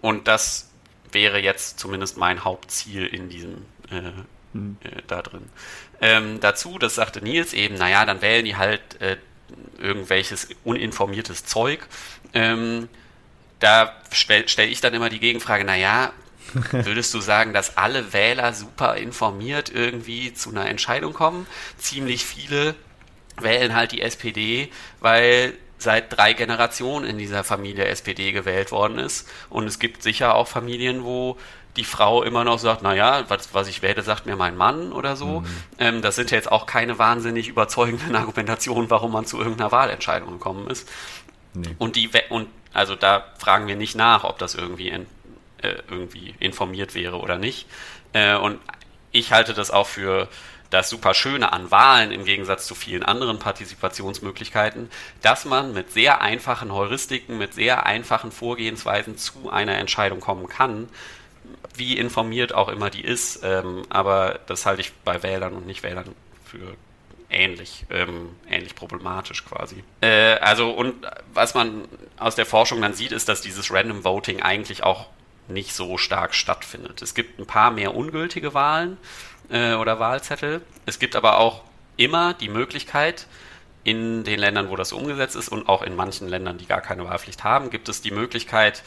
[0.00, 0.70] Und das
[1.12, 4.12] wäre jetzt zumindest mein Hauptziel in diesem äh,
[4.52, 4.76] mhm.
[4.82, 5.48] äh, da drin.
[6.00, 9.16] Ähm, dazu, das sagte Nils eben, naja, dann wählen die halt äh,
[9.78, 11.86] irgendwelches uninformiertes Zeug.
[12.32, 12.88] Ähm,
[13.60, 16.12] da stelle stell ich dann immer die Gegenfrage, naja,
[16.72, 21.46] würdest du sagen, dass alle Wähler super informiert irgendwie zu einer Entscheidung kommen?
[21.78, 22.74] Ziemlich viele
[23.40, 24.70] wählen halt die SPD,
[25.00, 29.28] weil seit drei Generationen in dieser Familie SPD gewählt worden ist.
[29.50, 31.36] Und es gibt sicher auch Familien, wo
[31.76, 35.16] die Frau immer noch sagt, naja, was, was ich wähle, sagt mir mein Mann oder
[35.16, 35.40] so.
[35.40, 35.46] Mhm.
[35.78, 40.32] Ähm, das sind ja jetzt auch keine wahnsinnig überzeugenden Argumentationen, warum man zu irgendeiner Wahlentscheidung
[40.32, 40.88] gekommen ist.
[41.54, 41.74] Nee.
[41.78, 45.06] Und die und also da fragen wir nicht nach, ob das irgendwie, in,
[45.62, 47.66] äh, irgendwie informiert wäre oder nicht.
[48.12, 48.58] Äh, und
[49.10, 50.28] ich halte das auch für
[50.72, 56.20] das super Schöne an Wahlen im Gegensatz zu vielen anderen Partizipationsmöglichkeiten, dass man mit sehr
[56.20, 60.88] einfachen Heuristiken, mit sehr einfachen Vorgehensweisen zu einer Entscheidung kommen kann,
[61.74, 63.40] wie informiert auch immer die ist.
[63.42, 66.14] Ähm, aber das halte ich bei Wählern und Nichtwählern
[66.44, 66.76] für
[67.28, 69.84] ähnlich, ähm, ähnlich problematisch quasi.
[70.00, 70.94] Äh, also und
[71.34, 71.86] was man
[72.18, 75.08] aus der Forschung dann sieht, ist, dass dieses Random Voting eigentlich auch
[75.48, 77.02] nicht so stark stattfindet.
[77.02, 78.96] Es gibt ein paar mehr ungültige Wahlen,
[79.52, 80.62] äh, oder Wahlzettel.
[80.86, 81.62] Es gibt aber auch
[81.96, 83.26] immer die Möglichkeit,
[83.84, 87.04] in den Ländern, wo das umgesetzt ist und auch in manchen Ländern, die gar keine
[87.04, 88.82] Wahlpflicht haben, gibt es die Möglichkeit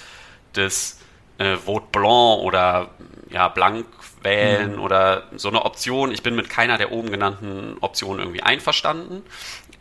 [0.55, 0.99] des
[1.38, 2.91] äh, Vote Blanc oder
[3.30, 3.86] ja, blank
[4.22, 4.82] wählen mhm.
[4.82, 6.11] oder so eine Option.
[6.11, 9.22] Ich bin mit keiner der oben genannten Optionen irgendwie einverstanden.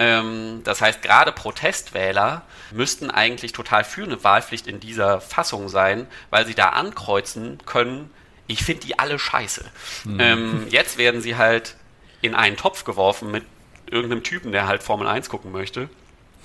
[0.00, 6.08] Ähm, das heißt, gerade Protestwähler müssten eigentlich total für eine Wahlpflicht in dieser Fassung sein,
[6.30, 8.10] weil sie da ankreuzen können,
[8.46, 9.64] ich finde die alle scheiße.
[10.04, 10.20] Mhm.
[10.20, 11.76] Ähm, jetzt werden sie halt
[12.20, 13.44] in einen Topf geworfen mit
[13.90, 15.88] irgendeinem Typen, der halt Formel 1 gucken möchte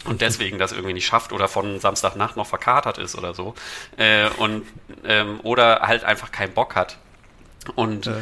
[0.06, 3.54] und deswegen das irgendwie nicht schafft oder von Samstagnacht noch verkatert ist oder so.
[3.98, 4.66] Äh, und,
[5.06, 6.98] ähm, oder halt einfach keinen Bock hat.
[7.76, 8.22] Und ja.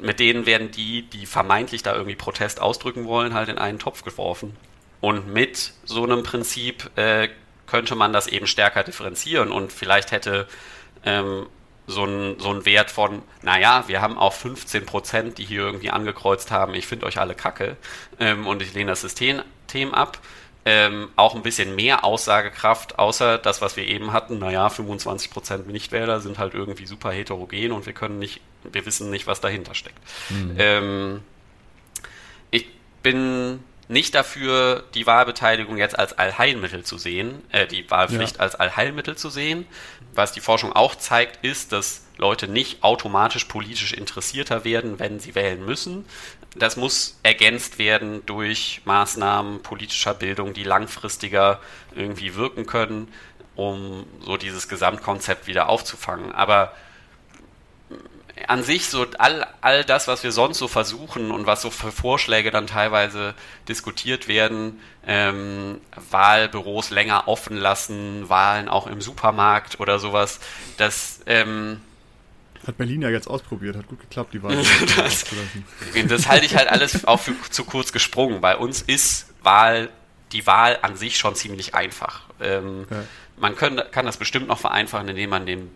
[0.00, 4.04] mit denen werden die, die vermeintlich da irgendwie Protest ausdrücken wollen, halt in einen Topf
[4.04, 4.56] geworfen.
[5.00, 7.28] Und mit so einem Prinzip äh,
[7.66, 10.46] könnte man das eben stärker differenzieren und vielleicht hätte
[11.04, 11.46] ähm,
[11.86, 15.90] so ein, so ein Wert von, naja, wir haben auch 15 Prozent, die hier irgendwie
[15.90, 17.76] angekreuzt haben, ich finde euch alle kacke
[18.20, 19.42] ähm, und ich lehne das System
[19.92, 20.18] ab.
[20.64, 25.66] Ähm, auch ein bisschen mehr Aussagekraft, außer das, was wir eben hatten, naja, 25 Prozent
[25.66, 29.74] Nichtwähler sind halt irgendwie super heterogen und wir können nicht, wir wissen nicht, was dahinter
[29.74, 29.98] steckt.
[30.30, 30.54] Mhm.
[30.58, 31.22] Ähm,
[32.52, 32.68] ich
[33.02, 38.42] bin nicht dafür, die Wahlbeteiligung jetzt als Allheilmittel zu sehen, äh, die Wahlpflicht ja.
[38.42, 39.66] als Allheilmittel zu sehen.
[40.14, 45.34] Was die Forschung auch zeigt, ist, dass Leute nicht automatisch politisch interessierter werden, wenn sie
[45.34, 46.04] wählen müssen.
[46.54, 51.60] Das muss ergänzt werden durch Maßnahmen politischer Bildung, die langfristiger
[51.94, 53.08] irgendwie wirken können,
[53.56, 56.32] um so dieses Gesamtkonzept wieder aufzufangen.
[56.32, 56.72] Aber
[58.48, 61.92] an sich so all, all das, was wir sonst so versuchen und was so für
[61.92, 63.34] Vorschläge dann teilweise
[63.68, 65.80] diskutiert werden, ähm,
[66.10, 70.40] Wahlbüros länger offen lassen, Wahlen auch im Supermarkt oder sowas,
[70.78, 71.80] das ähm,
[72.66, 74.56] hat Berlin ja jetzt ausprobiert, hat gut geklappt, die Wahl.
[74.96, 75.24] das,
[76.06, 78.40] das halte ich halt alles auch für zu kurz gesprungen.
[78.40, 79.90] Bei uns ist Wahl,
[80.30, 82.22] die Wahl an sich schon ziemlich einfach.
[82.40, 83.02] Ähm, ja.
[83.36, 85.70] Man können, kann das bestimmt noch vereinfachen, indem man dem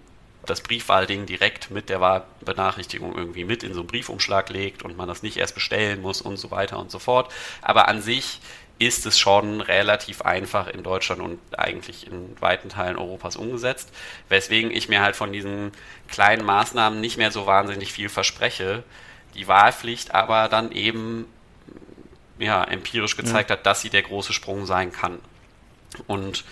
[0.47, 5.09] das Briefwahlding direkt mit der Wahlbenachrichtigung irgendwie mit in so einen Briefumschlag legt und man
[5.09, 7.33] das nicht erst bestellen muss und so weiter und so fort.
[7.63, 8.41] Aber an sich
[8.79, 13.91] ist es schon relativ einfach in Deutschland und eigentlich in weiten Teilen Europas umgesetzt,
[14.29, 15.73] weswegen ich mir halt von diesen
[16.09, 18.85] kleinen Maßnahmen nicht mehr so wahnsinnig viel verspreche.
[19.35, 21.27] Die Wahlpflicht aber dann eben
[22.39, 23.57] ja, empirisch gezeigt ja.
[23.57, 25.21] hat, dass sie der große Sprung sein kann.
[26.07, 26.45] Und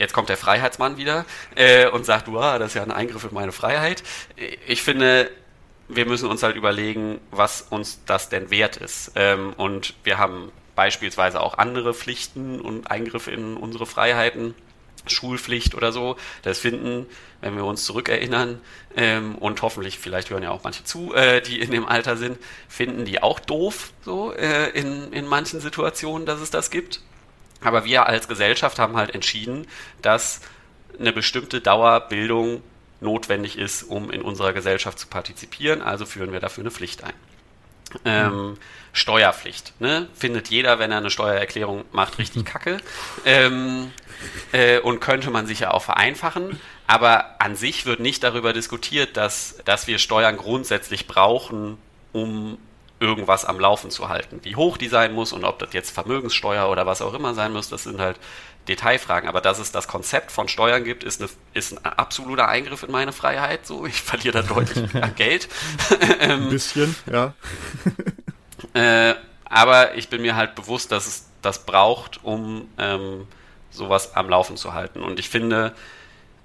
[0.00, 3.34] jetzt kommt der Freiheitsmann wieder äh, und sagt, du, das ist ja ein Eingriff in
[3.34, 4.02] meine Freiheit.
[4.66, 5.30] Ich finde,
[5.88, 9.12] wir müssen uns halt überlegen, was uns das denn wert ist.
[9.14, 14.54] Ähm, und wir haben beispielsweise auch andere Pflichten und Eingriffe in unsere Freiheiten.
[15.06, 17.06] Schulpflicht oder so, das finden,
[17.40, 18.60] wenn wir uns zurückerinnern,
[18.96, 22.38] ähm, und hoffentlich, vielleicht hören ja auch manche zu, äh, die in dem Alter sind,
[22.68, 27.00] finden die auch doof, so äh, in, in manchen Situationen, dass es das gibt.
[27.62, 29.66] Aber wir als Gesellschaft haben halt entschieden,
[30.02, 30.40] dass
[30.98, 32.62] eine bestimmte Dauerbildung
[33.00, 35.82] notwendig ist, um in unserer Gesellschaft zu partizipieren.
[35.82, 37.12] Also führen wir dafür eine Pflicht ein.
[38.04, 38.56] Ähm,
[38.92, 39.80] Steuerpflicht.
[39.80, 40.08] Ne?
[40.14, 42.78] Findet jeder, wenn er eine Steuererklärung macht, richtig kacke.
[43.24, 43.90] Ähm,
[44.52, 46.60] äh, und könnte man sich ja auch vereinfachen.
[46.86, 51.78] Aber an sich wird nicht darüber diskutiert, dass, dass wir Steuern grundsätzlich brauchen,
[52.12, 52.58] um
[53.00, 54.40] irgendwas am Laufen zu halten.
[54.42, 57.52] Wie hoch die sein muss und ob das jetzt Vermögenssteuer oder was auch immer sein
[57.52, 58.18] muss, das sind halt
[58.68, 59.28] Detailfragen.
[59.28, 62.90] Aber dass es das Konzept von Steuern gibt, ist, eine, ist ein absoluter Eingriff in
[62.90, 63.66] meine Freiheit.
[63.66, 65.48] So, ich verliere da deutlich an Geld.
[66.20, 67.32] ein bisschen, ja.
[68.74, 69.14] äh,
[69.46, 73.26] aber ich bin mir halt bewusst, dass es das braucht, um ähm,
[73.70, 75.02] sowas am Laufen zu halten.
[75.02, 75.74] Und ich finde,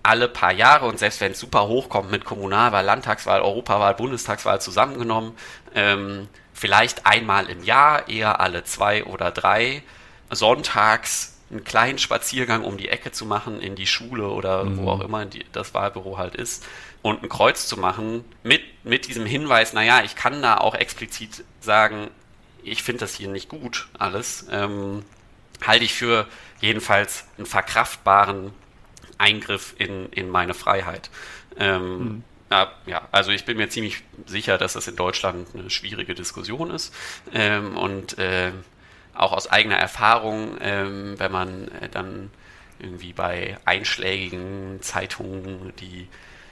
[0.05, 5.33] alle paar Jahre und selbst wenn es super hochkommt mit Kommunalwahl, Landtagswahl, Europawahl, Bundestagswahl zusammengenommen,
[5.73, 9.83] ähm, vielleicht einmal im Jahr, eher alle zwei oder drei,
[10.29, 14.77] sonntags einen kleinen Spaziergang um die Ecke zu machen in die Schule oder mhm.
[14.77, 16.65] wo auch immer die, das Wahlbüro halt ist
[17.01, 21.43] und ein Kreuz zu machen mit, mit diesem Hinweis, naja, ich kann da auch explizit
[21.59, 22.09] sagen,
[22.63, 25.03] ich finde das hier nicht gut alles, ähm,
[25.65, 26.27] halte ich für
[26.61, 28.51] jedenfalls einen verkraftbaren
[29.17, 31.09] Eingriff in, in meine Freiheit.
[31.57, 32.23] Ähm, mhm.
[32.85, 36.93] Ja, also ich bin mir ziemlich sicher, dass das in Deutschland eine schwierige Diskussion ist.
[37.33, 38.51] Ähm, und äh,
[39.13, 42.29] auch aus eigener Erfahrung, ähm, wenn man äh, dann
[42.79, 46.07] irgendwie bei einschlägigen Zeitungen, die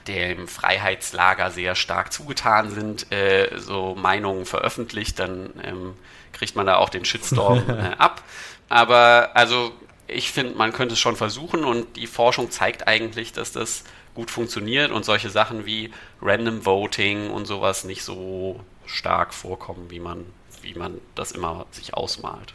[0.08, 5.94] dem Freiheitslager sehr stark zugetan sind, äh, so Meinungen veröffentlicht, dann ähm,
[6.32, 8.22] kriegt man da auch den Shitstorm äh, ab.
[8.68, 9.72] Aber also
[10.06, 14.30] ich finde, man könnte es schon versuchen und die Forschung zeigt eigentlich, dass das gut
[14.30, 15.90] funktioniert und solche Sachen wie
[16.22, 20.24] Random Voting und sowas nicht so stark vorkommen, wie man,
[20.62, 22.54] wie man das immer sich ausmalt.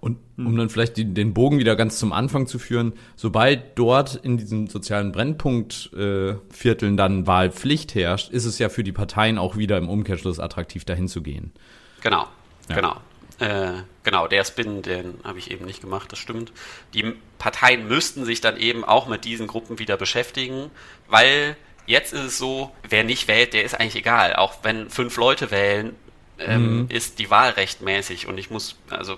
[0.00, 4.14] Und um dann vielleicht die, den Bogen wieder ganz zum Anfang zu führen, sobald dort
[4.16, 9.56] in diesen sozialen Brennpunktvierteln äh, dann Wahlpflicht herrscht, ist es ja für die Parteien auch
[9.56, 11.52] wieder im Umkehrschluss attraktiv, dahin zu gehen.
[12.00, 12.26] Genau,
[12.68, 12.76] ja.
[12.76, 12.96] genau.
[13.38, 16.52] Äh, genau, der Spin, den habe ich eben nicht gemacht, das stimmt.
[16.92, 20.70] Die Parteien müssten sich dann eben auch mit diesen Gruppen wieder beschäftigen,
[21.08, 21.56] weil
[21.86, 24.34] jetzt ist es so, wer nicht wählt, der ist eigentlich egal.
[24.34, 25.94] Auch wenn fünf Leute wählen,
[26.38, 26.86] ähm, mhm.
[26.90, 29.16] ist die Wahl rechtmäßig und ich muss, also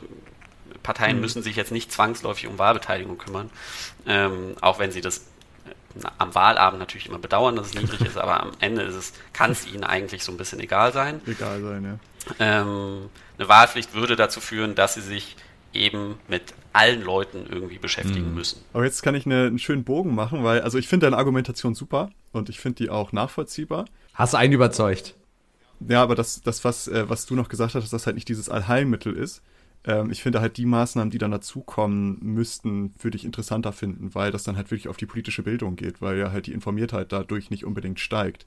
[0.82, 1.22] Parteien mhm.
[1.22, 3.50] müssen sich jetzt nicht zwangsläufig um Wahlbeteiligung kümmern,
[4.06, 5.26] ähm, auch wenn sie das
[6.18, 9.50] am Wahlabend natürlich immer bedauern, dass es niedrig ist, aber am Ende ist es, kann
[9.50, 11.20] es ihnen eigentlich so ein bisschen egal sein.
[11.26, 11.84] Egal sein,
[12.38, 12.60] ja.
[12.62, 13.10] Ähm,
[13.40, 15.36] eine Wahlpflicht würde dazu führen, dass sie sich
[15.72, 18.34] eben mit allen Leuten irgendwie beschäftigen mhm.
[18.34, 18.60] müssen.
[18.72, 21.74] Aber jetzt kann ich eine, einen schönen Bogen machen, weil, also ich finde deine Argumentation
[21.74, 23.86] super und ich finde die auch nachvollziehbar.
[24.14, 25.14] Hast du einen überzeugt?
[25.88, 28.28] Ja, aber das, das was, äh, was du noch gesagt hast, dass das halt nicht
[28.28, 29.42] dieses Allheilmittel ist,
[29.84, 34.30] ähm, ich finde halt die Maßnahmen, die dann dazukommen müssten, würde ich interessanter finden, weil
[34.30, 37.50] das dann halt wirklich auf die politische Bildung geht, weil ja halt die Informiertheit dadurch
[37.50, 38.46] nicht unbedingt steigt.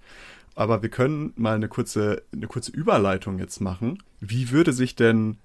[0.55, 4.03] Aber wir können mal eine kurze, eine kurze Überleitung jetzt machen.
[4.19, 5.37] Wie würde sich denn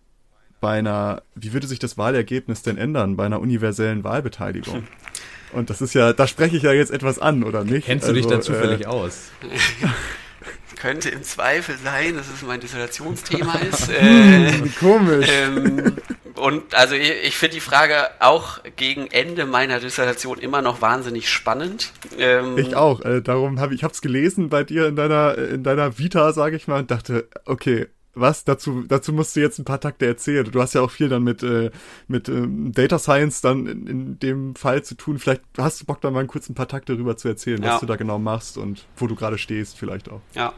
[0.60, 4.84] bei einer, wie würde sich das Wahlergebnis denn ändern bei einer universellen Wahlbeteiligung?
[5.52, 7.86] Und das ist ja, da spreche ich ja jetzt etwas an, oder nicht?
[7.86, 9.30] Kennst du also, dich da zufällig äh, aus?
[10.76, 13.90] könnte im Zweifel sein, dass es mein Dissertationsthema ist.
[13.90, 15.28] Äh, Komisch.
[15.28, 15.96] Ähm,
[16.36, 21.28] und also ich, ich finde die Frage auch gegen Ende meiner Dissertation immer noch wahnsinnig
[21.28, 21.92] spannend.
[22.16, 23.00] Ähm, ich auch.
[23.00, 26.56] Äh, darum habe ich habe es gelesen bei dir in deiner in deiner Vita, sage
[26.56, 27.88] ich mal, und dachte, okay,
[28.20, 30.50] was dazu dazu musst du jetzt ein paar Takte erzählen.
[30.50, 31.70] Du hast ja auch viel dann mit äh,
[32.06, 35.18] mit ähm, Data Science dann in, in, dem Fall zu tun.
[35.18, 37.74] Vielleicht hast du Bock da mal kurz ein paar Takte darüber zu erzählen, ja.
[37.74, 40.20] was du da genau machst und wo du gerade stehst, vielleicht auch.
[40.34, 40.52] Ja.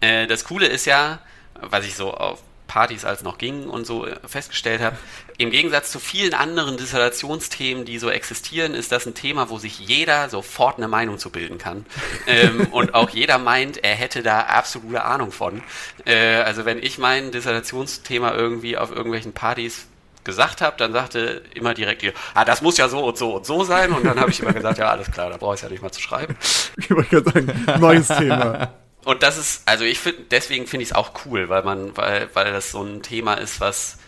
[0.00, 1.20] Äh, das Coole ist ja,
[1.60, 2.42] was ich so auf
[2.74, 4.96] Partys als noch ging und so äh, festgestellt habe,
[5.38, 9.78] im Gegensatz zu vielen anderen Dissertationsthemen, die so existieren, ist das ein Thema, wo sich
[9.78, 11.86] jeder sofort eine Meinung zu bilden kann.
[12.26, 15.62] ähm, und auch jeder meint, er hätte da absolute Ahnung von.
[16.04, 19.86] Äh, also wenn ich mein Dissertationsthema irgendwie auf irgendwelchen Partys
[20.24, 23.46] gesagt habe, dann sagte immer direkt hier, ah, das muss ja so und so und
[23.46, 23.92] so sein.
[23.92, 25.92] Und dann habe ich immer gesagt, ja, alles klar, da brauche ich ja nicht mal
[25.92, 26.36] zu schreiben.
[26.76, 28.74] Ich wollte gerade sagen, neues Thema.
[29.04, 32.28] Und das ist, also ich finde, deswegen finde ich es auch cool, weil man, weil,
[32.34, 33.98] weil das so ein Thema ist, was,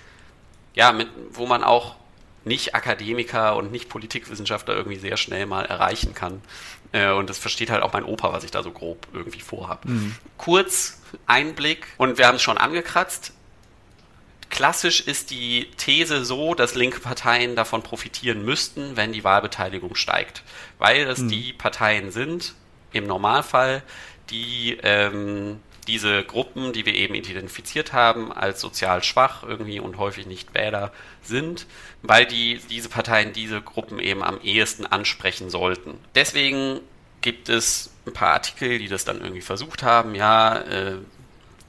[0.74, 1.96] ja, mit, wo man auch
[2.44, 6.40] nicht Akademiker und nicht Politikwissenschaftler irgendwie sehr schnell mal erreichen kann.
[6.92, 9.88] Äh, und das versteht halt auch mein Opa, was ich da so grob irgendwie vorhabe.
[9.88, 10.14] Mhm.
[10.38, 13.32] Kurz Einblick, und wir haben es schon angekratzt,
[14.48, 20.44] Klassisch ist die These so, dass linke Parteien davon profitieren müssten, wenn die Wahlbeteiligung steigt,
[20.78, 21.28] weil das hm.
[21.28, 22.54] die Parteien sind,
[22.92, 23.82] im Normalfall,
[24.30, 30.26] die ähm, diese Gruppen, die wir eben identifiziert haben, als sozial schwach irgendwie und häufig
[30.26, 30.92] nicht Wähler
[31.22, 31.66] sind,
[32.02, 35.98] weil die, diese Parteien diese Gruppen eben am ehesten ansprechen sollten.
[36.14, 36.80] Deswegen
[37.20, 40.96] gibt es ein paar Artikel, die das dann irgendwie versucht haben, ja, äh,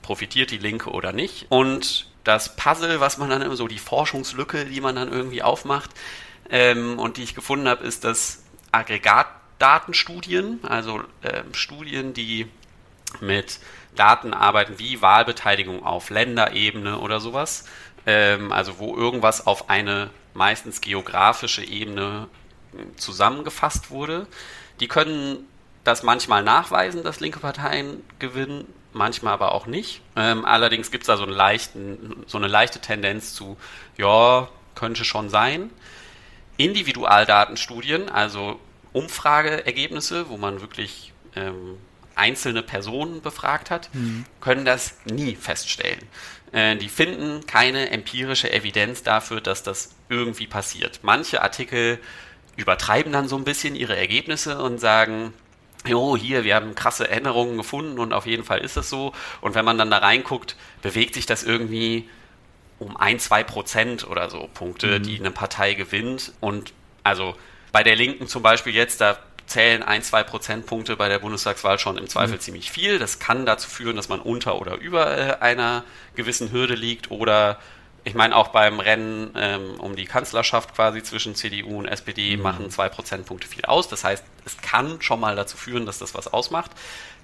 [0.01, 1.45] profitiert die Linke oder nicht.
[1.49, 5.91] Und das Puzzle, was man dann immer so, die Forschungslücke, die man dann irgendwie aufmacht
[6.49, 8.43] ähm, und die ich gefunden habe, ist, dass
[9.59, 12.47] Aggregatdatenstudien, also ähm, Studien, die
[13.21, 13.59] mit
[13.95, 17.65] Daten arbeiten wie Wahlbeteiligung auf Länderebene oder sowas,
[18.05, 22.27] ähm, also wo irgendwas auf eine meistens geografische Ebene
[22.71, 24.27] hm, zusammengefasst wurde,
[24.79, 25.47] die können
[25.83, 30.01] das manchmal nachweisen, dass linke Parteien gewinnen, manchmal aber auch nicht.
[30.15, 33.57] Ähm, allerdings gibt es da so, leichten, so eine leichte Tendenz zu,
[33.97, 35.71] ja, könnte schon sein.
[36.57, 38.59] Individualdatenstudien, also
[38.93, 41.77] Umfrageergebnisse, wo man wirklich ähm,
[42.15, 44.25] einzelne Personen befragt hat, mhm.
[44.41, 46.01] können das nie feststellen.
[46.51, 50.99] Äh, die finden keine empirische Evidenz dafür, dass das irgendwie passiert.
[51.03, 51.99] Manche Artikel
[52.55, 55.33] übertreiben dann so ein bisschen ihre Ergebnisse und sagen,
[55.85, 59.13] jo, hier, wir haben krasse Änderungen gefunden und auf jeden Fall ist es so.
[59.41, 62.09] Und wenn man dann da reinguckt, bewegt sich das irgendwie
[62.79, 65.03] um ein, zwei Prozent oder so Punkte, mhm.
[65.03, 66.33] die eine Partei gewinnt.
[66.39, 66.73] Und
[67.03, 67.35] also
[67.71, 71.97] bei der Linken zum Beispiel jetzt, da zählen ein, zwei Prozentpunkte bei der Bundestagswahl schon
[71.97, 72.41] im Zweifel mhm.
[72.41, 72.99] ziemlich viel.
[72.99, 75.83] Das kann dazu führen, dass man unter oder über äh, einer
[76.15, 77.57] gewissen Hürde liegt oder
[78.07, 82.43] ich meine, auch beim Rennen ähm, um die Kanzlerschaft quasi zwischen CDU und SPD mhm.
[82.43, 83.89] machen zwei Prozentpunkte viel aus.
[83.89, 86.71] Das heißt, es kann schon mal dazu führen, dass das was ausmacht.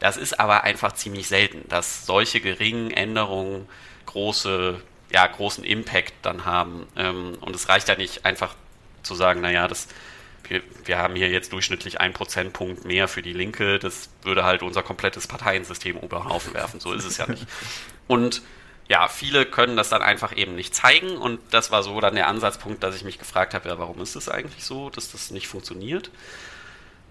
[0.01, 3.69] Das ist aber einfach ziemlich selten, dass solche geringen Änderungen
[4.07, 6.85] große, ja, großen Impact dann haben.
[6.97, 8.53] Ähm, und es reicht ja nicht einfach
[9.03, 9.87] zu sagen, naja, das,
[10.47, 13.79] wir, wir haben hier jetzt durchschnittlich ein Prozentpunkt mehr für die Linke.
[13.79, 16.79] Das würde halt unser komplettes Parteiensystem über den Haufen werfen.
[16.79, 17.45] So ist es ja nicht.
[18.07, 18.41] Und
[18.89, 22.27] ja, viele können das dann einfach eben nicht zeigen und das war so dann der
[22.27, 25.47] Ansatzpunkt, dass ich mich gefragt habe, ja, warum ist es eigentlich so, dass das nicht
[25.47, 26.11] funktioniert?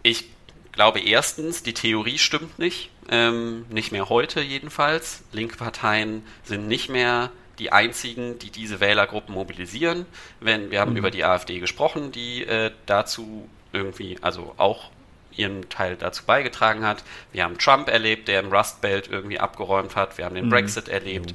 [0.02, 0.26] Ich
[0.72, 5.22] glaube erstens, die Theorie stimmt nicht, ähm, nicht mehr heute jedenfalls.
[5.32, 7.30] Linke Parteien sind nicht mehr
[7.62, 10.04] die einzigen, die diese Wählergruppen mobilisieren.
[10.40, 10.96] Wenn, wir haben mhm.
[10.96, 14.90] über die AfD gesprochen, die äh, dazu irgendwie, also auch
[15.30, 17.04] ihren Teil dazu beigetragen hat.
[17.32, 20.18] Wir haben Trump erlebt, der im Rust Belt irgendwie abgeräumt hat.
[20.18, 20.50] Wir haben den mhm.
[20.50, 21.34] Brexit erlebt.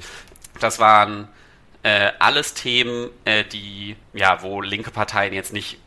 [0.60, 1.28] Das waren
[1.82, 5.78] äh, alles Themen, äh, die, ja, wo linke Parteien jetzt nicht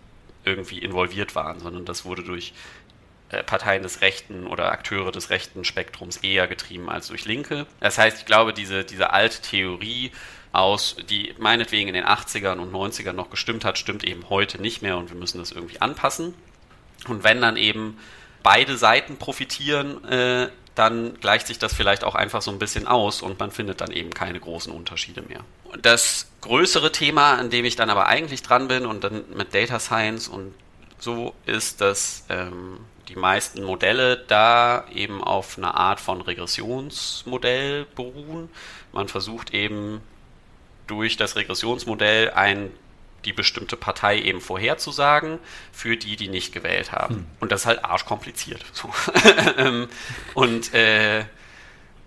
[0.44, 2.54] irgendwie involviert waren, sondern das wurde durch
[3.46, 7.66] Parteien des rechten oder Akteure des rechten Spektrums eher getrieben als durch Linke.
[7.80, 10.12] Das heißt, ich glaube, diese, diese alte Theorie
[10.54, 14.82] aus, die meinetwegen in den 80ern und 90ern noch gestimmt hat, stimmt eben heute nicht
[14.82, 16.34] mehr und wir müssen das irgendwie anpassen.
[17.08, 17.98] Und wenn dann eben
[18.44, 23.22] beide Seiten profitieren, äh, dann gleicht sich das vielleicht auch einfach so ein bisschen aus
[23.22, 25.42] und man findet dann eben keine großen Unterschiede mehr.
[25.82, 29.80] Das größere Thema, an dem ich dann aber eigentlich dran bin und dann mit Data
[29.80, 30.54] Science und
[30.98, 32.80] so ist, dass ähm,
[33.12, 38.50] die meisten Modelle da eben auf eine Art von Regressionsmodell beruhen.
[38.94, 40.02] Man versucht eben
[40.88, 42.72] durch das Regressionsmodell ein
[43.26, 45.38] die bestimmte Partei eben vorherzusagen
[45.72, 47.16] für die, die nicht gewählt haben.
[47.16, 47.26] Hm.
[47.40, 48.64] Und das ist halt arschkompliziert.
[48.74, 48.90] So.
[49.58, 49.90] Ähm,
[50.34, 51.26] und äh,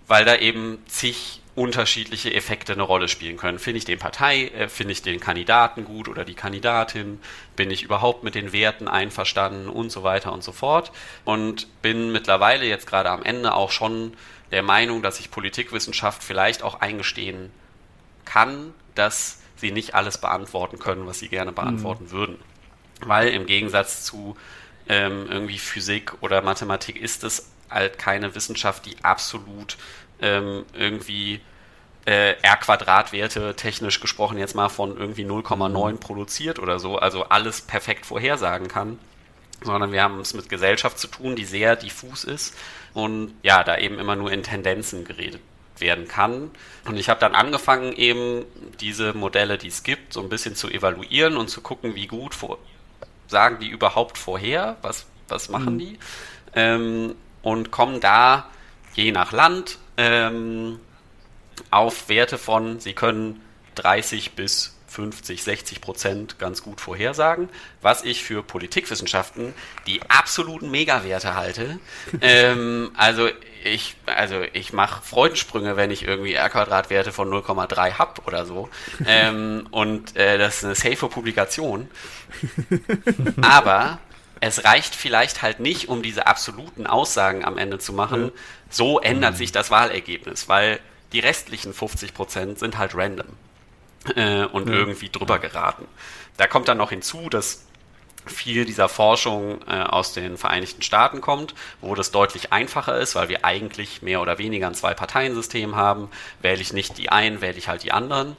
[0.07, 3.59] weil da eben zig unterschiedliche Effekte eine Rolle spielen können.
[3.59, 7.19] Finde ich den Partei, äh, finde ich den Kandidaten gut oder die Kandidatin,
[7.55, 10.91] bin ich überhaupt mit den Werten einverstanden und so weiter und so fort.
[11.23, 14.13] Und bin mittlerweile jetzt gerade am Ende auch schon
[14.51, 17.51] der Meinung, dass ich Politikwissenschaft vielleicht auch eingestehen
[18.25, 22.11] kann, dass sie nicht alles beantworten können, was sie gerne beantworten mhm.
[22.11, 22.39] würden.
[23.01, 24.35] Weil im Gegensatz zu
[24.87, 29.77] ähm, irgendwie Physik oder Mathematik ist es halt keine Wissenschaft, die absolut
[30.21, 31.41] ähm, irgendwie
[32.05, 35.99] äh, R-Quadratwerte technisch gesprochen jetzt mal von irgendwie 0,9 mhm.
[35.99, 38.99] produziert oder so, also alles perfekt vorhersagen kann,
[39.63, 42.55] sondern wir haben es mit Gesellschaft zu tun, die sehr diffus ist
[42.93, 45.41] und ja, da eben immer nur in Tendenzen geredet
[45.77, 46.51] werden kann.
[46.85, 48.45] Und ich habe dann angefangen, eben
[48.79, 52.33] diese Modelle, die es gibt, so ein bisschen zu evaluieren und zu gucken, wie gut
[52.33, 52.59] vor
[53.27, 55.79] sagen die überhaupt vorher, was, was machen mhm.
[55.79, 55.99] die,
[56.53, 58.49] ähm, und kommen da
[58.93, 60.79] je nach Land ähm,
[61.71, 63.41] auf Werte von, sie können
[63.75, 67.49] 30 bis 50, 60 Prozent ganz gut vorhersagen,
[67.81, 69.53] was ich für Politikwissenschaften
[69.87, 71.79] die absoluten Megawerte halte.
[72.21, 73.27] ähm, also
[73.65, 78.69] ich, also ich mache Freudensprünge, wenn ich irgendwie R-Quadratwerte von 0,3 habe oder so.
[79.07, 81.89] Ähm, und äh, das ist eine safe Publikation.
[83.41, 83.99] Aber
[84.39, 88.31] es reicht vielleicht halt nicht, um diese absoluten Aussagen am Ende zu machen.
[88.69, 90.79] So ändert sich das Wahlergebnis, weil
[91.13, 93.27] die restlichen 50 Prozent sind halt random
[94.15, 94.75] äh, und ja.
[94.75, 95.85] irgendwie drüber geraten.
[96.37, 97.65] Da kommt dann noch hinzu, dass
[98.25, 103.29] viel dieser Forschung äh, aus den Vereinigten Staaten kommt, wo das deutlich einfacher ist, weil
[103.29, 106.09] wir eigentlich mehr oder weniger ein Zwei-Parteien-System haben.
[106.41, 108.35] Wähle ich nicht die einen, wähle ich halt die anderen.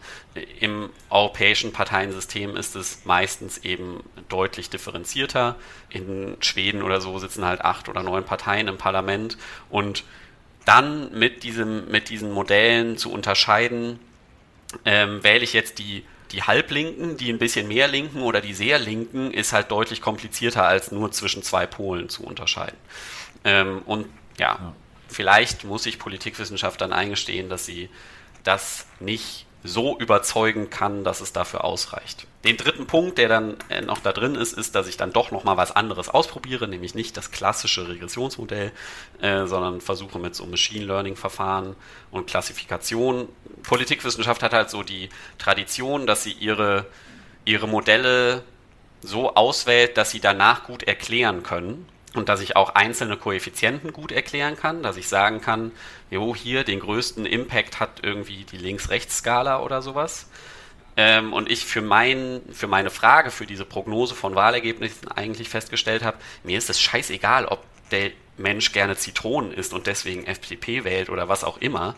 [0.61, 5.57] Im europäischen Parteiensystem ist es meistens eben deutlich differenzierter.
[5.89, 9.39] In Schweden oder so sitzen halt acht oder neun Parteien im Parlament
[9.71, 10.05] und
[10.65, 14.01] dann mit, diesem, mit diesen Modellen zu unterscheiden,
[14.85, 18.79] ähm, wähle ich jetzt die, die Halblinken, die ein bisschen mehr linken oder die sehr
[18.79, 22.77] linken, ist halt deutlich komplizierter als nur zwischen zwei Polen zu unterscheiden.
[23.45, 24.07] Ähm, und
[24.39, 24.73] ja, ja,
[25.09, 27.89] vielleicht muss sich Politikwissenschaft dann eingestehen, dass sie
[28.45, 32.27] das nicht so überzeugen kann, dass es dafür ausreicht.
[32.47, 35.31] Den dritten Punkt, der dann äh, noch da drin ist, ist, dass ich dann doch
[35.31, 38.73] noch mal was anderes ausprobiere, nämlich nicht das klassische Regressionsmodell,
[39.21, 41.77] äh, sondern versuche mit so Machine Learning Verfahren
[42.11, 43.29] und Klassifikation.
[43.63, 45.09] Politikwissenschaft hat halt so die
[45.39, 46.87] Tradition, dass sie ihre
[47.47, 48.43] ihre Modelle
[49.01, 54.13] so auswählt, dass sie danach gut erklären können und dass ich auch einzelne Koeffizienten gut
[54.13, 55.73] erklären kann, dass ich sagen kann,
[56.11, 60.29] jo, hier den größten Impact hat irgendwie die Links-Rechts-Skala oder sowas.
[60.97, 66.03] Ähm, und ich für, mein, für meine Frage, für diese Prognose von Wahlergebnissen eigentlich festgestellt
[66.03, 71.09] habe, mir ist es scheißegal, ob der Mensch gerne Zitronen isst und deswegen FDP wählt
[71.11, 71.95] oder was auch immer,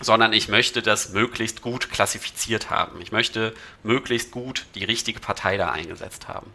[0.00, 3.00] sondern ich möchte das möglichst gut klassifiziert haben.
[3.00, 6.52] Ich möchte möglichst gut die richtige Partei da eingesetzt haben.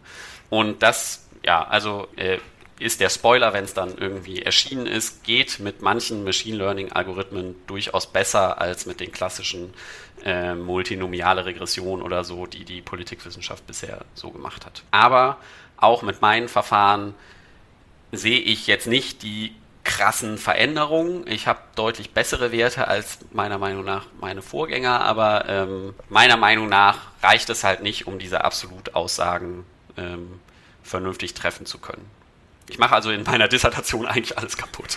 [0.50, 2.38] Und das, ja, also äh,
[2.78, 8.06] ist der Spoiler, wenn es dann irgendwie erschienen ist, geht mit manchen Machine Learning-Algorithmen durchaus
[8.06, 9.72] besser als mit den klassischen
[10.24, 14.82] äh, multinomiale Regressionen oder so, die die Politikwissenschaft bisher so gemacht hat.
[14.90, 15.36] Aber
[15.76, 17.14] auch mit meinen Verfahren
[18.10, 21.26] sehe ich jetzt nicht die krassen Veränderungen.
[21.26, 26.68] Ich habe deutlich bessere Werte als meiner Meinung nach meine Vorgänger, aber ähm, meiner Meinung
[26.68, 29.66] nach reicht es halt nicht, um diese Absolutaussagen
[29.98, 30.40] ähm,
[30.82, 32.08] vernünftig treffen zu können.
[32.68, 34.96] Ich mache also in meiner Dissertation eigentlich alles kaputt.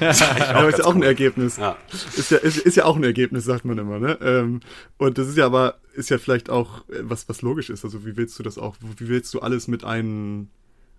[0.00, 1.58] das ist ja auch, ist ja auch ein Ergebnis.
[1.58, 1.76] Ja.
[2.16, 3.98] Ist, ja, ist, ist, ja auch ein Ergebnis, sagt man immer.
[3.98, 4.18] Ne?
[4.22, 4.60] Ähm,
[4.96, 7.84] und das ist ja aber, ist ja vielleicht auch was, was logisch ist.
[7.84, 10.48] Also wie willst du das auch, wie willst du alles mit ein,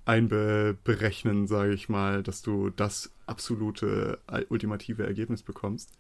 [0.06, 4.20] einberechnen, sage ich mal, dass du das absolute,
[4.50, 5.92] ultimative Ergebnis bekommst?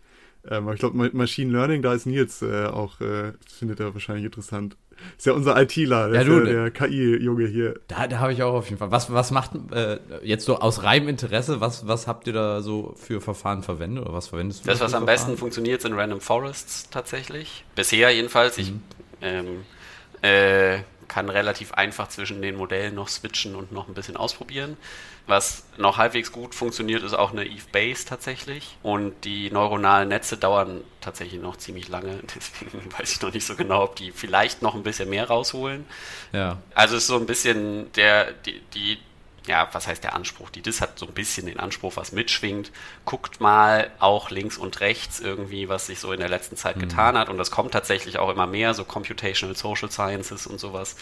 [0.47, 4.25] Ähm, aber ich glaube, Machine Learning, da ist Nils äh, auch, äh, findet er wahrscheinlich
[4.25, 4.77] interessant.
[5.17, 7.79] Ist ja unser ITler, ja, du, der, der KI-Junge hier.
[7.87, 8.91] Da, da habe ich auch auf jeden Fall.
[8.91, 12.93] Was, was macht, äh, jetzt so aus reinem Interesse, was, was habt ihr da so
[12.97, 14.67] für Verfahren verwendet oder was verwendest du?
[14.67, 15.05] Das, was am Verfahren?
[15.05, 17.63] besten funktioniert, sind Random Forests tatsächlich.
[17.75, 18.57] Bisher jedenfalls.
[18.57, 18.81] Ich mhm.
[19.21, 19.47] ähm,
[20.21, 20.79] äh,
[21.09, 24.77] kann relativ einfach zwischen den Modellen noch switchen und noch ein bisschen ausprobieren.
[25.27, 28.77] Was noch halbwegs gut funktioniert, ist auch eine Eve Base tatsächlich.
[28.81, 32.19] Und die neuronalen Netze dauern tatsächlich noch ziemlich lange.
[32.35, 35.85] Deswegen weiß ich noch nicht so genau, ob die vielleicht noch ein bisschen mehr rausholen.
[36.31, 36.57] Ja.
[36.73, 38.97] Also es ist so ein bisschen der, die, die
[39.49, 40.51] ja, was heißt der Anspruch?
[40.51, 42.71] Die DIS hat so ein bisschen den Anspruch, was mitschwingt.
[43.03, 46.81] Guckt mal auch links und rechts irgendwie, was sich so in der letzten Zeit mhm.
[46.81, 47.29] getan hat.
[47.29, 50.95] Und das kommt tatsächlich auch immer mehr, so Computational Social Sciences und sowas.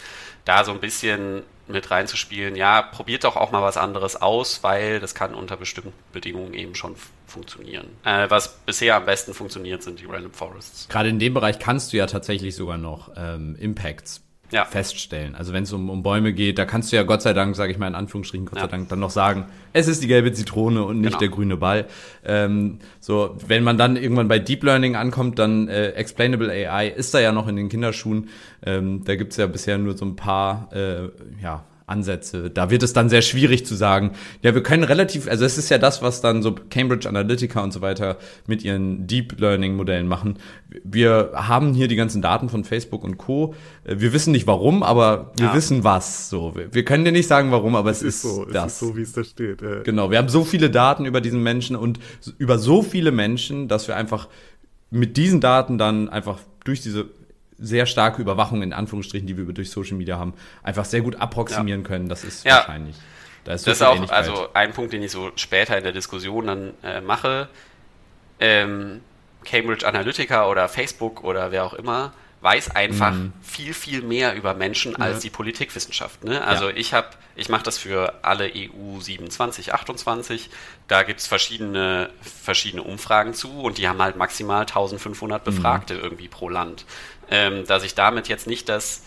[0.45, 2.55] Da so ein bisschen mit reinzuspielen.
[2.55, 6.73] Ja, probiert doch auch mal was anderes aus, weil das kann unter bestimmten Bedingungen eben
[6.73, 6.95] schon
[7.25, 7.87] funktionieren.
[8.05, 10.87] Äh, was bisher am besten funktioniert, sind die Random Forests.
[10.87, 14.21] Gerade in dem Bereich kannst du ja tatsächlich sogar noch ähm, Impacts
[14.51, 14.65] ja.
[14.65, 15.35] feststellen.
[15.35, 17.71] Also wenn es um, um Bäume geht, da kannst du ja Gott sei Dank, sage
[17.71, 18.63] ich mal in Anführungsstrichen, Gott ja.
[18.63, 21.19] sei Dank dann noch sagen, es ist die gelbe Zitrone und nicht genau.
[21.19, 21.85] der grüne Ball.
[22.25, 27.13] Ähm, so, wenn man dann irgendwann bei Deep Learning ankommt, dann äh, Explainable AI ist
[27.13, 28.29] da ja noch in den Kinderschuhen.
[28.65, 31.09] Ähm, da gibt's ja bisher nur so ein paar äh,
[31.41, 32.49] ja, Ansätze.
[32.49, 34.11] Da wird es dann sehr schwierig zu sagen,
[34.41, 37.71] ja, wir können relativ, also es ist ja das, was dann so Cambridge Analytica und
[37.71, 40.37] so weiter mit ihren Deep Learning Modellen machen.
[40.83, 43.55] Wir haben hier die ganzen Daten von Facebook und Co.
[43.85, 45.55] Wir wissen nicht warum, aber wir ja.
[45.55, 46.29] wissen was.
[46.29, 48.65] So, wir können dir nicht sagen warum, aber es, es ist, so, das.
[48.65, 49.61] Es ist so, wie es da steht.
[49.61, 49.83] Äh.
[49.85, 51.99] Genau, wir haben so viele Daten über diesen Menschen und
[52.37, 54.27] über so viele Menschen, dass wir einfach
[54.91, 57.05] mit diesen Daten dann einfach durch diese
[57.59, 61.81] sehr starke Überwachung in Anführungsstrichen, die wir durch Social Media haben, einfach sehr gut approximieren
[61.81, 61.87] ja.
[61.87, 62.09] können.
[62.09, 62.57] Das ist ja.
[62.57, 62.95] wahrscheinlich.
[63.43, 65.93] Da ist so das ist auch also ein Punkt, den ich so später in der
[65.93, 67.49] Diskussion dann äh, mache.
[68.39, 69.01] Ähm,
[69.45, 73.33] Cambridge Analytica oder Facebook oder wer auch immer weiß einfach mhm.
[73.41, 75.21] viel, viel mehr über Menschen als ja.
[75.23, 76.23] die Politikwissenschaft.
[76.23, 76.43] Ne?
[76.43, 80.49] Also ich habe, ich mache das für alle EU 27, 28.
[80.87, 85.45] Da gibt es verschiedene, verschiedene Umfragen zu und die haben halt maximal 1500 mhm.
[85.45, 86.01] Befragte mhm.
[86.01, 86.85] irgendwie pro Land.
[87.29, 89.03] Ähm, dass ich damit jetzt nicht das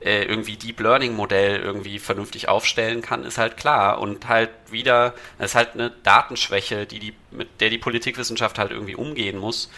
[0.00, 4.00] äh, irgendwie Deep Learning Modell irgendwie vernünftig aufstellen kann, ist halt klar.
[4.00, 8.70] Und halt wieder, es ist halt eine Datenschwäche, die die, mit der die Politikwissenschaft halt
[8.70, 9.70] irgendwie umgehen muss.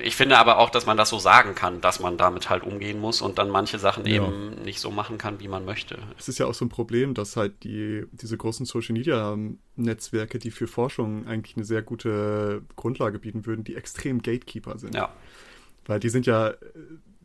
[0.00, 3.00] Ich finde aber auch, dass man das so sagen kann, dass man damit halt umgehen
[3.00, 4.16] muss und dann manche Sachen ja.
[4.16, 5.98] eben nicht so machen kann, wie man möchte.
[6.18, 9.36] Es ist ja auch so ein Problem, dass halt die, diese großen Social Media
[9.76, 14.94] Netzwerke, die für Forschung eigentlich eine sehr gute Grundlage bieten würden, die extrem Gatekeeper sind.
[14.94, 15.12] Ja.
[15.86, 16.52] Weil die sind ja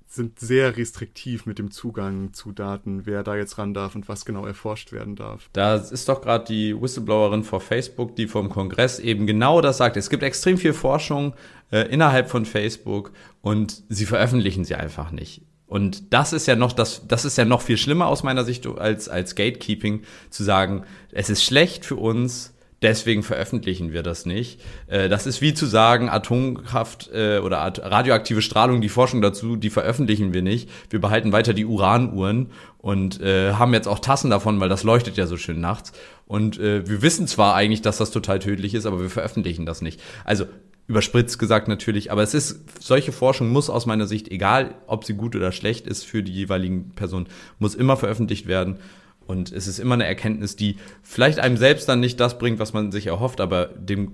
[0.08, 4.26] sind sehr restriktiv mit dem Zugang zu Daten, wer da jetzt ran darf und was
[4.26, 5.50] genau erforscht werden darf.
[5.54, 9.98] Da ist doch gerade die Whistleblowerin vor Facebook, die vom Kongress eben genau das sagt.
[9.98, 11.34] Es gibt extrem viel Forschung
[11.72, 13.12] äh, innerhalb von Facebook
[13.42, 15.42] und sie veröffentlichen sie einfach nicht.
[15.68, 18.66] Und das ist ja noch das, das ist ja noch viel schlimmer aus meiner Sicht
[18.66, 24.60] als, als Gatekeeping, zu sagen, es ist schlecht für uns, deswegen veröffentlichen wir das nicht.
[24.88, 29.70] Äh, das ist wie zu sagen, Atomkraft äh, oder radioaktive Strahlung, die Forschung dazu, die
[29.70, 30.70] veröffentlichen wir nicht.
[30.90, 35.18] Wir behalten weiter die Uranuhren und äh, haben jetzt auch Tassen davon, weil das leuchtet
[35.18, 35.92] ja so schön nachts.
[36.26, 39.82] Und äh, wir wissen zwar eigentlich, dass das total tödlich ist, aber wir veröffentlichen das
[39.82, 40.02] nicht.
[40.24, 40.46] Also
[40.88, 45.16] überspritzt gesagt natürlich, aber es ist, solche Forschung muss aus meiner Sicht, egal ob sie
[45.16, 47.28] gut oder schlecht ist für die jeweiligen Personen,
[47.60, 48.78] muss immer veröffentlicht werden.
[49.28, 52.74] Und es ist immer eine Erkenntnis, die vielleicht einem selbst dann nicht das bringt, was
[52.74, 54.14] man sich erhofft, aber dem,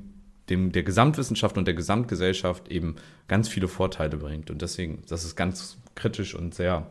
[0.50, 2.96] dem der Gesamtwissenschaft und der Gesamtgesellschaft eben
[3.28, 4.50] ganz viele Vorteile bringt.
[4.50, 6.88] Und deswegen, das ist ganz kritisch und sehr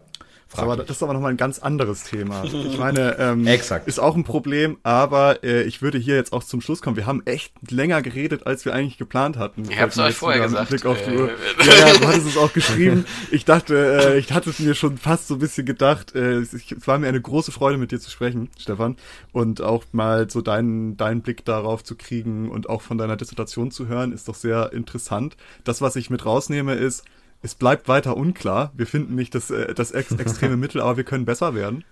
[0.57, 2.45] aber das ist aber nochmal ein ganz anderes Thema.
[2.45, 3.89] Ich meine, ähm, Exakt.
[3.89, 6.97] ist auch ein Problem, aber äh, ich würde hier jetzt auch zum Schluss kommen.
[6.97, 9.65] Wir haben echt länger geredet, als wir eigentlich geplant hatten.
[9.70, 10.69] Ich hab's euch vorher gesagt.
[10.69, 11.31] Blick auf die Uhr.
[11.65, 13.05] Ja, ja, du hattest es auch geschrieben.
[13.31, 16.15] Ich dachte, äh, ich hatte es mir schon fast so ein bisschen gedacht.
[16.15, 16.55] Äh, es
[16.87, 18.97] war mir eine große Freude, mit dir zu sprechen, Stefan,
[19.33, 23.70] und auch mal so deinen, deinen Blick darauf zu kriegen und auch von deiner Dissertation
[23.70, 25.37] zu hören, ist doch sehr interessant.
[25.65, 27.05] Das, was ich mit rausnehme, ist,
[27.43, 28.73] es bleibt weiter unklar.
[28.74, 31.85] Wir finden nicht das, äh, das ex extreme Mittel, aber wir können besser werden,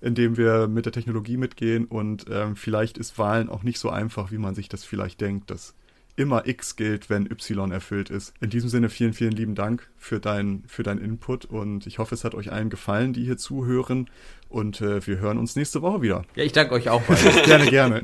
[0.00, 1.86] indem wir mit der Technologie mitgehen.
[1.86, 5.50] Und ähm, vielleicht ist Wahlen auch nicht so einfach, wie man sich das vielleicht denkt,
[5.50, 5.74] dass
[6.16, 8.32] immer X gilt, wenn Y erfüllt ist.
[8.40, 12.14] In diesem Sinne vielen, vielen lieben Dank für dein, für dein Input und ich hoffe,
[12.14, 14.10] es hat euch allen gefallen, die hier zuhören.
[14.48, 16.24] Und äh, wir hören uns nächste Woche wieder.
[16.34, 17.02] Ja, ich danke euch auch.
[17.44, 18.02] gerne, gerne.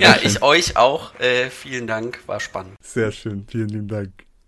[0.00, 1.18] ja, ich euch auch.
[1.20, 2.74] Äh, vielen Dank, war spannend.
[2.80, 4.33] Sehr schön, vielen lieben Dank.